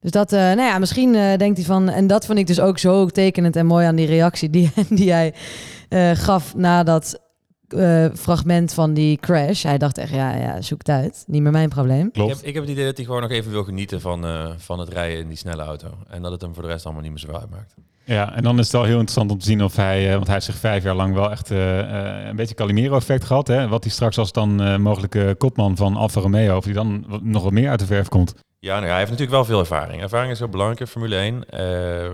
Dus 0.00 0.10
dat, 0.10 0.32
eh, 0.32 0.40
nou 0.40 0.60
ja, 0.60 0.78
misschien 0.78 1.14
eh, 1.14 1.36
denkt 1.36 1.56
hij 1.56 1.66
van, 1.66 1.88
en 1.88 2.06
dat 2.06 2.26
vond 2.26 2.38
ik 2.38 2.46
dus 2.46 2.60
ook 2.60 2.78
zo 2.78 3.06
tekenend 3.06 3.56
en 3.56 3.66
mooi 3.66 3.86
aan 3.86 3.94
die 3.94 4.06
reactie 4.06 4.50
die, 4.50 4.72
die 4.88 5.12
hij 5.12 5.34
eh, 5.88 6.10
gaf 6.10 6.54
na 6.54 6.82
eh, 7.68 8.06
fragment 8.14 8.74
van 8.74 8.94
die 8.94 9.16
crash. 9.16 9.62
Hij 9.62 9.78
dacht 9.78 9.98
echt, 9.98 10.10
ja, 10.12 10.36
ja, 10.36 10.60
zoek 10.60 10.78
het 10.78 10.88
uit. 10.88 11.24
Niet 11.26 11.42
meer 11.42 11.52
mijn 11.52 11.68
probleem. 11.68 12.08
Ik 12.12 12.22
heb, 12.28 12.36
ik 12.42 12.54
heb 12.54 12.62
het 12.62 12.72
idee 12.72 12.84
dat 12.84 12.96
hij 12.96 13.04
gewoon 13.06 13.20
nog 13.20 13.30
even 13.30 13.50
wil 13.50 13.64
genieten 13.64 14.00
van, 14.00 14.24
eh, 14.26 14.50
van 14.56 14.78
het 14.78 14.88
rijden 14.88 15.18
in 15.18 15.28
die 15.28 15.36
snelle 15.36 15.62
auto. 15.62 15.88
En 16.08 16.22
dat 16.22 16.32
het 16.32 16.40
hem 16.40 16.54
voor 16.54 16.62
de 16.62 16.68
rest 16.68 16.84
allemaal 16.84 17.02
niet 17.02 17.10
meer 17.12 17.20
zo 17.20 17.32
uitmaakt. 17.32 17.74
Ja, 18.06 18.34
en 18.34 18.42
dan 18.42 18.58
is 18.58 18.64
het 18.64 18.72
wel 18.72 18.82
heel 18.84 18.92
interessant 18.92 19.30
om 19.30 19.38
te 19.38 19.44
zien 19.46 19.62
of 19.64 19.76
hij, 19.76 20.04
eh, 20.06 20.12
want 20.12 20.24
hij 20.24 20.34
heeft 20.34 20.46
zich 20.46 20.56
vijf 20.56 20.82
jaar 20.82 20.94
lang 20.94 21.14
wel 21.14 21.30
echt 21.30 21.50
een 21.50 22.36
beetje 22.36 22.54
Calimero-effect 22.54 23.24
gehad. 23.24 23.46
Hè? 23.48 23.68
Wat 23.68 23.84
hij 23.84 23.92
straks 23.92 24.18
als 24.18 24.32
dan 24.32 24.62
eh, 24.62 24.76
mogelijke 24.76 25.34
kopman 25.38 25.76
van 25.76 25.96
Alfa 25.96 26.20
Romeo, 26.20 26.56
of 26.56 26.64
hij 26.64 26.72
dan 26.72 27.04
wat- 27.08 27.22
nog 27.22 27.42
wat 27.42 27.52
meer 27.52 27.68
uit 27.70 27.78
de 27.78 27.86
verf 27.86 28.08
komt. 28.08 28.34
Ja, 28.58 28.72
nou 28.74 28.82
ja, 28.84 28.88
hij 28.90 28.98
heeft 28.98 29.10
natuurlijk 29.10 29.36
wel 29.36 29.44
veel 29.44 29.58
ervaring. 29.58 30.02
Ervaring 30.02 30.32
is 30.32 30.38
heel 30.38 30.48
belangrijk 30.48 30.80
in 30.80 30.86
Formule 30.86 31.16
1. 31.16 31.48
Eh, 31.50 32.10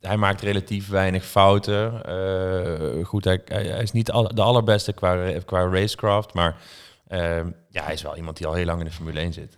hij 0.00 0.16
maakt 0.16 0.40
relatief 0.40 0.88
weinig 0.88 1.24
fouten. 1.24 2.04
Eh, 2.04 3.04
goed, 3.04 3.24
hij, 3.24 3.40
hij, 3.44 3.82
is 3.82 3.92
niet 3.92 4.06
de 4.06 4.42
allerbeste 4.42 4.92
qua, 4.92 5.32
qua 5.44 5.68
racecraft, 5.68 6.34
maar 6.34 6.56
eh, 7.06 7.40
ja, 7.68 7.84
hij 7.84 7.94
is 7.94 8.02
wel 8.02 8.16
iemand 8.16 8.36
die 8.36 8.46
al 8.46 8.54
heel 8.54 8.64
lang 8.64 8.78
in 8.78 8.84
de 8.84 8.90
Formule 8.90 9.20
1 9.20 9.32
zit. 9.32 9.56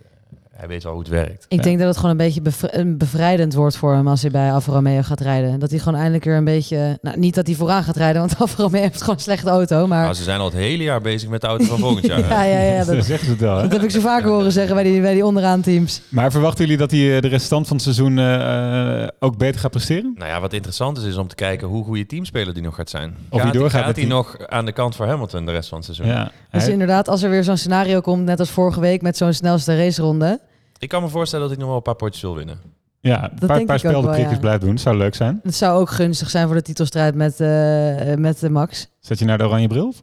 Hij 0.61 0.69
weet 0.69 0.83
wel 0.83 0.91
hoe 0.91 1.01
het 1.01 1.09
werkt. 1.11 1.45
Ik 1.49 1.63
denk 1.63 1.77
dat 1.79 1.87
het 1.87 1.95
gewoon 1.95 2.11
een 2.11 2.17
beetje 2.17 2.41
bevri- 2.41 2.67
een 2.71 2.97
bevrijdend 2.97 3.53
wordt 3.53 3.75
voor 3.77 3.93
hem 3.93 4.07
als 4.07 4.21
hij 4.21 4.31
bij 4.31 4.51
Alfa 4.51 4.71
Romeo 4.71 5.01
gaat 5.01 5.19
rijden. 5.19 5.59
Dat 5.59 5.69
hij 5.69 5.79
gewoon 5.79 5.95
eindelijk 5.99 6.23
weer 6.23 6.35
een 6.35 6.43
beetje... 6.43 6.97
Nou, 7.01 7.19
niet 7.19 7.35
dat 7.35 7.47
hij 7.47 7.55
vooraan 7.55 7.83
gaat 7.83 7.95
rijden, 7.95 8.21
want 8.21 8.37
Alfa 8.39 8.63
Romeo 8.63 8.81
heeft 8.81 8.99
gewoon 8.99 9.15
een 9.15 9.21
slechte 9.21 9.49
auto. 9.49 9.87
Maar 9.87 10.03
Nou, 10.03 10.13
ze 10.13 10.23
zijn 10.23 10.39
al 10.39 10.45
het 10.45 10.53
hele 10.53 10.83
jaar 10.83 11.01
bezig 11.01 11.29
met 11.29 11.41
de 11.41 11.47
auto 11.47 11.65
van 11.65 11.77
volgend 11.79 12.05
jaar. 12.05 12.19
ja, 12.29 12.43
ja, 12.43 12.59
ja, 12.59 12.77
Dat 12.77 12.87
dat, 12.95 13.05
zeggen 13.05 13.25
ze 13.25 13.31
het 13.31 13.41
wel. 13.41 13.55
Hè? 13.55 13.61
dat 13.61 13.71
heb 13.71 13.81
ik 13.83 13.91
zo 13.91 13.99
vaker 13.99 14.29
horen 14.29 14.51
zeggen 14.51 14.75
bij 14.75 14.83
die, 14.83 15.01
bij 15.01 15.13
die 15.13 15.25
onderaan 15.25 15.61
teams. 15.61 16.01
Maar 16.09 16.31
verwachten 16.31 16.63
jullie 16.63 16.79
dat 16.79 16.91
hij 16.91 17.15
eh, 17.15 17.21
de 17.21 17.27
restant 17.27 17.67
van 17.67 17.75
het 17.75 17.85
seizoen 17.85 18.17
eh, 18.17 19.01
eh, 19.03 19.07
ook 19.19 19.37
beter 19.37 19.61
gaat 19.61 19.71
presteren? 19.71 20.13
Nou 20.17 20.29
ja, 20.29 20.39
wat 20.41 20.53
interessant 20.53 20.97
is, 20.97 21.03
is 21.03 21.17
om 21.17 21.27
te 21.27 21.35
kijken 21.35 21.67
hoe 21.67 21.83
goede 21.83 22.05
teamspeler 22.05 22.53
die 22.53 22.63
nog 22.63 22.75
gaat 22.75 22.89
zijn. 22.89 23.15
hij 23.29 23.39
gaat 23.39 23.53
doorgaat 23.53 23.83
gaat 23.85 23.95
hij 23.95 24.05
nog 24.05 24.47
aan 24.47 24.65
de 24.65 24.71
kant 24.71 24.95
voor 24.95 25.05
Hamilton 25.05 25.45
de 25.45 25.51
rest 25.51 25.69
van 25.69 25.77
het 25.77 25.85
seizoen? 25.95 26.07
Ja. 26.07 26.31
Dus 26.51 26.63
Hij- 26.63 26.71
inderdaad, 26.71 27.07
als 27.07 27.23
er 27.23 27.29
weer 27.29 27.43
zo'n 27.43 27.57
scenario 27.57 28.01
komt, 28.01 28.25
net 28.25 28.39
als 28.39 28.49
vorige 28.49 28.79
week 28.79 29.01
met 29.01 29.17
zo'n 29.17 29.33
snelste 29.33 29.77
raceronde. 29.77 30.39
Ik 30.81 30.89
kan 30.89 31.01
me 31.01 31.09
voorstellen 31.09 31.47
dat 31.47 31.55
hij 31.55 31.59
nog 31.59 31.69
wel 31.69 31.77
een 31.77 31.93
paar 31.93 31.95
potjes 31.95 32.21
wil 32.21 32.35
winnen. 32.35 32.59
ja, 32.99 33.23
een 33.23 33.47
paar, 33.47 33.63
paar 33.63 33.75
ik 33.75 33.79
speldenprikjes 33.79 34.33
ja. 34.33 34.39
blijft 34.39 34.61
doen. 34.61 34.77
Zou 34.77 34.97
leuk 34.97 35.15
zijn. 35.15 35.39
Het 35.43 35.55
zou 35.55 35.79
ook 35.79 35.89
gunstig 35.89 36.29
zijn 36.29 36.47
voor 36.47 36.55
de 36.55 36.61
titelstrijd 36.61 37.15
met, 37.15 37.39
eh, 37.39 38.15
met 38.15 38.43
eh, 38.43 38.49
Max. 38.49 38.87
Zet 38.99 39.19
je 39.19 39.25
naar 39.25 39.37
de 39.37 39.43
oranje 39.43 39.67
bril? 39.67 39.93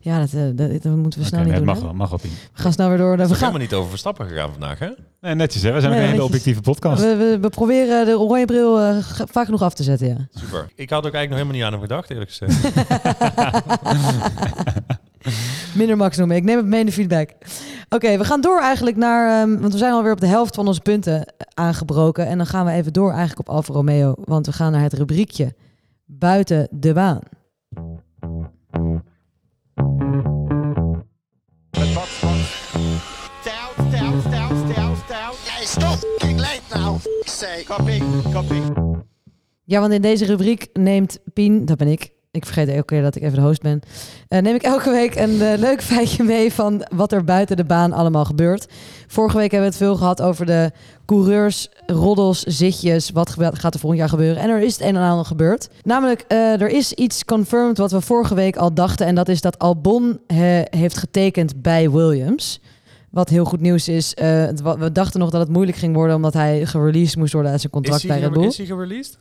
Ja, 0.00 0.18
dat, 0.18 0.32
eh, 0.32 0.42
dat, 0.54 0.82
dat 0.82 0.96
moeten 0.96 1.20
we 1.20 1.26
snel 1.26 1.40
niet 1.40 1.48
nee, 1.48 1.58
doen. 1.58 1.66
mag 1.66 1.76
hè? 1.76 1.82
wel, 1.82 1.94
mag 1.94 2.08
wel, 2.10 2.18
Pien. 2.18 2.30
We 2.54 2.62
gaan 2.62 2.72
snel 2.72 2.88
weer 2.88 2.98
door. 2.98 3.16
We, 3.16 3.24
gaan, 3.24 3.34
helemaal 3.34 3.58
niet 3.58 3.74
over 3.74 3.90
Verstappen 3.90 4.28
gegaan 4.28 4.50
vandaag, 4.50 4.78
hè? 4.78 4.88
Nee, 5.20 5.34
netjes 5.34 5.62
hè. 5.62 5.72
We 5.72 5.80
zijn 5.80 5.92
ook 5.92 5.98
Nee, 5.98 6.06
een 6.06 6.12
hele 6.12 6.24
objectieve 6.24 6.60
podcast. 6.60 7.02
we, 7.02 7.16
we, 7.16 7.38
we 7.40 7.48
proberen 7.48 8.06
de 8.06 8.18
oranje 8.18 8.44
bril 8.44 8.80
eh, 8.80 8.96
vaak 9.30 9.44
genoeg 9.44 9.62
af 9.62 9.74
te 9.74 9.82
zetten, 9.82 10.08
ja. 10.08 10.28
Super. 10.34 10.68
Ik 10.74 10.90
had 10.90 11.06
ook 11.06 11.14
eigenlijk 11.14 11.28
nog 11.28 11.38
helemaal 11.38 11.54
niet 11.54 11.64
aan 11.64 11.72
hem 11.72 11.80
gedacht, 11.80 12.10
eerlijk 12.10 12.30
gezegd. 12.30 12.62
Minder 15.78 15.96
Max 15.96 16.16
noemen. 16.16 16.36
Ik 16.36 16.44
neem 16.44 16.56
het 16.56 16.66
mee 16.66 16.80
in 16.80 16.86
de 16.86 16.92
feedback. 16.92 17.30
Oké, 17.88 18.18
we 18.18 18.24
gaan 18.24 18.40
door 18.40 18.60
eigenlijk 18.60 18.96
naar... 18.96 19.42
ehm, 19.42 19.60
want 19.60 19.72
we 19.72 19.78
zijn 19.78 19.92
alweer 19.92 20.12
op 20.12 20.20
de 20.20 20.26
helft 20.26 20.54
van 20.54 20.66
onze 20.66 20.80
punten 20.80 21.34
aangebroken. 21.54 22.26
En 22.26 22.36
dan 22.36 22.46
gaan 22.46 22.66
we 22.66 22.72
even 22.72 22.92
door 22.92 23.10
eigenlijk 23.10 23.48
op 23.48 23.54
Alfa 23.54 23.72
Romeo. 23.72 24.14
Want 24.24 24.46
we 24.46 24.52
gaan 24.52 24.72
naar 24.72 24.82
het 24.82 24.92
rubriekje 24.92 25.54
Buiten 26.06 26.68
de 26.70 26.92
baan. 26.92 27.20
Stop! 35.60 35.98
Say. 37.24 37.64
Copy, 37.64 38.02
copy. 38.32 38.60
Ja, 39.64 39.80
want 39.80 39.92
in 39.92 40.02
deze 40.02 40.24
rubriek 40.24 40.68
neemt 40.72 41.18
Pien, 41.32 41.64
dat 41.64 41.76
ben 41.78 41.88
ik, 41.88 42.13
ik 42.34 42.44
vergeet 42.44 42.68
elke 42.68 42.84
keer 42.84 43.02
dat 43.02 43.16
ik 43.16 43.22
even 43.22 43.34
de 43.34 43.44
host 43.44 43.62
ben, 43.62 43.80
eh, 44.28 44.40
neem 44.40 44.54
ik 44.54 44.62
elke 44.62 44.90
week 44.90 45.14
een 45.14 45.40
eh, 45.40 45.58
leuk 45.58 45.82
feitje 45.82 46.22
mee 46.24 46.52
van 46.52 46.86
wat 46.94 47.12
er 47.12 47.24
buiten 47.24 47.56
de 47.56 47.64
baan 47.64 47.92
allemaal 47.92 48.24
gebeurt. 48.24 48.66
Vorige 49.06 49.36
week 49.36 49.50
hebben 49.50 49.70
we 49.70 49.74
het 49.76 49.84
veel 49.84 49.96
gehad 49.96 50.22
over 50.22 50.46
de 50.46 50.70
coureurs, 51.06 51.68
roddels, 51.86 52.42
zitjes, 52.42 53.10
wat 53.10 53.36
gaat 53.38 53.74
er 53.74 53.80
volgend 53.80 54.00
jaar 54.00 54.08
gebeuren. 54.08 54.42
En 54.42 54.50
er 54.50 54.60
is 54.60 54.72
het 54.72 54.82
een 54.82 54.96
en 54.96 55.08
ander 55.08 55.24
gebeurd. 55.24 55.68
Namelijk, 55.82 56.24
eh, 56.28 56.60
er 56.60 56.68
is 56.68 56.92
iets 56.92 57.24
confirmed 57.24 57.78
wat 57.78 57.90
we 57.90 58.00
vorige 58.00 58.34
week 58.34 58.56
al 58.56 58.74
dachten 58.74 59.06
en 59.06 59.14
dat 59.14 59.28
is 59.28 59.40
dat 59.40 59.58
Albon 59.58 60.20
heeft 60.70 60.98
getekend 60.98 61.62
bij 61.62 61.90
Williams. 61.90 62.60
Wat 63.10 63.28
heel 63.28 63.44
goed 63.44 63.60
nieuws 63.60 63.88
is. 63.88 64.14
We 64.14 64.90
dachten 64.92 65.20
nog 65.20 65.30
dat 65.30 65.40
het 65.40 65.50
moeilijk 65.50 65.76
ging 65.76 65.94
worden 65.94 66.16
omdat 66.16 66.32
hij 66.32 66.66
gereleased 66.66 67.16
moest 67.16 67.32
worden 67.32 67.50
uit 67.50 67.60
zijn 67.60 67.72
contract 67.72 68.06
bij 68.06 68.20
Red 68.20 68.32
Bull. 68.32 68.46
is 68.46 68.56
hij 68.56 68.66
gereleased? 68.66 69.18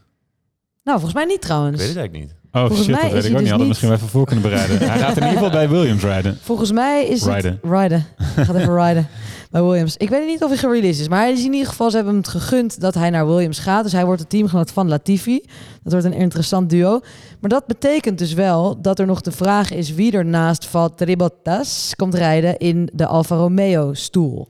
Nou, 0.84 1.00
volgens 1.00 1.14
mij 1.14 1.26
niet 1.26 1.42
trouwens. 1.42 1.74
Ik 1.74 1.80
weet 1.80 1.88
het 1.88 1.98
eigenlijk 1.98 2.26
niet. 2.26 2.43
Oh 2.56 2.60
Volgens 2.60 2.88
shit, 2.88 2.92
mij 2.92 3.02
dat 3.02 3.12
weet 3.12 3.26
ik 3.26 3.32
ook 3.32 3.38
niet. 3.38 3.40
dus 3.40 3.50
Hadden 3.50 3.60
we 3.60 3.68
misschien 3.68 3.90
wel 3.90 3.98
even 3.98 4.10
voor 4.10 4.26
kunnen 4.26 4.44
bereiden. 4.44 4.78
Hij 4.78 5.00
gaat 5.00 5.18
in 5.18 5.24
ieder 5.24 5.38
geval 5.38 5.50
bij 5.50 5.70
Williams 5.70 6.04
rijden. 6.04 6.38
Volgens 6.42 6.72
mij 6.72 7.06
is 7.06 7.24
Rijden. 7.24 7.52
het... 7.52 7.72
Rijden. 7.72 8.06
Hij 8.18 8.46
gaat 8.46 8.56
even 8.56 8.74
rijden 8.84 9.08
bij 9.52 9.64
Williams. 9.64 9.98
Ik 9.98 10.10
weet 10.10 10.28
niet 10.28 10.44
of 10.44 10.50
hij 10.50 10.58
gereleased 10.58 11.00
is. 11.00 11.08
Maar 11.08 11.20
hij 11.20 11.32
is 11.32 11.46
in 11.46 11.54
ieder 11.54 11.68
geval... 11.68 11.90
Ze 11.90 11.96
hebben 11.96 12.14
hem 12.14 12.24
het 12.24 12.32
gegund 12.32 12.80
dat 12.82 12.94
hij 12.94 13.10
naar 13.10 13.28
Williams 13.28 13.60
gaat. 13.60 13.84
Dus 13.84 13.92
hij 13.92 14.06
wordt 14.06 14.20
het 14.20 14.30
teamgenoot 14.30 14.72
van 14.72 14.88
Latifi. 14.88 15.42
Dat 15.84 15.92
wordt 15.94 16.08
een 16.08 16.14
interessant 16.14 16.70
duo. 16.70 17.00
Maar 17.40 17.50
dat 17.50 17.66
betekent 17.66 18.18
dus 18.18 18.34
wel 18.34 18.82
dat 18.82 19.00
er 19.00 19.06
nog 19.06 19.22
de 19.22 19.32
vraag 19.32 19.72
is... 19.72 19.94
wie 19.94 20.12
er 20.12 20.26
naast 20.26 20.66
Valtteri 20.66 21.16
Bottas 21.16 21.94
komt 21.96 22.14
rijden 22.16 22.58
in 22.58 22.90
de 22.94 23.06
Alfa 23.06 23.36
Romeo 23.36 23.94
stoel. 23.94 24.48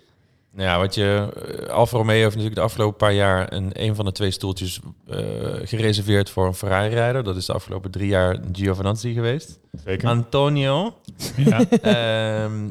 Nou 0.55 0.67
Ja, 0.67 0.79
wat 0.79 0.95
je, 0.95 1.33
eh, 1.67 1.73
Alfa 1.73 1.97
Romeo 1.97 2.15
heeft 2.15 2.29
natuurlijk 2.29 2.55
de 2.55 2.61
afgelopen 2.61 2.97
paar 2.97 3.13
jaar 3.13 3.53
een, 3.53 3.69
een 3.73 3.95
van 3.95 4.05
de 4.05 4.11
twee 4.11 4.31
stoeltjes 4.31 4.79
eh, 5.07 5.17
gereserveerd 5.63 6.29
voor 6.29 6.45
een 6.47 6.53
Ferrari-rijder. 6.53 7.23
Dat 7.23 7.35
is 7.35 7.45
de 7.45 7.53
afgelopen 7.53 7.91
drie 7.91 8.07
jaar 8.07 8.39
Giovinazzi 8.51 9.13
geweest. 9.13 9.59
Zeker. 9.85 10.07
Antonio. 10.07 10.95
Ja. 11.35 11.61
Ehm, 11.81 12.69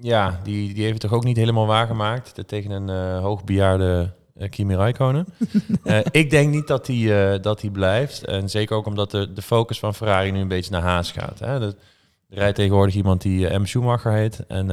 ja, 0.00 0.40
die, 0.42 0.74
die 0.74 0.82
heeft 0.82 0.92
het 0.92 1.10
toch 1.10 1.18
ook 1.18 1.24
niet 1.24 1.36
helemaal 1.36 1.66
waargemaakt 1.66 2.48
tegen 2.48 2.70
een 2.70 2.88
eh, 2.88 3.20
hoogbejaarde 3.20 4.12
eh, 4.36 4.50
Kimi 4.50 4.76
Räikkönen. 4.76 5.26
Ik 6.10 6.30
denk 6.30 6.50
niet 6.50 6.66
dat 6.66 6.86
hij 6.86 7.40
dat 7.40 7.60
hij 7.60 7.70
blijft. 7.70 8.24
En 8.24 8.50
zeker 8.50 8.76
ook 8.76 8.86
omdat 8.86 9.10
de, 9.10 9.32
de 9.32 9.42
focus 9.42 9.78
van 9.78 9.94
Ferrari 9.94 10.30
nu 10.30 10.40
een 10.40 10.48
beetje 10.48 10.70
naar 10.70 10.82
Haas 10.82 11.12
gaat. 11.12 11.38
Hè? 11.38 11.60
Dat, 11.60 11.76
rijdt 12.28 12.56
tegenwoordig 12.56 12.94
iemand 12.94 13.22
die 13.22 13.58
M. 13.58 13.64
Schumacher 13.64 14.12
heet. 14.12 14.46
En 14.48 14.66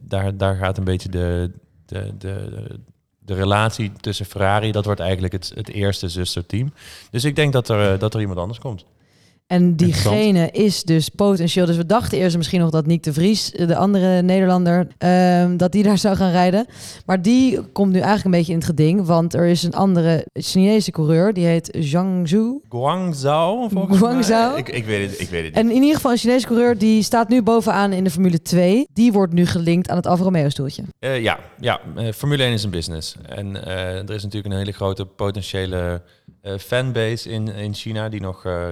daar, 0.00 0.36
daar 0.36 0.56
gaat 0.56 0.78
een 0.78 0.84
beetje 0.84 1.08
de, 1.08 1.50
de, 1.94 2.16
de, 2.18 2.80
de 3.18 3.34
relatie 3.34 3.92
tussen 3.92 4.26
Ferrari... 4.26 4.72
dat 4.72 4.84
wordt 4.84 5.00
eigenlijk 5.00 5.32
het, 5.32 5.52
het 5.54 5.68
eerste 5.68 6.08
zusterteam. 6.08 6.72
Dus 7.10 7.24
ik 7.24 7.36
denk 7.36 7.52
dat 7.52 7.68
er, 7.68 7.92
eh, 7.92 7.98
dat 7.98 8.14
er 8.14 8.20
iemand 8.20 8.38
anders 8.38 8.58
komt. 8.58 8.84
En 9.46 9.76
diegene 9.76 10.50
is 10.50 10.82
dus 10.82 11.08
potentieel. 11.08 11.66
Dus 11.66 11.76
we 11.76 11.86
dachten 11.86 12.18
eerst 12.18 12.36
misschien 12.36 12.60
nog 12.60 12.70
dat 12.70 12.86
Nick 12.86 13.02
de 13.02 13.12
Vries, 13.12 13.50
de 13.50 13.76
andere 13.76 14.22
Nederlander, 14.22 14.86
ehm, 14.98 15.56
dat 15.56 15.72
die 15.72 15.82
daar 15.82 15.98
zou 15.98 16.16
gaan 16.16 16.30
rijden. 16.30 16.66
Maar 17.06 17.22
die 17.22 17.60
komt 17.60 17.92
nu 17.92 17.98
eigenlijk 17.98 18.24
een 18.24 18.30
beetje 18.30 18.52
in 18.52 18.58
het 18.58 18.66
geding. 18.66 19.06
Want 19.06 19.34
er 19.34 19.46
is 19.46 19.62
een 19.62 19.74
andere 19.74 20.26
Chinese 20.32 20.90
coureur, 20.90 21.32
die 21.32 21.46
heet 21.46 21.76
Zhang 21.80 22.28
Zhu. 22.28 22.58
Guangzhou, 22.68 23.70
volgens 23.70 23.98
Guangzhou? 23.98 24.50
mij. 24.50 24.60
Ik, 24.60 24.68
ik 24.68 24.84
weet 24.84 25.10
het, 25.10 25.20
ik 25.20 25.28
weet 25.28 25.44
het 25.44 25.54
niet. 25.54 25.64
En 25.64 25.70
in 25.70 25.80
ieder 25.82 25.94
geval 25.94 26.10
een 26.10 26.18
Chinese 26.18 26.46
coureur, 26.46 26.78
die 26.78 27.02
staat 27.02 27.28
nu 27.28 27.42
bovenaan 27.42 27.92
in 27.92 28.04
de 28.04 28.10
Formule 28.10 28.42
2. 28.42 28.86
Die 28.92 29.12
wordt 29.12 29.32
nu 29.32 29.46
gelinkt 29.46 29.88
aan 29.88 29.96
het 29.96 30.06
Alfa 30.06 30.22
Romeo 30.22 30.48
stoeltje. 30.48 30.82
Eh, 30.98 31.22
ja, 31.22 31.38
ja 31.60 31.80
eh, 31.96 32.12
Formule 32.12 32.42
1 32.42 32.52
is 32.52 32.62
een 32.62 32.70
business. 32.70 33.14
En 33.28 33.64
eh, 33.66 33.98
er 33.98 34.10
is 34.10 34.22
natuurlijk 34.22 34.52
een 34.52 34.58
hele 34.58 34.72
grote 34.72 35.04
potentiële 35.04 35.76
eh, 35.76 35.94
fanbase 36.58 37.28
in, 37.28 37.48
in 37.48 37.74
China 37.74 38.08
die 38.08 38.20
nog, 38.20 38.44
eh, 38.44 38.70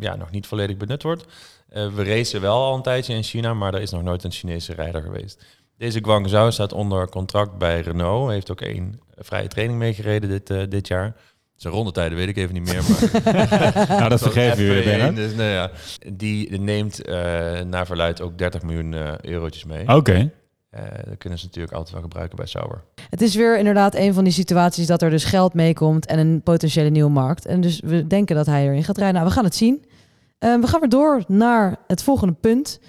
ja, 0.00 0.16
nog 0.16 0.30
niet 0.30 0.46
volledig 0.46 0.76
benut 0.76 1.02
wordt. 1.02 1.24
Eh, 1.68 1.88
we 1.94 2.04
racen 2.04 2.40
wel 2.40 2.62
al 2.62 2.74
een 2.74 2.82
tijdje 2.82 3.14
in 3.14 3.22
China, 3.22 3.54
maar 3.54 3.74
er 3.74 3.80
is 3.80 3.90
nog 3.90 4.02
nooit 4.02 4.24
een 4.24 4.32
Chinese 4.32 4.74
rijder 4.74 5.02
geweest. 5.02 5.44
Deze 5.78 6.04
Guangzhou 6.04 6.52
staat 6.52 6.72
onder 6.72 7.08
contract 7.08 7.58
bij 7.58 7.80
Renault. 7.80 8.30
Heeft 8.30 8.50
ook 8.50 8.60
één 8.60 9.00
vrije 9.16 9.48
training 9.48 9.78
meegereden 9.78 10.28
dit, 10.28 10.50
eh, 10.50 10.62
dit 10.68 10.88
jaar. 10.88 11.14
Zijn 11.56 11.72
rondetijden 11.74 12.18
weet 12.18 12.28
ik 12.28 12.36
even 12.36 12.54
niet 12.54 12.72
meer. 12.72 12.82
Maar 12.88 13.86
Nou, 13.98 14.08
dat 14.08 14.22
vergeven 14.22 14.64
jullie, 14.64 14.82
F1, 14.82 14.84
Bernard. 14.84 15.16
Dus, 15.16 15.34
nou 15.34 15.50
ja, 15.50 15.70
die 16.12 16.60
neemt 16.60 17.02
eh, 17.02 17.14
naar 17.60 17.86
verluid 17.86 18.20
ook 18.20 18.38
30 18.38 18.62
miljoen 18.62 18.94
eh, 18.94 19.18
eurotjes 19.20 19.64
mee. 19.64 19.88
Oké. 19.88 20.30
Eh, 20.76 20.82
dat 21.04 21.18
kunnen 21.18 21.38
ze 21.38 21.44
natuurlijk 21.44 21.74
altijd 21.74 21.92
wel 21.92 22.02
gebruiken 22.02 22.36
bij 22.36 22.46
Sauber. 22.46 22.82
Het 23.10 23.22
is 23.22 23.34
weer 23.34 23.58
inderdaad 23.58 23.94
een 23.94 24.14
van 24.14 24.24
die 24.24 24.32
situaties 24.32 24.86
dat 24.86 25.02
er 25.02 25.10
dus 25.10 25.24
geld 25.24 25.54
meekomt 25.54 26.06
en 26.06 26.18
een 26.18 26.42
potentiële 26.42 26.90
nieuwe 26.90 27.10
markt. 27.10 27.46
En 27.46 27.60
dus 27.60 27.80
we 27.80 28.06
denken 28.06 28.36
dat 28.36 28.46
hij 28.46 28.66
erin 28.66 28.84
gaat 28.84 28.96
rijden. 28.96 29.14
Nou, 29.14 29.26
we 29.26 29.34
gaan 29.34 29.44
het 29.44 29.54
zien. 29.54 29.84
Eh, 30.38 30.60
we 30.60 30.66
gaan 30.66 30.80
weer 30.80 30.88
door 30.88 31.24
naar 31.28 31.76
het 31.86 32.02
volgende 32.02 32.34
punt. 32.40 32.80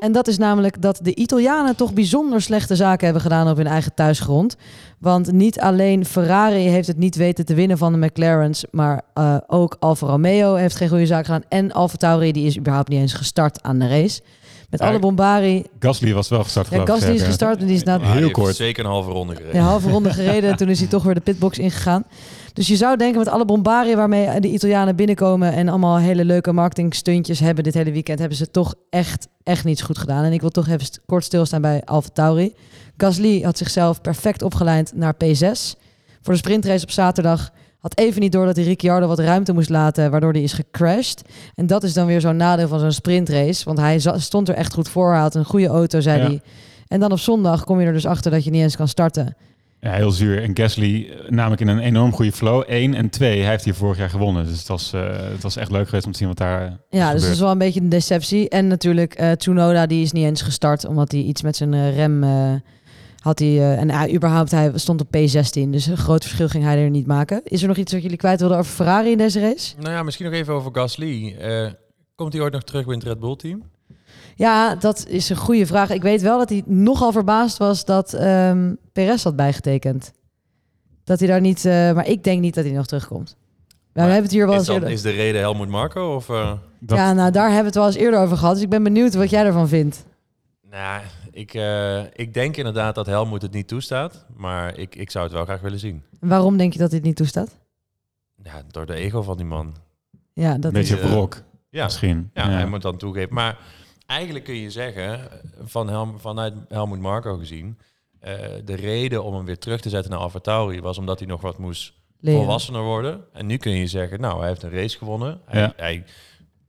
En 0.00 0.12
dat 0.12 0.28
is 0.28 0.38
namelijk 0.38 0.82
dat 0.82 1.00
de 1.02 1.14
Italianen 1.14 1.76
toch 1.76 1.92
bijzonder 1.92 2.42
slechte 2.42 2.76
zaken 2.76 3.04
hebben 3.04 3.22
gedaan 3.22 3.50
op 3.50 3.56
hun 3.56 3.66
eigen 3.66 3.94
thuisgrond. 3.94 4.56
Want 4.98 5.32
niet 5.32 5.60
alleen 5.60 6.04
Ferrari 6.04 6.68
heeft 6.68 6.86
het 6.86 6.96
niet 6.96 7.16
weten 7.16 7.44
te 7.44 7.54
winnen 7.54 7.78
van 7.78 7.92
de 7.92 8.06
McLaren's, 8.06 8.64
maar 8.70 9.02
eh, 9.14 9.36
ook 9.46 9.76
Alfa 9.78 10.06
Romeo 10.06 10.54
heeft 10.54 10.76
geen 10.76 10.88
goede 10.88 11.06
zaak 11.06 11.24
gedaan. 11.24 11.44
En 11.48 11.72
Alfa 11.72 11.96
Tauri 11.96 12.32
die 12.32 12.46
is 12.46 12.58
überhaupt 12.58 12.88
niet 12.88 13.00
eens 13.00 13.12
gestart 13.12 13.62
aan 13.62 13.78
de 13.78 13.88
race. 13.88 14.20
Met 14.68 14.80
Ja, 14.80 14.88
alle 14.88 14.98
bombari. 14.98 15.64
Gasly 15.78 16.14
was 16.14 16.28
wel 16.28 16.42
gestart. 16.42 16.70
Ja, 16.70 16.86
Gasly 16.86 17.14
is 17.14 17.22
gestart 17.22 17.60
en 17.60 17.66
die 17.66 17.76
is 17.76 17.82
na 17.82 17.98
die 17.98 18.06
Heel 18.06 18.20
heeft 18.20 18.32
kort. 18.32 18.56
Zeker 18.56 18.84
een 18.84 18.90
halve 18.90 19.10
ronde 19.10 19.34
gereden. 19.34 19.56
een 19.56 19.66
halve 19.66 19.90
ronde 19.90 20.12
gereden 20.12 20.50
en 20.50 20.56
toen 20.56 20.68
is 20.68 20.78
hij 20.78 20.88
toch 20.88 21.02
weer 21.02 21.14
de 21.14 21.20
pitbox 21.20 21.58
ingegaan. 21.58 22.04
Dus 22.52 22.68
je 22.68 22.76
zou 22.76 22.96
denken 22.96 23.18
met 23.18 23.28
alle 23.28 23.44
bombarie 23.44 23.96
waarmee 23.96 24.40
de 24.40 24.48
Italianen 24.48 24.96
binnenkomen 24.96 25.52
en 25.52 25.68
allemaal 25.68 25.98
hele 25.98 26.24
leuke 26.24 26.52
marketingstuntjes 26.52 27.40
hebben 27.40 27.64
dit 27.64 27.74
hele 27.74 27.92
weekend, 27.92 28.18
hebben 28.18 28.38
ze 28.38 28.50
toch 28.50 28.74
echt, 28.90 29.28
echt 29.42 29.64
niet 29.64 29.78
zo 29.78 29.84
goed 29.86 29.98
gedaan. 29.98 30.24
En 30.24 30.32
ik 30.32 30.40
wil 30.40 30.50
toch 30.50 30.68
even 30.68 30.86
kort 31.06 31.24
stilstaan 31.24 31.60
bij 31.60 31.82
Alfa 31.84 32.08
Tauri. 32.12 32.54
Gasly 32.96 33.40
had 33.42 33.58
zichzelf 33.58 34.00
perfect 34.00 34.42
opgeleid 34.42 34.92
naar 34.94 35.14
P6. 35.14 35.50
Voor 36.22 36.32
de 36.32 36.36
sprintrace 36.36 36.82
op 36.82 36.90
zaterdag 36.90 37.50
had 37.78 37.98
even 37.98 38.20
niet 38.20 38.32
door 38.32 38.46
dat 38.46 38.56
hij 38.56 38.64
Ricciardo 38.64 39.06
wat 39.06 39.18
ruimte 39.18 39.52
moest 39.52 39.68
laten, 39.68 40.10
waardoor 40.10 40.32
hij 40.32 40.42
is 40.42 40.52
gecrashed. 40.52 41.22
En 41.54 41.66
dat 41.66 41.82
is 41.82 41.92
dan 41.92 42.06
weer 42.06 42.20
zo'n 42.20 42.36
nadeel 42.36 42.68
van 42.68 42.80
zo'n 42.80 42.92
sprintrace, 42.92 43.64
want 43.64 43.78
hij 43.78 43.98
stond 44.16 44.48
er 44.48 44.54
echt 44.54 44.74
goed 44.74 44.88
voor, 44.88 45.10
hij 45.12 45.20
had 45.20 45.34
een 45.34 45.44
goede 45.44 45.66
auto, 45.66 46.00
zei 46.00 46.20
Ja. 46.20 46.26
hij. 46.26 46.40
En 46.88 47.00
dan 47.00 47.12
op 47.12 47.18
zondag 47.18 47.64
kom 47.64 47.80
je 47.80 47.86
er 47.86 47.92
dus 47.92 48.06
achter 48.06 48.30
dat 48.30 48.44
je 48.44 48.50
niet 48.50 48.62
eens 48.62 48.76
kan 48.76 48.88
starten. 48.88 49.36
Ja, 49.80 49.92
heel 49.92 50.10
zuur. 50.10 50.42
En 50.42 50.56
Gasly 50.56 51.08
eh, 51.10 51.30
namelijk 51.30 51.60
in 51.60 51.68
een 51.68 51.78
enorm 51.78 52.12
goede 52.12 52.32
flow. 52.32 52.62
Eén 52.66 52.94
en 52.94 53.10
twee, 53.10 53.40
hij 53.40 53.50
heeft 53.50 53.64
hier 53.64 53.74
vorig 53.74 53.98
jaar 53.98 54.10
gewonnen. 54.10 54.46
Dus 54.46 54.58
het 54.58 54.68
was, 54.68 54.92
eh, 54.92 55.00
het 55.32 55.42
was 55.42 55.56
echt 55.56 55.70
leuk 55.70 55.86
geweest 55.88 56.06
om 56.06 56.12
te 56.12 56.18
zien 56.18 56.28
wat 56.28 56.36
daar 56.36 56.62
eh, 56.66 56.72
Ja, 56.90 57.12
dus 57.12 57.22
dat 57.22 57.30
is 57.30 57.40
wel 57.40 57.50
een 57.50 57.58
beetje 57.58 57.80
een 57.80 57.88
deceptie. 57.88 58.48
En 58.48 58.66
natuurlijk 58.66 59.14
eh 59.14 59.30
Tsunoda, 59.30 59.86
die 59.86 60.02
is 60.02 60.12
niet 60.12 60.24
eens 60.24 60.42
gestart, 60.42 60.84
omdat 60.86 61.12
hij 61.12 61.20
iets 61.20 61.42
met 61.42 61.56
zijn 61.56 61.92
rem 61.94 62.24
had. 63.28 63.38
Hij, 63.38 63.48
eh, 63.48 63.80
en 63.80 63.90
hij, 63.90 64.14
überhaupt, 64.14 64.50
hij 64.50 64.70
stond 64.74 65.00
op 65.00 65.06
P16, 65.06 65.70
dus 65.70 65.86
een 65.86 65.96
groot 65.96 66.22
verschil 66.22 66.48
ging 66.48 66.64
hij 66.64 66.78
er 66.82 66.90
niet 66.90 67.06
maken. 67.06 67.40
Is 67.44 67.62
er 67.62 67.68
nog 67.68 67.76
iets 67.76 67.92
wat 67.92 68.02
jullie 68.02 68.16
kwijt 68.16 68.40
wilden 68.40 68.58
over 68.58 68.72
Ferrari 68.72 69.10
in 69.10 69.18
deze 69.18 69.40
race? 69.40 69.74
Nou 69.78 69.90
ja, 69.90 70.02
misschien 70.02 70.26
nog 70.26 70.34
even 70.34 70.54
over 70.54 70.70
Gasly. 70.74 71.36
Eh, 71.38 71.70
komt 72.14 72.32
hij 72.32 72.42
ooit 72.42 72.52
nog 72.52 72.62
terug 72.62 72.84
bij 72.84 72.94
het 72.94 73.04
Red 73.04 73.20
Bull 73.20 73.36
team? 73.36 73.62
Ja, 74.34 74.74
dat 74.74 75.06
is 75.08 75.28
een 75.28 75.36
goede 75.36 75.66
vraag. 75.66 75.90
Ik 75.90 76.02
weet 76.02 76.22
wel 76.22 76.38
dat 76.38 76.48
hij 76.48 76.62
nogal 76.66 77.12
verbaasd 77.12 77.58
was 77.58 77.84
dat 77.84 78.12
ehm 78.12 78.74
Perez 78.92 79.24
had 79.24 79.36
bijgetekend. 79.36 80.12
Dat 81.04 81.18
hij 81.18 81.28
daar 81.28 81.40
niet, 81.40 81.64
eh, 81.64 81.72
maar 81.72 82.06
ik 82.06 82.24
denk 82.24 82.40
niet 82.40 82.54
dat 82.54 82.64
hij 82.64 82.72
nog 82.72 82.86
terugkomt. 82.86 83.36
we 83.92 84.00
hebben 84.00 84.22
het 84.22 84.32
hier 84.32 84.46
wel 84.46 84.52
is, 84.52 84.58
eens 84.58 84.66
dan, 84.66 84.76
eerder... 84.76 84.90
is 84.90 85.02
de 85.02 85.10
reden 85.10 85.40
Helmut 85.40 85.68
Marco? 85.68 86.14
Of, 86.14 86.28
eh? 86.28 86.52
Ja, 86.86 87.12
nou 87.12 87.30
daar 87.30 87.44
hebben 87.44 87.60
we 87.60 87.66
het 87.66 87.74
wel 87.74 87.86
eens 87.86 87.96
eerder 87.96 88.20
over 88.20 88.36
gehad. 88.36 88.54
Dus 88.54 88.62
ik 88.62 88.68
ben 88.68 88.82
benieuwd 88.82 89.14
wat 89.14 89.30
jij 89.30 89.44
ervan 89.44 89.68
vindt. 89.68 90.04
Nou, 90.70 91.02
ik, 91.38 91.54
eh, 91.54 92.02
ik 92.12 92.34
denk 92.34 92.56
inderdaad 92.56 92.94
dat 92.94 93.06
Helmut 93.06 93.42
het 93.42 93.52
niet 93.52 93.68
toestaat. 93.68 94.24
Maar 94.36 94.78
ik, 94.78 94.94
ik 94.94 95.10
zou 95.10 95.24
het 95.24 95.32
wel 95.34 95.44
graag 95.44 95.60
willen 95.60 95.78
zien. 95.78 96.02
Waarom 96.20 96.56
denk 96.56 96.72
je 96.72 96.78
dat 96.78 96.88
hij 96.88 96.96
het 96.98 97.06
niet 97.06 97.16
toestaat? 97.16 97.58
Ja, 98.42 98.62
door 98.70 98.86
de 98.86 98.94
ego 98.94 99.22
van 99.22 99.36
die 99.36 99.46
man. 99.46 99.74
Ja, 100.32 100.52
dat 100.54 100.64
Een 100.64 100.72
beetje 100.72 101.00
is... 101.00 101.10
Wrok, 101.10 101.42
Ja, 101.70 101.84
misschien. 101.84 102.30
Ja, 102.34 102.44
Ja. 102.44 102.50
hij 102.50 102.66
moet 102.66 102.82
dan 102.82 102.96
toegeven. 102.96 103.34
Maar 103.34 103.58
eigenlijk 104.06 104.44
kun 104.44 104.54
je 104.54 104.70
zeggen, 104.70 105.20
van 105.64 105.88
Helm, 105.88 106.18
vanuit 106.20 106.54
Helmut 106.68 107.00
Marco 107.00 107.36
gezien... 107.36 107.78
eh, 108.20 108.32
de 108.64 108.74
reden 108.74 109.24
om 109.24 109.34
hem 109.34 109.44
weer 109.44 109.58
terug 109.58 109.80
te 109.80 109.88
zetten 109.88 110.10
naar 110.10 110.20
Alfa 110.20 110.38
Tauri... 110.38 110.80
was 110.80 110.98
omdat 110.98 111.18
hij 111.18 111.28
nog 111.28 111.40
wat 111.40 111.58
moest 111.58 111.92
Leren. 112.20 112.38
volwassener 112.40 112.82
worden. 112.82 113.24
En 113.32 113.46
nu 113.46 113.56
kun 113.56 113.72
je 113.72 113.86
zeggen, 113.86 114.20
nou, 114.20 114.38
hij 114.38 114.48
heeft 114.48 114.62
een 114.62 114.70
race 114.70 114.98
gewonnen. 114.98 115.40
Hij, 115.44 115.60
Ja. 115.60 115.72
hij, 115.76 116.04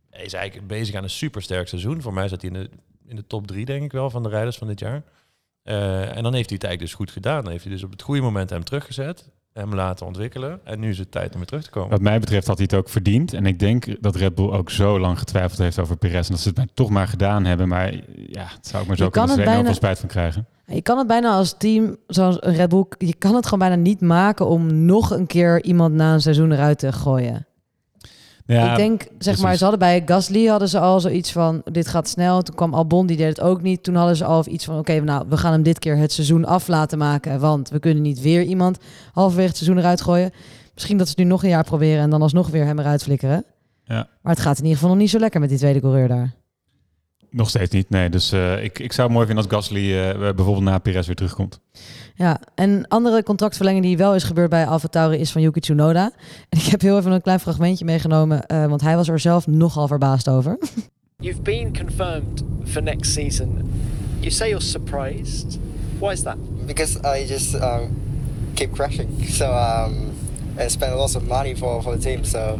hij 0.09 0.25
is 0.25 0.33
eigenlijk 0.33 0.67
bezig 0.67 0.95
aan 0.95 1.03
een 1.03 1.09
supersterk 1.09 1.67
seizoen. 1.67 2.01
Voor 2.01 2.13
mij 2.13 2.27
zat 2.27 2.41
hij 2.41 2.51
in 2.51 2.55
de, 2.61 2.69
in 3.09 3.15
de 3.15 3.27
top 3.27 3.47
drie, 3.47 3.65
denk 3.65 3.83
ik 3.83 3.91
wel, 3.91 4.09
van 4.09 4.23
de 4.23 4.29
rijders 4.29 4.57
van 4.57 4.67
dit 4.67 4.79
jaar. 4.79 5.03
Eh, 5.63 6.17
en 6.17 6.23
dan 6.23 6.33
heeft 6.33 6.49
hij 6.49 6.57
het 6.59 6.63
eigenlijk 6.63 6.79
dus 6.79 6.93
goed 6.93 7.11
gedaan. 7.11 7.41
Dan 7.43 7.51
heeft 7.51 7.63
hij 7.63 7.73
dus 7.73 7.83
op 7.83 7.91
het 7.91 8.01
goede 8.01 8.21
moment 8.21 8.49
hem 8.49 8.63
teruggezet. 8.63 9.29
Hem 9.53 9.75
laten 9.75 10.05
ontwikkelen. 10.05 10.59
En 10.63 10.79
nu 10.79 10.89
is 10.89 10.97
het 10.97 11.11
tijd 11.11 11.31
om 11.31 11.37
weer 11.37 11.47
terug 11.47 11.63
te 11.63 11.69
komen. 11.69 11.89
Wat 11.89 12.01
mij 12.01 12.19
betreft 12.19 12.47
had 12.47 12.57
hij 12.57 12.67
het 12.69 12.79
ook 12.79 12.89
verdiend. 12.89 13.33
En 13.33 13.45
ik 13.45 13.59
denk 13.59 14.01
dat 14.01 14.15
Red 14.15 14.35
Bull 14.35 14.49
ook 14.49 14.69
zo 14.69 14.99
lang 14.99 15.19
getwijfeld 15.19 15.59
heeft 15.59 15.79
over 15.79 15.97
Perez. 15.97 16.25
En 16.27 16.31
dat 16.33 16.39
ze 16.39 16.47
het 16.47 16.57
maar 16.57 16.67
toch 16.73 16.89
maar 16.89 17.07
gedaan 17.07 17.45
hebben. 17.45 17.67
Maar 17.67 17.93
ja, 18.15 18.45
het 18.55 18.67
zou 18.67 18.81
ik 18.81 18.87
maar 18.87 18.97
zo 18.97 19.03
Je 19.05 19.09
kan 19.11 19.25
kunnen 19.25 19.29
het 19.29 19.35
zijn. 19.35 19.45
bijna- 19.45 19.63
veel 19.63 19.73
spijt 19.73 19.99
van 19.99 20.09
krijgen. 20.09 20.47
Je 20.65 20.81
kan 20.81 20.97
het 20.97 21.07
bijna 21.07 21.31
als 21.31 21.55
team, 21.57 21.97
zoals 22.07 22.37
een 22.39 22.53
Red 22.55 22.69
Bull, 22.69 22.85
je 22.97 23.13
kan 23.15 23.35
het 23.35 23.43
gewoon 23.43 23.59
bijna 23.59 23.75
niet 23.81 24.01
maken 24.01 24.47
om 24.47 24.85
nog 24.85 25.11
een 25.11 25.27
keer 25.27 25.63
iemand 25.63 25.93
na 25.93 26.13
een 26.13 26.21
seizoen 26.21 26.51
eruit 26.51 26.79
te 26.79 26.91
gooien. 26.91 27.47
Ja, 28.55 28.71
ik 28.71 28.77
denk, 28.77 29.01
zeg 29.01 29.09
precies. 29.19 29.41
maar, 29.41 29.55
ze 29.55 29.61
hadden 29.61 29.79
bij 29.79 30.01
Gasly 30.05 30.45
hadden 30.45 30.69
ze 30.69 30.79
al 30.79 30.99
zoiets 30.99 31.31
van, 31.31 31.61
dit 31.71 31.87
gaat 31.87 32.07
snel. 32.07 32.41
Toen 32.41 32.55
kwam 32.55 32.73
Albon, 32.73 33.05
die 33.05 33.17
deed 33.17 33.27
het 33.27 33.41
ook 33.41 33.61
niet. 33.61 33.83
Toen 33.83 33.95
hadden 33.95 34.15
ze 34.15 34.25
al 34.25 34.43
iets 34.47 34.65
van, 34.65 34.77
oké, 34.77 34.99
nou, 34.99 35.25
we 35.29 35.37
gaan 35.37 35.51
hem 35.51 35.63
dit 35.63 35.79
keer 35.79 35.97
het 35.97 36.11
seizoen 36.11 36.45
af 36.45 36.67
laten 36.67 36.97
maken. 36.97 37.39
Want 37.39 37.69
we 37.69 37.79
kunnen 37.79 38.03
niet 38.03 38.21
weer 38.21 38.43
iemand 38.43 38.77
halverwege 39.13 39.47
het 39.47 39.57
seizoen 39.57 39.77
eruit 39.77 40.01
gooien. 40.01 40.31
Misschien 40.73 40.97
dat 40.97 41.07
ze 41.07 41.13
het 41.15 41.23
nu 41.23 41.29
nog 41.29 41.43
een 41.43 41.49
jaar 41.49 41.63
proberen 41.63 42.03
en 42.03 42.09
dan 42.09 42.21
alsnog 42.21 42.49
weer 42.49 42.65
hem 42.65 42.79
eruit 42.79 43.03
flikkeren. 43.03 43.43
Ja. 43.83 44.07
Maar 44.21 44.33
het 44.33 44.41
gaat 44.41 44.57
in 44.57 44.63
ieder 44.63 44.77
geval 44.77 44.91
nog 44.91 45.01
niet 45.01 45.09
zo 45.09 45.19
lekker 45.19 45.39
met 45.39 45.49
die 45.49 45.57
tweede 45.57 45.79
coureur 45.79 46.07
daar. 46.07 46.33
Nog 47.31 47.49
steeds 47.49 47.71
niet, 47.71 47.89
nee. 47.89 48.09
Dus 48.09 48.31
eh, 48.31 48.63
ik, 48.63 48.79
ik 48.79 48.93
zou 48.93 49.07
het 49.07 49.15
mooi 49.15 49.27
vinden 49.27 49.45
als 49.45 49.53
Gasly 49.53 49.99
eh, 49.99 50.19
bijvoorbeeld 50.19 50.63
na 50.63 50.77
Perez 50.77 51.05
weer 51.05 51.15
terugkomt. 51.15 51.59
Ja, 52.15 52.39
en 52.55 52.87
andere 52.87 53.23
contractverlenging 53.23 53.83
die 53.83 53.97
wel 53.97 54.15
is 54.15 54.23
gebeurd 54.23 54.49
bij 54.49 54.65
Alfa 54.67 54.87
Tauri 54.87 55.17
is 55.17 55.31
van 55.31 55.41
Yuki 55.41 55.59
Tsunoda. 55.59 56.11
En 56.49 56.59
ik 56.59 56.65
heb 56.65 56.81
heel 56.81 56.97
even 56.97 57.11
een 57.11 57.21
klein 57.21 57.39
fragmentje 57.39 57.85
meegenomen, 57.85 58.45
eh, 58.45 58.65
want 58.65 58.81
hij 58.81 58.95
was 58.95 59.07
er 59.07 59.19
zelf 59.19 59.47
nogal 59.47 59.87
verbaasd 59.87 60.29
over. 60.29 60.57
You've 61.21 61.41
been 61.41 61.77
confirmed 61.77 62.43
for 62.63 62.83
next 62.83 63.11
season. 63.11 63.71
You 64.19 64.31
say 64.31 64.49
you're 64.49 64.65
surprised. 64.65 65.59
Why 65.99 66.11
is 66.11 66.21
that? 66.21 66.37
Because 66.65 66.99
I 67.03 67.25
just 67.27 67.53
um, 67.55 67.97
keep 68.53 68.73
crashing. 68.73 69.09
So 69.27 69.45
um, 69.45 70.11
I 70.57 70.69
spend 70.69 70.95
lots 70.95 71.15
of 71.15 71.27
money 71.27 71.55
for, 71.55 71.81
for 71.81 71.97
the 71.97 72.03
team. 72.03 72.23
So 72.23 72.59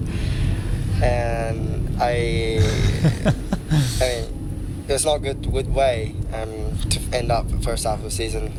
and 1.02 1.96
I, 2.00 2.60
I 4.02 4.08
mean, 4.08 4.39
it's 4.90 5.04
not 5.04 5.20
good 5.24 5.36
good 5.52 5.66
way 5.74 6.16
um, 6.34 6.90
to 6.90 7.00
end 7.10 7.30
up 7.32 7.44
first 7.62 7.84
half 7.84 7.98
of 8.04 8.10
the 8.10 8.16
season. 8.16 8.42
Um, 8.44 8.52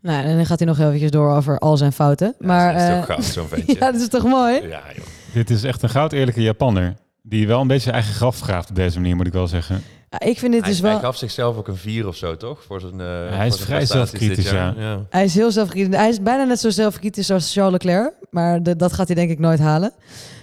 Nou, 0.00 0.24
en 0.24 0.36
dan 0.36 0.46
gaat 0.46 0.58
hij 0.58 0.68
nog 0.68 0.78
eventjes 0.78 1.10
door 1.10 1.30
over 1.36 1.58
al 1.58 1.76
zijn 1.76 1.92
fouten. 1.92 2.34
maar, 2.38 2.72
dat 2.72 2.82
is 2.82 2.88
toch 2.88 3.08
eh, 3.08 3.14
gaaf, 3.14 3.24
zo'n 3.24 3.48
ventje. 3.54 3.74
ja, 3.78 3.92
dat 3.92 4.00
is 4.00 4.08
toch 4.08 4.24
mooi? 4.24 4.54
Ja, 4.54 4.80
joh. 4.96 5.04
Dit 5.32 5.50
is 5.50 5.64
echt 5.64 5.82
een 5.82 5.88
goud 5.88 6.12
eerlijke 6.12 6.42
Japanner. 6.42 6.94
Die 7.22 7.46
wel 7.46 7.60
een 7.60 7.66
beetje 7.66 7.82
zijn 7.82 7.94
eigen 7.94 8.14
graf 8.14 8.40
graaft 8.40 8.68
op 8.70 8.76
deze 8.76 9.00
manier, 9.00 9.16
moet 9.16 9.26
ik 9.26 9.32
wel 9.32 9.46
zeggen. 9.46 9.82
Ja, 10.10 10.20
ik 10.20 10.38
vind 10.38 10.52
dit 10.52 10.60
Hij, 10.60 10.70
dus 10.70 10.80
hij 10.80 10.90
wel... 10.90 11.00
gaf 11.00 11.16
zichzelf 11.16 11.56
ook 11.56 11.68
een 11.68 11.76
4 11.76 12.06
of 12.06 12.16
zo, 12.16 12.36
toch? 12.36 12.62
Voor 12.62 12.80
zijn, 12.80 13.00
eh, 13.00 13.06
hij 13.06 13.46
is 13.46 13.56
voor 13.56 13.66
zijn 13.66 13.68
vrij 13.68 13.86
zelfkritisch, 13.86 14.36
dit 14.36 14.52
jaar. 14.52 14.80
ja. 14.80 15.00
Hij 15.10 15.24
is 15.24 15.34
heel 15.34 15.50
zelfkritisch. 15.50 15.96
Hij 15.96 16.08
is 16.08 16.22
bijna 16.22 16.44
net 16.44 16.60
zo 16.60 16.70
zelfkritisch 16.70 17.30
als 17.30 17.52
Charles 17.52 17.72
Leclerc. 17.72 18.12
Maar 18.30 18.62
de- 18.62 18.76
dat 18.76 18.92
gaat 18.92 19.06
hij 19.06 19.16
denk 19.16 19.30
ik 19.30 19.38
nooit 19.38 19.58
halen. 19.58 19.92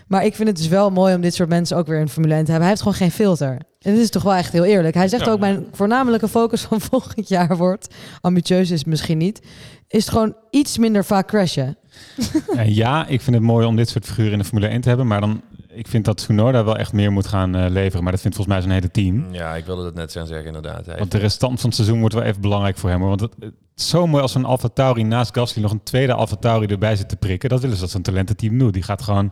Maar 0.07 0.25
ik 0.25 0.35
vind 0.35 0.47
het 0.47 0.57
dus 0.57 0.67
wel 0.67 0.89
mooi 0.89 1.15
om 1.15 1.21
dit 1.21 1.33
soort 1.35 1.49
mensen 1.49 1.77
ook 1.77 1.87
weer 1.87 1.99
in 1.99 2.05
de 2.05 2.11
Formule 2.11 2.33
1 2.33 2.43
te 2.45 2.51
hebben. 2.51 2.69
Hij 2.69 2.69
heeft 2.79 2.81
gewoon 2.81 2.97
geen 3.09 3.11
filter. 3.25 3.57
En 3.79 3.93
dit 3.93 4.03
is 4.03 4.09
toch 4.09 4.23
wel 4.23 4.33
echt 4.33 4.51
heel 4.51 4.63
eerlijk. 4.65 4.95
Hij 4.95 5.07
zegt 5.07 5.25
Ja. 5.25 5.31
ook, 5.31 5.39
mijn 5.39 5.65
voornamelijke 5.71 6.27
focus 6.27 6.61
van 6.61 6.81
volgend 6.91 7.27
jaar 7.27 7.57
wordt... 7.57 7.95
ambitieus 8.21 8.71
is 8.71 8.79
het 8.79 8.87
misschien 8.87 9.17
niet... 9.17 9.41
is 9.87 10.01
het 10.05 10.09
gewoon 10.13 10.35
iets 10.49 10.77
minder 10.77 11.05
vaak 11.05 11.27
crashen. 11.27 11.77
En 12.55 12.73
ja, 12.73 13.07
ik 13.07 13.21
vind 13.21 13.35
het 13.35 13.45
mooi 13.45 13.65
om 13.65 13.75
dit 13.75 13.89
soort 13.89 14.05
figuren 14.05 14.31
in 14.31 14.37
de 14.37 14.43
Formule 14.43 14.67
1 14.67 14.81
te 14.81 14.87
hebben. 14.87 15.07
Maar 15.07 15.21
dan, 15.21 15.41
ik 15.67 15.87
vind 15.87 16.05
dat 16.05 16.17
Tsunoda 16.17 16.63
wel 16.63 16.77
echt 16.77 16.93
meer 16.93 17.11
moet 17.11 17.27
gaan 17.27 17.55
eh, 17.55 17.69
leveren. 17.69 18.03
Maar 18.03 18.11
dat 18.11 18.21
vindt 18.21 18.35
volgens 18.37 18.55
mij 18.57 18.65
zijn 18.65 18.79
hele 18.81 18.91
team. 18.91 19.33
Ja, 19.33 19.55
ik 19.55 19.65
wilde 19.65 19.83
dat 19.83 19.93
net 19.93 20.11
gaan 20.11 20.27
zeggen, 20.27 20.45
inderdaad. 20.47 20.85
Hij 20.85 20.97
Want 20.97 21.11
de 21.11 21.17
restant 21.17 21.59
van 21.59 21.69
het 21.69 21.75
seizoen 21.77 21.99
wordt 21.99 22.15
wel 22.15 22.23
even 22.23 22.41
belangrijk 22.41 22.77
voor 22.77 22.89
hem. 22.89 22.99
hoor. 22.99 23.07
Want 23.09 23.21
het, 23.21 23.33
het 23.39 23.53
is 23.75 23.89
zo 23.89 24.07
mooi 24.07 24.21
als 24.21 24.35
een 24.35 24.45
Alfa 24.45 24.67
Tauri 24.73 25.03
naast 25.03 25.35
Gasly 25.37 25.61
nog 25.61 25.71
een 25.71 25.83
tweede 25.83 26.13
Alfa 26.13 26.35
Tauri 26.35 26.65
erbij 26.65 26.95
zit 26.95 27.09
te 27.09 27.15
prikken. 27.15 27.49
Dat 27.49 27.61
willen 27.61 27.75
ze 27.75 27.81
dat 27.81 27.91
zo'n 27.91 28.01
talententeam 28.01 28.57
doet. 28.57 28.73
Die 28.73 28.83
gaat 28.83 29.01
gewoon, 29.01 29.31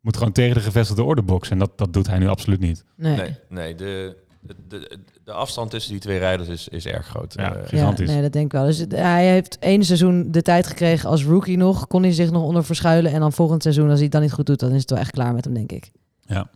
moet 0.00 0.16
gewoon 0.16 0.32
tegen 0.32 0.54
de 0.54 0.60
gevestigde 0.60 1.02
orde 1.02 1.22
boksen. 1.22 1.52
En 1.52 1.58
dat, 1.58 1.78
dat 1.78 1.92
doet 1.92 2.06
hij 2.06 2.18
nu 2.18 2.28
absoluut 2.28 2.60
niet. 2.60 2.84
Nee. 2.96 3.16
Nee, 3.16 3.36
nee 3.48 3.74
de, 3.74 4.16
de, 4.68 4.98
de, 5.24 5.32
afstand 5.32 5.70
tussen 5.70 5.92
die 5.92 6.00
twee 6.00 6.18
rijders 6.18 6.48
is, 6.48 6.68
is 6.68 6.86
erg 6.86 7.06
groot. 7.06 7.34
Ja, 7.34 7.54
Eh, 7.54 7.68
gigantisch. 7.68 8.06
Ja, 8.06 8.12
nee, 8.12 8.22
dat 8.22 8.32
denk 8.32 8.44
ik 8.44 8.52
wel. 8.52 8.64
Dus 8.64 8.84
hij 8.88 9.26
heeft 9.26 9.58
één 9.58 9.84
seizoen 9.84 10.30
de 10.30 10.42
tijd 10.42 10.66
gekregen 10.66 11.08
als 11.08 11.24
rookie 11.24 11.56
nog. 11.56 11.86
Kon 11.86 12.02
hij 12.02 12.12
zich 12.12 12.30
nog 12.30 12.42
onder 12.42 12.64
verschuilen. 12.64 13.12
En 13.12 13.20
dan 13.20 13.32
volgend 13.32 13.62
seizoen, 13.62 13.84
als 13.84 13.94
hij 13.94 14.02
het 14.02 14.12
dan 14.12 14.22
niet 14.22 14.32
goed 14.32 14.46
doet... 14.46 14.60
dan 14.60 14.72
is 14.72 14.80
het 14.80 14.90
wel 14.90 14.98
echt 14.98 15.10
klaar 15.10 15.34
met 15.34 15.44
hem, 15.44 15.54
denk 15.54 15.72
ik. 15.72 15.90
Ja. 16.20 16.48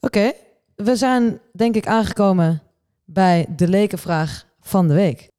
Oké, 0.00 0.32
we 0.74 0.96
zijn 0.96 1.38
denk 1.52 1.74
ik 1.74 1.86
aangekomen 1.86 2.62
bij 3.04 3.46
de 3.56 3.68
lekenvraag 3.68 4.44
van 4.60 4.88
de 4.88 4.94
week. 4.94 5.30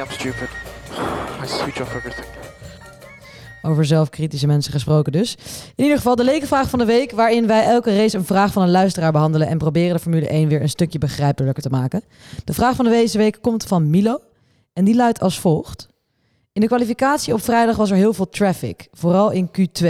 Am 0.00 0.10
stupid. 0.10 0.48
I 1.42 1.46
switch 1.46 1.80
off 1.80 1.94
everything. 1.94 2.26
Over 3.62 3.84
zelfkritische 3.84 4.46
mensen 4.46 4.72
gesproken 4.72 5.12
dus. 5.12 5.36
In 5.76 5.82
ieder 5.84 5.96
geval 5.96 6.16
de 6.16 6.24
lekenvraag 6.24 6.68
van 6.70 6.78
de 6.78 6.84
week... 6.84 7.10
waarin 7.10 7.46
wij 7.46 7.64
elke 7.64 7.96
race 7.96 8.16
een 8.16 8.24
vraag 8.24 8.52
van 8.52 8.62
een 8.62 8.70
luisteraar 8.70 9.12
behandelen... 9.12 9.48
en 9.48 9.58
proberen 9.58 9.94
de 9.94 10.02
Formule 10.02 10.28
1 10.28 10.48
weer 10.48 10.62
een 10.62 10.68
stukje 10.68 10.98
begrijpelijker 10.98 11.62
te 11.62 11.70
maken. 11.70 12.02
De 12.44 12.54
vraag 12.54 12.76
van 12.76 12.84
de 12.84 12.90
deze 12.90 13.18
week 13.18 13.38
komt 13.40 13.64
van 13.64 13.90
Milo. 13.90 14.18
En 14.72 14.84
die 14.84 14.96
luidt 14.96 15.20
als 15.20 15.40
volgt. 15.40 15.88
In 16.52 16.60
de 16.60 16.66
kwalificatie 16.66 17.34
op 17.34 17.42
vrijdag 17.42 17.76
was 17.76 17.90
er 17.90 17.96
heel 17.96 18.12
veel 18.12 18.28
traffic. 18.28 18.88
Vooral 18.92 19.30
in 19.30 19.50
Q2. 19.58 19.86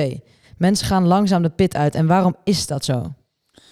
Mensen 0.57 0.87
gaan 0.87 1.07
langzaam 1.07 1.43
de 1.43 1.51
pit 1.51 1.77
uit. 1.77 1.95
En 1.95 2.07
waarom 2.07 2.37
is 2.45 2.67
dat 2.67 2.85
zo? 2.85 3.13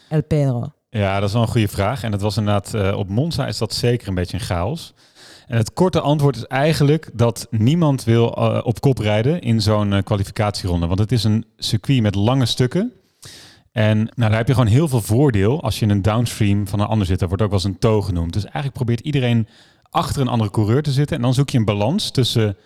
El 0.08 0.22
Pedro. 0.22 0.72
Ja, 0.90 1.20
dat 1.20 1.28
is 1.28 1.34
wel 1.34 1.42
een 1.42 1.48
goede 1.48 1.68
vraag. 1.68 2.02
En 2.02 2.12
het 2.12 2.20
was 2.20 2.36
inderdaad, 2.36 2.74
eh, 2.74 2.96
op 2.96 3.08
Monza 3.08 3.46
is 3.46 3.58
dat 3.58 3.74
zeker 3.74 4.08
een 4.08 4.14
beetje 4.14 4.36
een 4.36 4.44
chaos. 4.44 4.94
En 5.46 5.56
het 5.56 5.72
korte 5.72 6.00
antwoord 6.00 6.36
is 6.36 6.46
eigenlijk 6.46 7.10
dat 7.12 7.46
niemand 7.50 8.04
wil 8.04 8.34
eh, 8.34 8.60
op 8.62 8.80
kop 8.80 8.98
rijden 8.98 9.40
in 9.40 9.60
zo'n 9.60 9.92
eh, 9.92 10.02
kwalificatieronde. 10.02 10.86
Want 10.86 10.98
het 10.98 11.12
is 11.12 11.24
een 11.24 11.44
circuit 11.56 12.02
met 12.02 12.14
lange 12.14 12.46
stukken. 12.46 12.92
En 13.72 13.96
nou, 13.96 14.10
daar 14.14 14.36
heb 14.36 14.46
je 14.46 14.54
gewoon 14.54 14.68
heel 14.68 14.88
veel 14.88 15.00
voordeel 15.00 15.62
als 15.62 15.78
je 15.78 15.84
in 15.84 15.90
een 15.90 16.02
downstream 16.02 16.68
van 16.68 16.80
een 16.80 16.86
ander 16.86 17.06
zit. 17.06 17.18
Dat 17.18 17.28
wordt 17.28 17.42
ook 17.44 17.50
wel 17.50 17.58
eens 17.58 17.68
een 17.68 17.78
tow 17.78 18.04
genoemd. 18.04 18.32
Dus 18.32 18.44
eigenlijk 18.44 18.74
probeert 18.74 19.00
iedereen 19.00 19.48
achter 19.90 20.20
een 20.20 20.28
andere 20.28 20.50
coureur 20.50 20.82
te 20.82 20.92
zitten. 20.92 21.16
En 21.16 21.22
dan 21.22 21.34
zoek 21.34 21.50
je 21.50 21.58
een 21.58 21.64
balans 21.64 22.10
tussen 22.10 22.56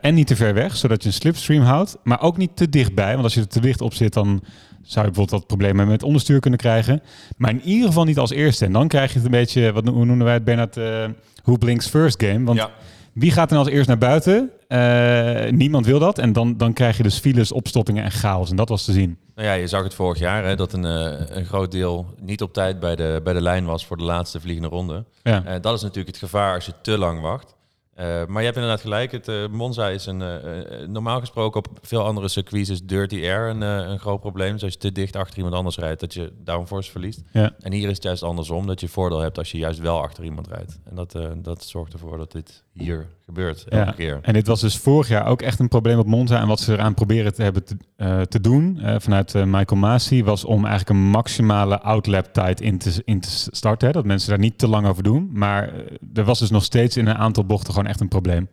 en 0.00 0.14
niet 0.14 0.26
te 0.26 0.36
ver 0.36 0.54
weg, 0.54 0.76
zodat 0.76 1.02
je 1.02 1.08
een 1.08 1.14
slipstream 1.14 1.62
houdt. 1.62 1.96
Maar 2.02 2.20
ook 2.20 2.36
niet 2.36 2.56
te 2.56 2.68
dichtbij. 2.68 3.12
Want 3.12 3.24
als 3.24 3.34
je 3.34 3.40
er 3.40 3.48
te 3.48 3.60
dicht 3.60 3.80
op 3.80 3.94
zit, 3.94 4.12
dan 4.12 4.42
zou 4.82 5.06
je 5.06 5.12
bijvoorbeeld 5.12 5.30
wat 5.30 5.46
problemen 5.46 5.86
met 5.88 6.02
onderstuur 6.02 6.40
kunnen 6.40 6.58
krijgen. 6.58 7.02
Maar 7.36 7.50
in 7.50 7.62
ieder 7.62 7.86
geval 7.88 8.04
niet 8.04 8.18
als 8.18 8.30
eerste. 8.30 8.64
En 8.64 8.72
dan 8.72 8.88
krijg 8.88 9.08
je 9.10 9.16
het 9.16 9.24
een 9.24 9.30
beetje, 9.30 9.72
wat, 9.72 9.86
hoe 9.88 10.04
noemen 10.04 10.24
wij 10.24 10.34
het, 10.34 10.44
Bernard, 10.44 10.76
eh 10.76 11.04
who 11.44 11.56
blinks 11.56 11.86
first 11.88 12.22
game. 12.22 12.44
Want 12.44 12.58
Ja. 12.58 12.70
wie 13.12 13.30
gaat 13.30 13.48
dan 13.48 13.58
als 13.58 13.68
eerst 13.68 13.88
naar 13.88 13.98
buiten? 13.98 14.50
Eh, 14.68 15.50
niemand 15.52 15.86
wil 15.86 15.98
dat. 15.98 16.18
En 16.18 16.32
dan, 16.32 16.56
dan 16.56 16.72
krijg 16.72 16.96
je 16.96 17.02
dus 17.02 17.18
files, 17.18 17.52
opstoppingen 17.52 18.04
en 18.04 18.10
chaos. 18.10 18.50
En 18.50 18.56
dat 18.56 18.68
was 18.68 18.84
te 18.84 18.92
zien. 18.92 19.18
Nou 19.34 19.48
ja, 19.48 19.54
je 19.54 19.66
zag 19.66 19.82
het 19.82 19.94
vorig 19.94 20.18
jaar, 20.18 20.44
hè, 20.44 20.56
dat 20.56 20.72
een, 20.72 20.84
eh, 20.84 21.36
een 21.36 21.44
groot 21.44 21.72
deel 21.72 22.06
niet 22.20 22.42
op 22.42 22.52
tijd 22.52 22.80
bij 22.80 22.96
de, 22.96 23.20
bij 23.24 23.32
de 23.32 23.40
lijn 23.42 23.64
was 23.64 23.86
voor 23.86 23.96
de 23.96 24.02
laatste 24.02 24.40
vliegende 24.40 24.68
ronde. 24.68 25.04
Ja. 25.22 25.58
Dat 25.58 25.74
is 25.76 25.82
natuurlijk 25.82 26.08
het 26.16 26.24
gevaar 26.24 26.54
als 26.54 26.66
je 26.66 26.72
te 26.82 26.98
lang 26.98 27.20
wacht. 27.20 27.54
Eh, 28.00 28.26
maar 28.26 28.38
je 28.38 28.44
hebt 28.44 28.56
inderdaad 28.56 28.80
gelijk. 28.80 29.12
Het, 29.12 29.28
eh, 29.28 29.48
Monza 29.48 29.88
is 29.88 30.06
een, 30.06 30.22
eh, 30.22 30.86
normaal 30.88 31.20
gesproken 31.20 31.60
op 31.60 31.78
veel 31.82 32.04
andere 32.04 32.28
circuits 32.28 32.68
is 32.68 32.82
dirty 32.82 33.16
air 33.16 33.48
een, 33.48 33.60
een 33.60 33.98
groot 33.98 34.20
probleem. 34.20 34.52
Dus 34.52 34.62
als 34.62 34.72
je 34.72 34.78
te 34.78 34.92
dicht 34.92 35.16
achter 35.16 35.36
iemand 35.36 35.54
anders 35.54 35.76
rijdt, 35.76 36.00
dat 36.00 36.14
je 36.14 36.32
downforce 36.44 36.90
verliest. 36.90 37.22
Ja. 37.32 37.54
En 37.58 37.72
hier 37.72 37.88
is 37.88 37.94
het 37.94 38.02
juist 38.02 38.22
andersom, 38.22 38.66
dat 38.66 38.80
je 38.80 38.88
voordeel 38.88 39.18
hebt 39.18 39.38
als 39.38 39.50
je 39.50 39.58
juist 39.58 39.78
wel 39.78 40.02
achter 40.02 40.24
iemand 40.24 40.48
rijdt. 40.48 40.78
En 40.84 40.94
dat, 40.94 41.18
dat 41.36 41.64
zorgt 41.64 41.92
ervoor 41.92 42.18
dat 42.18 42.32
dit 42.32 42.64
hier 42.72 43.08
gebeurt, 43.34 43.64
elke 43.68 43.84
Ja. 43.86 43.92
keer. 43.92 44.18
En 44.22 44.32
dit 44.32 44.46
was 44.46 44.60
dus 44.60 44.76
vorig 44.76 45.08
jaar 45.08 45.26
ook 45.26 45.42
echt 45.42 45.58
een 45.58 45.68
probleem 45.68 45.98
op 45.98 46.06
Monza. 46.06 46.40
En 46.40 46.46
wat 46.46 46.60
ze 46.60 46.72
eraan 46.72 46.94
proberen 46.94 47.34
te 47.34 47.42
hebben 47.42 47.64
te, 47.64 47.76
eh, 47.96 48.20
te 48.20 48.40
doen 48.40 48.78
eh, 48.80 48.94
vanuit 48.98 49.34
eh, 49.34 49.44
Michael 49.44 49.80
Masi 49.80 50.24
was 50.24 50.44
om 50.44 50.64
eigenlijk 50.66 50.88
een 50.88 51.10
maximale 51.10 51.80
outlap 51.80 52.32
tijd 52.32 52.60
in 52.60 52.78
te, 52.78 53.02
in 53.04 53.20
te 53.20 53.48
starten. 53.50 53.86
Hè? 53.86 53.92
Dat 53.92 54.04
mensen 54.04 54.30
daar 54.30 54.38
niet 54.38 54.58
te 54.58 54.68
lang 54.68 54.86
over 54.86 55.02
doen. 55.02 55.30
Maar 55.32 55.72
er 56.14 56.24
was 56.24 56.38
dus 56.38 56.50
nog 56.50 56.64
steeds 56.64 56.96
in 56.96 57.06
een 57.06 57.16
aantal 57.16 57.44
bochten 57.44 57.72
gewoon 57.72 57.88
echt 57.88 58.00
een 58.00 58.08
probleem. 58.08 58.48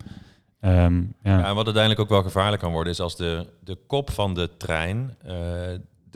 Ehm, 0.60 0.98
ja. 1.00 1.38
Ja, 1.38 1.46
en 1.46 1.56
wat 1.56 1.66
uiteindelijk 1.66 2.00
ook 2.00 2.10
wel 2.10 2.24
gevaarlijk 2.24 2.62
kan 2.62 2.72
worden, 2.72 2.94
is 2.94 3.00
als 3.00 3.16
de, 3.16 3.48
de 3.64 3.78
kop 3.88 4.12
van 4.12 4.34
de 4.34 4.50
trein 4.58 5.16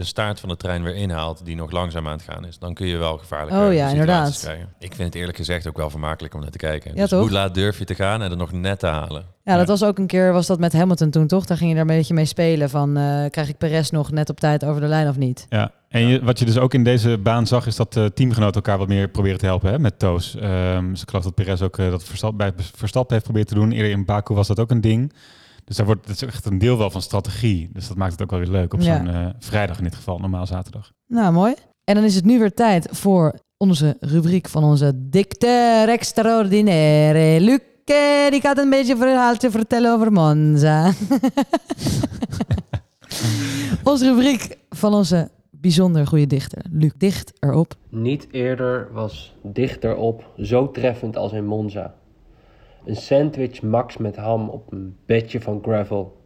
de 0.01 0.07
staart 0.07 0.39
van 0.39 0.49
de 0.49 0.57
trein 0.57 0.83
weer 0.83 0.95
inhaalt, 0.95 1.45
die 1.45 1.55
nog 1.55 1.71
langzaam 1.71 2.07
aan 2.07 2.11
het 2.17 2.21
gaan 2.21 2.45
is. 2.45 2.59
Dan 2.59 2.73
kun 2.73 2.87
je 2.87 2.97
wel 2.97 3.17
gevaarlijke 3.17 3.59
Oh 3.59 3.73
ja, 3.73 3.89
situaties 3.89 3.99
inderdaad. 3.99 4.39
krijgen. 4.39 4.67
Ik 4.79 4.95
vind 4.95 5.07
het 5.07 5.15
eerlijk 5.15 5.37
gezegd 5.37 5.67
ook 5.67 5.77
wel 5.77 5.89
vermakelijk 5.89 6.33
om 6.33 6.41
naar 6.41 6.49
te 6.49 6.57
kijken. 6.57 6.91
Ja, 6.93 7.01
dus 7.01 7.09
toch? 7.09 7.19
hoe 7.19 7.31
laat 7.31 7.53
durf 7.53 7.77
je 7.79 7.85
te 7.85 7.95
gaan 7.95 8.21
en 8.21 8.31
er 8.31 8.37
nog 8.37 8.51
net 8.51 8.79
te 8.79 8.87
halen? 8.87 9.25
Ja, 9.43 9.57
dat 9.57 9.67
was 9.67 9.83
ook 9.83 9.97
een 9.97 10.07
keer, 10.07 10.33
was 10.33 10.47
dat 10.47 10.59
met 10.59 10.73
Hamilton 10.73 11.09
toen 11.09 11.27
toch? 11.27 11.45
Daar 11.45 11.57
ging 11.57 11.69
je 11.69 11.75
daar 11.75 11.89
een 11.89 11.95
beetje 11.97 12.13
mee 12.13 12.25
spelen 12.25 12.69
van, 12.69 12.97
eh, 12.97 13.29
krijg 13.29 13.49
ik 13.49 13.57
Perez 13.57 13.89
nog 13.89 14.11
net 14.11 14.29
op 14.29 14.39
tijd 14.39 14.65
over 14.65 14.81
de 14.81 14.87
lijn 14.87 15.07
of 15.07 15.17
niet? 15.17 15.45
Ja, 15.49 15.71
en 15.89 16.07
je, 16.07 16.23
wat 16.23 16.39
je 16.39 16.45
dus 16.45 16.57
ook 16.57 16.73
in 16.73 16.83
deze 16.83 17.17
baan 17.17 17.47
zag, 17.47 17.65
is 17.67 17.75
dat 17.75 17.95
eh, 17.95 18.05
teamgenoten 18.05 18.55
elkaar 18.55 18.77
wat 18.77 18.87
meer 18.87 19.07
proberen 19.07 19.37
te 19.37 19.45
helpen 19.45 19.71
hè, 19.71 19.79
met 19.79 19.99
toos. 19.99 20.35
Ehm 20.35 20.89
dus 20.89 21.01
ik 21.01 21.09
geloof 21.09 21.23
dat 21.23 21.35
Perez 21.35 21.61
ook 21.61 21.77
eh, 21.77 21.89
dat 21.89 22.03
Verstappen, 22.03 22.37
bij 22.37 22.65
Verstappen 22.75 23.13
heeft 23.13 23.23
proberen 23.25 23.47
te 23.47 23.55
doen. 23.55 23.71
Eerder 23.71 23.91
in 23.91 24.05
Baku 24.05 24.33
was 24.33 24.47
dat 24.47 24.59
ook 24.59 24.71
een 24.71 24.81
ding. 24.81 25.13
Dus 25.65 25.75
daar 25.75 25.85
wordt, 25.85 26.07
dat 26.07 26.15
is 26.15 26.21
echt 26.21 26.45
een 26.45 26.57
deel 26.57 26.77
wel 26.77 26.89
van 26.89 27.01
strategie. 27.01 27.69
Dus 27.73 27.87
dat 27.87 27.97
maakt 27.97 28.11
het 28.11 28.21
ook 28.21 28.29
wel 28.29 28.39
weer 28.39 28.49
leuk 28.49 28.73
op 28.73 28.81
Ja. 28.81 28.97
zo'n 28.97 29.07
eh, 29.07 29.25
vrijdag 29.39 29.77
in 29.77 29.83
dit 29.83 29.95
geval, 29.95 30.17
normaal 30.19 30.45
zaterdag. 30.47 30.91
Nou, 31.07 31.33
mooi. 31.33 31.53
En 31.83 31.95
dan 31.95 32.03
is 32.03 32.15
het 32.15 32.25
nu 32.25 32.39
weer 32.39 32.53
tijd 32.53 32.87
voor 32.91 33.39
onze 33.57 33.97
rubriek 33.99 34.47
van 34.49 34.63
onze 34.63 34.91
dictator 34.95 35.89
extraordinaire. 35.93 37.41
Luc, 37.45 37.59
die 38.29 38.41
gaat 38.41 38.57
een 38.57 38.69
beetje 38.69 38.93
een 38.93 38.99
verhaaltje 38.99 39.51
vertellen 39.51 39.93
over 39.93 40.11
Monza. 40.11 40.91
onze 43.83 44.05
rubriek 44.05 44.57
van 44.69 44.93
onze 44.93 45.29
bijzonder 45.49 46.07
goede 46.07 46.27
dichter. 46.27 46.61
Luc, 46.71 46.91
dicht 46.97 47.33
erop. 47.39 47.73
Niet 47.89 48.27
eerder 48.31 48.87
was 48.93 49.35
dichterop 49.43 50.23
zo 50.37 50.71
treffend 50.71 51.17
als 51.17 51.31
in 51.31 51.45
Monza. 51.45 51.93
Een 52.85 52.95
sandwich 52.95 53.61
max 53.61 53.97
met 53.97 54.15
ham 54.15 54.49
op 54.49 54.71
een 54.71 54.97
bedje 55.05 55.41
van 55.41 55.59
gravel. 55.63 56.17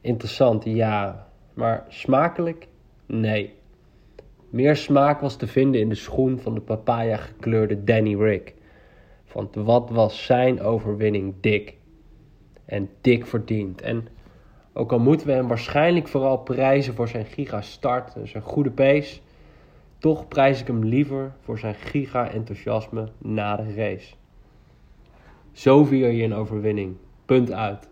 Interessant, 0.00 0.64
ja, 0.64 1.28
maar 1.54 1.84
smakelijk? 1.88 2.68
Nee. 3.06 3.54
Meer 4.50 4.76
smaak 4.76 5.20
was 5.20 5.36
te 5.36 5.46
vinden 5.46 5.80
in 5.80 5.88
de 5.88 5.94
schoen 5.94 6.38
van 6.38 6.54
de 6.54 6.60
papaya 6.60 7.16
gekleurde 7.16 7.84
Danny 7.84 8.16
Rick. 8.16 8.54
Want 9.32 9.54
wat 9.54 9.90
was 9.90 10.24
zijn 10.24 10.60
overwinning 10.60 11.34
dik? 11.40 11.76
En 12.64 12.88
dik 13.00 13.26
verdiend. 13.26 13.80
En 13.80 14.08
ook 14.72 14.92
al 14.92 14.98
moeten 14.98 15.26
we 15.26 15.32
hem 15.32 15.48
waarschijnlijk 15.48 16.08
vooral 16.08 16.38
prijzen 16.38 16.94
voor 16.94 17.08
zijn 17.08 17.26
giga-start 17.26 18.14
en 18.14 18.28
zijn 18.28 18.42
goede 18.42 18.70
pace, 18.70 19.20
toch 19.98 20.28
prijs 20.28 20.60
ik 20.60 20.66
hem 20.66 20.84
liever 20.84 21.32
voor 21.40 21.58
zijn 21.58 21.74
giga-enthousiasme 21.74 23.08
na 23.18 23.56
de 23.56 23.74
race. 23.74 24.14
Zo 25.52 25.84
vier 25.84 26.10
je 26.10 26.22
een 26.22 26.34
overwinning. 26.34 26.96
Punt 27.24 27.52
uit. 27.52 27.88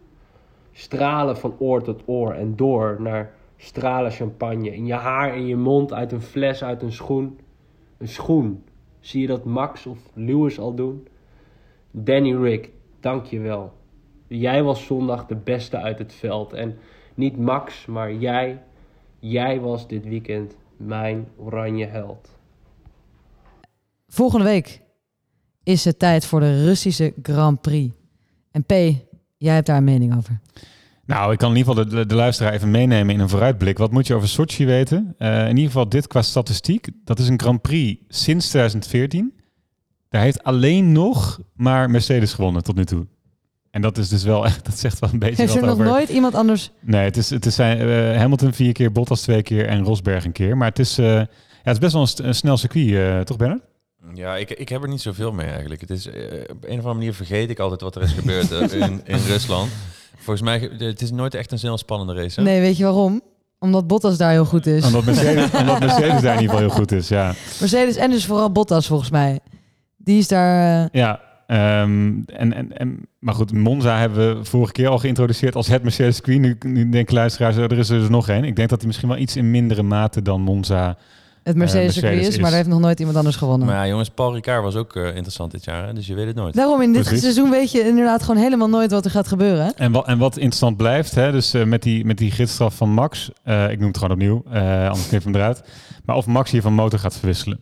Stralen 0.73 1.37
van 1.37 1.55
oor 1.59 1.83
tot 1.83 2.03
oor 2.07 2.33
en 2.33 2.57
door 2.57 2.97
naar 3.01 3.35
stralen 3.57 4.11
champagne. 4.11 4.75
In 4.75 4.87
je 4.87 4.95
haar, 4.95 5.37
in 5.37 5.47
je 5.47 5.57
mond, 5.57 5.93
uit 5.93 6.13
een 6.13 6.23
fles, 6.23 6.65
uit 6.65 6.83
een 6.83 6.93
schoen. 6.93 7.39
Een 7.99 8.09
schoen. 8.09 8.65
Zie 9.01 9.21
je 9.21 9.27
dat 9.27 9.45
Max 9.45 9.87
of 9.87 9.99
Lewis 10.15 10.59
al 10.59 10.75
doen? 10.75 11.07
Danny 11.91 12.35
Rick, 12.35 12.71
dank 13.01 13.25
je 13.25 13.41
wel. 13.41 13.73
Jij 14.27 14.63
was 14.63 14.87
zondag 14.87 15.27
de 15.27 15.37
beste 15.37 15.77
uit 15.77 15.99
het 15.99 16.13
veld. 16.15 16.53
En 16.53 16.79
niet 17.15 17.37
Max, 17.39 17.87
maar 17.87 18.15
jij. 18.15 18.63
Jij 19.19 19.61
was 19.61 19.89
dit 19.89 20.05
weekend 20.05 20.57
mijn 20.77 21.29
oranje 21.37 21.87
held. 21.87 22.39
Volgende 24.09 24.45
week 24.45 24.83
is 25.63 25.85
het 25.85 25.99
tijd 25.99 26.27
voor 26.27 26.41
de 26.41 26.65
Russische 26.65 27.15
Grand 27.23 27.61
Prix. 27.61 27.95
En 28.51 28.65
P, 28.65 28.71
jij 29.37 29.55
hebt 29.55 29.67
daar 29.67 29.77
een 29.77 29.85
mening 29.85 30.17
over. 30.17 30.41
Nou, 31.11 31.33
ik 31.33 31.39
kan 31.39 31.51
in 31.51 31.57
ieder 31.57 31.75
geval 31.75 31.91
de, 31.91 32.07
de, 32.07 32.15
luisteraar 32.15 32.53
even 32.53 32.71
meenemen 32.71 33.15
in 33.15 33.21
een 33.21 33.29
vooruitblik. 33.29 33.79
Wat 33.79 33.91
moet 33.91 34.07
je 34.07 34.15
over 34.15 34.29
Sochi 34.29 34.67
weten? 34.67 35.15
Eh, 35.19 35.43
in 35.43 35.57
ieder 35.57 35.65
geval 35.65 35.89
dit 35.89 36.07
qua 36.07 36.23
statistiek. 36.23 36.89
Dat 37.05 37.19
is 37.19 37.29
een 37.29 37.41
Grand 37.41 37.63
Prix 37.63 38.01
sinds 38.09 38.49
2014. 38.49 39.33
Daar 40.09 40.23
heeft 40.23 40.43
alleen 40.43 40.93
nog 40.93 41.41
maar 41.55 41.91
Mercedes 41.91 42.33
gewonnen 42.33 42.63
tot 42.63 42.77
nu 42.77 42.85
toe. 42.85 43.07
En 43.71 43.83
dat 43.83 43.99
is 43.99 44.09
dus 44.09 44.23
wel 44.25 44.45
echt, 44.45 44.65
dat 44.69 44.79
zegt 44.79 44.99
wel 44.99 45.11
een 45.13 45.19
beetje 45.19 45.43
Heeft 45.43 45.55
er 45.55 45.61
nog 45.61 45.71
over... 45.71 45.85
nooit 45.85 46.09
iemand 46.09 46.35
anders... 46.35 46.71
Nee, 46.81 47.05
het 47.05 47.17
is, 47.17 47.31
het 47.31 47.47
is 47.47 47.55
zijn, 47.55 47.79
eh, 47.79 48.17
Hamilton 48.17 48.53
vier 48.53 48.73
keer, 48.73 48.93
Bottas 48.93 49.23
twee 49.23 49.43
keer 49.43 49.67
en 49.67 49.85
Rosberg 49.85 50.25
een 50.25 50.33
keer. 50.33 50.57
Maar 50.57 50.69
het 50.69 50.79
is, 50.79 50.99
eh, 50.99 51.07
ja, 51.07 51.27
het 51.63 51.73
is 51.73 51.79
best 51.79 51.93
wel 51.93 52.03
een, 52.03 52.29
een 52.29 52.35
snel 52.35 52.57
circuit, 52.57 53.27
toch 53.27 53.37
Bernard? 53.37 53.63
Ja, 54.15 54.37
ik, 54.37 54.51
ik 54.51 54.69
heb 54.69 54.83
er 54.83 54.89
niet 54.89 55.01
zoveel 55.01 55.33
mee 55.33 55.47
eigenlijk. 55.47 55.81
Het 55.81 55.91
is, 55.91 56.07
eh, 56.07 56.15
op 56.51 56.65
een 56.65 56.71
of 56.71 56.77
andere 56.77 56.95
manier 56.95 57.15
vergeet 57.15 57.51
ik 57.51 57.59
altijd 57.59 57.81
wat 57.81 57.97
er 57.97 58.03
is 58.03 58.13
gebeurd 58.13 58.53
eh, 58.53 58.81
in, 58.81 59.01
in 59.05 59.19
Rusland. 59.33 59.71
Volgens 60.17 60.43
mij, 60.43 60.71
het 60.79 61.03
is 61.03 61.11
nooit 61.11 61.35
echt 61.35 61.53
een 61.53 61.59
heel 61.61 61.79
spannende 61.79 62.15
race. 62.15 62.41
Hè? 62.41 62.47
Nee, 62.47 62.61
weet 62.61 62.77
je 62.77 62.85
waarom? 62.85 63.21
Omdat 63.59 63.87
Bottas 63.87 64.17
daar 64.17 64.31
heel 64.31 64.45
goed 64.45 64.67
is. 64.67 64.85
Omdat 64.85 65.05
Mercedes, 65.05 65.51
omdat 65.61 65.81
Mercedes 65.81 66.21
daar 66.23 66.35
in 66.35 66.41
ieder 66.41 66.57
geval 66.57 66.59
heel 66.59 66.69
goed 66.69 66.93
is, 66.93 67.09
ja. 67.09 67.27
Mercedes 67.61 67.97
en 67.97 68.11
dus 68.11 68.27
vooral 68.27 68.53
Bottas 68.53 68.87
volgens 68.87 69.11
mij. 69.11 69.41
Die 69.97 70.19
is 70.19 70.29
daar... 70.29 70.83
eh, 70.85 70.89
Ja, 70.93 71.21
ehm, 71.47 72.13
en, 72.27 72.53
en, 72.53 72.77
en, 72.79 73.07
maar 73.19 73.35
goed, 73.35 73.53
Monza 73.53 73.99
hebben 73.99 74.39
we 74.39 74.45
vorige 74.45 74.73
keer 74.73 74.89
al 74.89 74.99
geïntroduceerd 74.99 75.55
als 75.55 75.67
het 75.69 75.83
Mercedes 75.83 76.15
circuit. 76.17 76.39
Nu, 76.41 76.57
nu 76.67 76.89
denken 76.89 77.15
luisteraars, 77.15 77.57
er 77.57 77.79
is 77.79 77.89
er 77.89 77.99
dus 77.99 78.09
nog 78.09 78.29
één. 78.29 78.45
Ik 78.45 78.57
denk 78.57 78.69
dat 78.69 78.79
hij 78.79 78.87
misschien 78.87 79.09
wel 79.09 79.19
iets 79.19 79.37
in 79.37 79.51
mindere 79.51 79.83
mate 79.83 80.23
dan 80.23 80.41
Monza 80.41 80.97
het 81.43 81.57
Mercedes 81.57 81.97
eh, 81.97 82.03
circuit 82.03 82.27
is, 82.27 82.37
maar 82.37 82.49
daar 82.49 82.59
heeft 82.59 82.69
nog 82.69 82.81
nooit 82.81 82.99
iemand 82.99 83.17
anders 83.17 83.37
gewonnen. 83.37 83.67
Maar 83.67 83.77
ja, 83.77 83.87
jongens, 83.87 84.09
Paul 84.09 84.35
Ricard 84.35 84.63
was 84.63 84.75
ook 84.77 84.97
eh, 84.97 85.07
interessant 85.07 85.51
dit 85.51 85.65
jaar, 85.65 85.87
hè? 85.87 85.93
dus 85.93 86.07
je 86.07 86.15
weet 86.15 86.27
het 86.27 86.37
nooit. 86.37 86.55
Daarom, 86.55 86.83
in 86.83 86.93
dit 86.93 87.03
Precies. 87.03 87.21
seizoen 87.23 87.51
weet 87.51 87.71
je 87.71 87.87
inderdaad 87.87 88.23
gewoon 88.23 88.43
helemaal 88.43 88.69
nooit 88.69 88.91
wat 88.91 89.05
er 89.05 89.11
gaat 89.11 89.29
gebeuren. 89.29 89.65
hè? 89.65 89.71
En 89.71 89.93
wat, 89.93 90.07
en 90.07 90.19
wat 90.19 90.37
interessant 90.37 90.77
blijft, 90.77 91.15
hè, 91.15 91.33
dus 91.33 91.55
eh, 91.55 91.65
met, 91.65 91.83
die, 91.83 92.05
met 92.05 92.19
die 92.19 92.31
gidsstraf 92.31 92.75
van 92.75 92.91
Max, 92.91 93.31
eh, 93.45 93.71
ik 93.71 93.79
noem 93.79 93.89
het 93.89 93.99
gewoon 93.99 94.13
opnieuw, 94.13 94.43
eh, 94.51 94.89
anders 94.89 95.09
knip 95.09 95.21
ik 95.21 95.27
hem 95.27 95.35
eruit. 95.35 95.63
Maar 96.05 96.17
of 96.17 96.27
Max 96.27 96.51
hier 96.51 96.63
van 96.63 96.73
motor 96.73 96.99
gaat 96.99 97.17
verwisselen, 97.17 97.61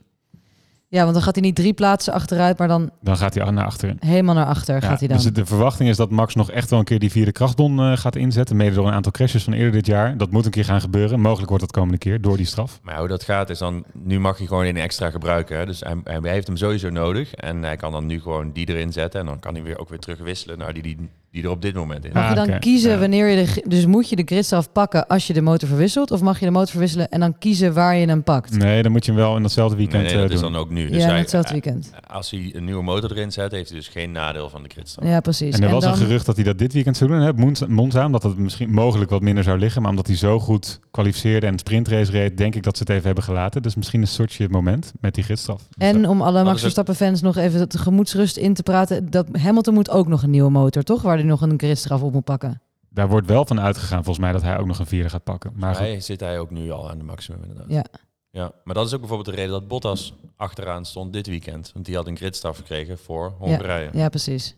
Ja, 0.91 1.03
want 1.03 1.15
dan 1.15 1.23
gaat 1.23 1.35
hij 1.35 1.45
niet 1.45 1.55
drie 1.55 1.73
plaatsen 1.73 2.13
achteruit, 2.13 2.59
maar 2.59 2.69
dan 2.69 2.91
dan 3.01 3.17
gaat 3.17 3.35
hij 3.35 3.51
naar 3.51 3.65
achteren. 3.65 3.97
helemaal 4.01 4.35
naar 4.35 4.47
achter 4.47 4.75
Ja, 4.75 4.81
gaat 4.81 4.99
hij 4.99 5.09
dan. 5.09 5.17
Dus 5.17 5.33
de 5.33 5.47
verwachting 5.47 5.89
is 5.89 5.97
dat 5.97 6.11
Max 6.11 6.35
nog 6.35 6.51
echt 6.51 6.71
wel 6.71 6.79
een 6.79 6.85
keer 6.85 6.99
die 6.99 7.11
vierde 7.11 7.33
krachtdon 7.33 7.79
eh, 7.81 7.97
gaat 7.97 8.17
inzetten. 8.17 8.57
Mede 8.57 8.75
door 8.75 8.87
een 8.87 8.93
aantal 8.93 9.13
crashes 9.13 9.45
van 9.45 9.53
eerder 9.53 9.73
dit 9.73 9.87
jaar. 9.87 10.17
Dat 10.17 10.31
moet 10.31 10.45
een 10.45 10.51
keer 10.51 10.65
gaan 10.65 10.81
gebeuren. 10.81 11.21
Mogelijk 11.21 11.49
wordt 11.49 11.65
dat 11.65 11.73
komende 11.73 11.99
keer 11.99 12.21
door 12.21 12.37
die 12.37 12.47
straf. 12.47 12.81
Maar 12.83 12.99
hoe 12.99 13.09
dat 13.09 13.23
gaat 13.23 13.51
is 13.51 13.59
dan, 13.59 13.85
nu 13.93 14.21
mag 14.21 14.39
hij 14.39 14.47
gewoon 14.47 14.65
een 14.65 14.77
extra 14.77 15.11
gebruiken. 15.11 15.59
Hè? 15.59 15.67
Dus 15.67 15.81
hij, 15.81 15.97
hij 16.05 16.33
heeft 16.33 16.47
hem 16.47 16.57
sowieso 16.57 16.91
nodig. 16.91 17.35
En 17.35 17.63
hij 17.63 17.77
kan 17.77 17.93
dan 17.93 18.07
nu 18.07 18.21
gewoon 18.21 18.53
die 18.53 18.69
erin 18.69 18.93
zetten. 18.93 19.21
En 19.21 19.27
dan 19.27 19.39
kan 19.39 19.55
hij 19.55 19.63
weer 19.63 19.79
ook 19.79 19.89
weer 19.89 19.99
terugwisselen 19.99 20.59
naar 20.59 20.73
die, 20.73 20.83
die, 20.83 21.09
die 21.31 21.43
er 21.43 21.51
op 21.51 21.63
dit 21.63 21.75
moment 21.75 22.05
in. 22.05 22.11
Mag 22.15 22.29
je 22.29 22.35
dan 22.35 22.59
kiezen 22.59 23.01
wanneer 23.01 23.27
je 23.29 23.45
de... 23.45 23.63
Dus 23.69 23.87
moet 23.87 24.09
je 24.09 24.17
de 24.17 24.23
gridstraf 24.25 24.73
pakken 24.73 25.07
als 25.07 25.27
je 25.27 25.33
de 25.33 25.41
motor 25.41 25.69
verwisselt? 25.69 26.11
Of 26.11 26.21
mag 26.21 26.39
je 26.39 26.45
de 26.45 26.51
motor 26.51 26.69
verwisselen 26.71 27.09
en 27.09 27.21
dan 27.21 27.39
kiezen 27.39 27.75
waar 27.75 27.97
je 27.97 28.07
hem 28.07 28.23
pakt? 28.23 28.57
Nee, 28.59 28.83
dan 28.83 28.93
moet 28.93 29.05
je 29.05 29.13
hem 29.13 29.21
wel 29.21 29.37
in 29.37 29.43
datzelfde 29.43 29.77
weekend 29.77 30.03
Nee, 30.03 30.13
nee, 30.13 30.21
dat 30.21 30.29
eh, 30.31 30.35
is 30.37 30.41
doen. 30.43 30.53
dan 30.53 30.61
ook 30.61 30.71
nu. 30.71 30.83
Ja, 30.85 30.89
Dus 30.91 31.03
in 31.03 31.09
hij- 31.09 31.19
hetzelfde 31.19 31.53
weekend. 31.53 31.91
Als 32.11 32.31
hij 32.31 32.51
een 32.55 32.65
nieuwe 32.65 32.83
motor 32.83 33.11
erin 33.11 33.33
zet, 33.33 33.53
heeft 33.53 33.69
hij 33.69 33.79
dus 33.79 33.89
geen 33.89 34.11
nadeel 34.13 34.51
van 34.51 34.63
de 34.63 34.69
gridstraf. 34.69 35.07
Ja, 35.09 35.21
precies. 35.21 35.55
En 35.55 35.61
er 35.61 35.67
En 35.69 35.75
was 35.75 35.83
dan- 35.85 35.93
een 35.93 35.99
gerucht 35.99 36.27
dat 36.27 36.35
hij 36.37 36.45
dat 36.45 36.59
dit 36.59 36.73
weekend 36.73 36.97
zou 36.97 37.11
doen. 37.11 37.21
Hè? 37.21 37.33
Monza, 37.69 38.07
omdat 38.07 38.23
het 38.23 38.39
misschien 38.39 38.71
mogelijk 38.71 39.11
wat 39.11 39.23
minder 39.23 39.45
zou 39.45 39.59
liggen. 39.59 39.81
Maar 39.83 39.91
omdat 39.91 40.07
hij 40.07 40.17
zo 40.17 40.39
goed 40.41 40.81
kwalificeerde 40.91 41.47
en 41.47 41.59
sprintrace 41.59 42.11
reed, 42.11 42.37
denk 42.37 42.55
ik 42.55 42.63
dat 42.63 42.77
ze 42.77 42.83
het 42.83 42.93
even 42.93 43.07
hebben 43.07 43.25
gelaten. 43.25 43.63
Dus 43.63 43.75
misschien 43.75 44.03
is 44.03 44.15
Sochi 44.15 44.43
het 44.43 44.53
moment 44.53 44.93
met 45.01 45.15
die 45.15 45.25
gidsstraf. 45.25 45.63
En 45.79 46.09
om 46.09 46.23
alle 46.23 46.39
is 46.39 46.45
Max 46.45 46.55
ook- 46.55 46.59
Verstappen 46.61 46.95
fans 46.95 47.21
nog 47.23 47.37
even 47.37 47.69
de 47.69 47.79
gemoedsrust 47.79 48.37
in 48.37 48.55
te 48.55 48.63
praten, 48.63 49.11
dat 49.11 49.27
Hamilton 49.33 49.75
moet 49.75 49.91
ook 49.91 50.09
nog 50.09 50.23
een 50.23 50.31
nieuwe 50.31 50.51
motor, 50.51 50.83
toch? 50.83 51.03
Waar 51.03 51.18
hij 51.19 51.29
nog 51.29 51.41
een 51.41 51.55
gridstraf 51.59 52.03
op 52.03 52.13
moet 52.13 52.25
pakken. 52.25 52.61
Daar 52.91 53.09
wordt 53.09 53.27
wel 53.27 53.45
van 53.45 53.61
uitgegaan 53.61 54.05
volgens 54.05 54.19
mij 54.19 54.33
dat 54.33 54.43
hij 54.43 54.59
ook 54.59 54.67
nog 54.67 54.79
een 54.79 54.87
vierde 54.87 55.09
gaat 55.09 55.25
pakken. 55.25 55.53
Maar 55.57 55.75
goed, 55.75 55.85
Hij 55.87 56.01
zit 56.01 56.21
hij 56.21 56.39
ook 56.39 56.51
nu 56.51 56.71
al 56.71 56.91
aan 56.91 56.99
de 56.99 57.05
maximum 57.05 57.41
inderdaad. 57.43 57.71
Ja. 57.71 57.85
Ja, 58.31 58.53
maar 58.65 58.75
dat 58.75 58.87
is 58.87 58.93
ook 58.93 59.01
bijvoorbeeld 59.01 59.29
de 59.37 59.43
reden 59.43 59.53
dat 59.53 59.69
Bottas 59.69 60.15
achteraan 60.37 60.85
stond 60.85 61.13
dit 61.13 61.27
weekend. 61.27 61.71
Want 61.75 61.87
die 61.87 61.97
had 61.97 62.07
een 62.07 62.17
gridstraf 62.17 62.57
gekregen 62.57 62.99
voor 62.99 63.25
Ja, 63.41 63.47
Hongarije. 63.47 63.91
ja, 63.93 64.09
precies. 64.09 64.57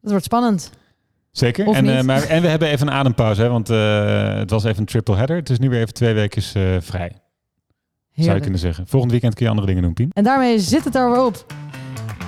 Dat 0.00 0.10
wordt 0.10 0.24
spannend. 0.24 0.70
Zeker. 1.30 1.66
Of 1.66 1.76
En, 1.76 1.96
eh, 1.98 2.02
maar, 2.04 2.22
en 2.22 2.42
we 2.42 2.48
hebben 2.48 2.68
even 2.68 2.86
een 2.86 2.92
adempauze, 2.92 3.42
hè, 3.42 3.48
want 3.48 3.70
eh, 3.70 4.34
het 4.34 4.50
was 4.50 4.64
even 4.64 4.78
een 4.78 4.84
triple 4.86 5.16
header. 5.16 5.36
Het 5.36 5.50
is 5.50 5.58
nu 5.58 5.68
weer 5.68 5.80
even 5.80 5.94
twee 5.94 6.14
weken 6.14 6.42
eh, 6.42 6.80
vrij. 6.80 7.08
Zou 7.08 7.20
je 8.10 8.22
Heerlijk. 8.22 8.42
kunnen 8.42 8.60
zeggen. 8.60 8.86
Volgend 8.86 9.10
weekend 9.12 9.34
kun 9.34 9.44
je 9.44 9.50
andere 9.50 9.66
dingen 9.68 9.82
doen, 9.82 9.94
Pien. 9.94 10.10
En 10.12 10.24
daarmee 10.24 10.58
zit 10.58 10.84
het 10.84 10.94
er 10.94 11.10
weer 11.10 11.24
op. 11.24 11.46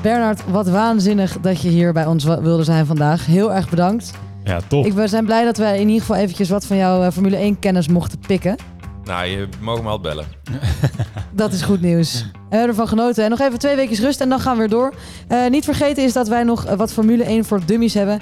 Bernard, 0.02 0.50
wat 0.50 0.68
waanzinnig 0.68 1.40
dat 1.40 1.60
je 1.60 1.68
hier 1.68 1.92
bij 1.92 2.06
ons 2.06 2.24
wilde 2.24 2.64
zijn 2.64 2.86
vandaag. 2.86 3.26
Heel 3.26 3.52
erg 3.52 3.70
bedankt. 3.70 4.12
Ja, 4.44 4.60
top. 4.68 4.86
Ik, 4.86 4.92
we 4.92 5.08
zijn 5.08 5.24
blij 5.24 5.44
dat 5.44 5.56
we 5.56 5.64
in 5.64 5.86
ieder 5.86 6.00
geval 6.00 6.16
eventjes 6.16 6.48
wat 6.48 6.66
van 6.66 6.76
jouw 6.76 7.02
eh, 7.02 7.10
Formule 7.10 7.36
1 7.36 7.58
kennis 7.58 7.88
mochten 7.88 8.18
pikken. 8.18 8.56
Nou, 9.04 9.26
je 9.26 9.48
mag 9.60 9.82
me 9.82 9.88
altijd 9.88 10.14
bellen. 10.14 10.26
Dat 11.32 11.52
is 11.52 11.62
goed 11.62 11.80
nieuws. 11.80 12.22
We 12.32 12.56
hebben 12.56 12.68
ervan 12.68 12.88
genoten. 12.88 13.24
En 13.24 13.30
nog 13.30 13.40
even 13.40 13.58
twee 13.58 13.76
weken 13.76 13.96
rust 13.96 14.20
en 14.20 14.28
dan 14.28 14.40
gaan 14.40 14.52
we 14.52 14.58
weer 14.58 14.68
door. 14.68 14.94
Eh, 15.28 15.46
niet 15.50 15.64
vergeten 15.64 16.04
is 16.04 16.12
dat 16.12 16.28
wij 16.28 16.42
nog 16.42 16.64
eh, 16.64 16.76
wat 16.76 16.92
Formule 16.92 17.24
1 17.24 17.44
voor 17.44 17.60
dummies 17.66 17.94
hebben. 17.94 18.20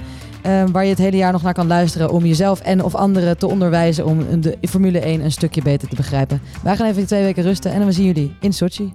waar 0.72 0.84
je 0.84 0.90
het 0.90 0.98
hele 0.98 1.16
jaar 1.16 1.32
nog 1.32 1.42
naar 1.42 1.54
kan 1.54 1.66
luisteren 1.66 2.10
om 2.10 2.24
jezelf 2.24 2.60
en 2.60 2.84
of 2.84 2.94
anderen 2.94 3.38
te 3.38 3.46
onderwijzen 3.46 4.06
om 4.06 4.40
de 4.40 4.56
Formule 4.62 4.98
1 4.98 5.24
een 5.24 5.32
stukje 5.32 5.62
beter 5.62 5.88
te 5.88 5.96
begrijpen. 5.96 6.40
Wij 6.62 6.76
gaan 6.76 6.86
even 6.86 7.06
twee 7.06 7.22
weken 7.22 7.42
rusten 7.42 7.72
en 7.72 7.80
dan 7.80 7.92
zien 7.92 8.06
jullie 8.06 8.36
in 8.40 8.52
Sochi. 8.52 8.94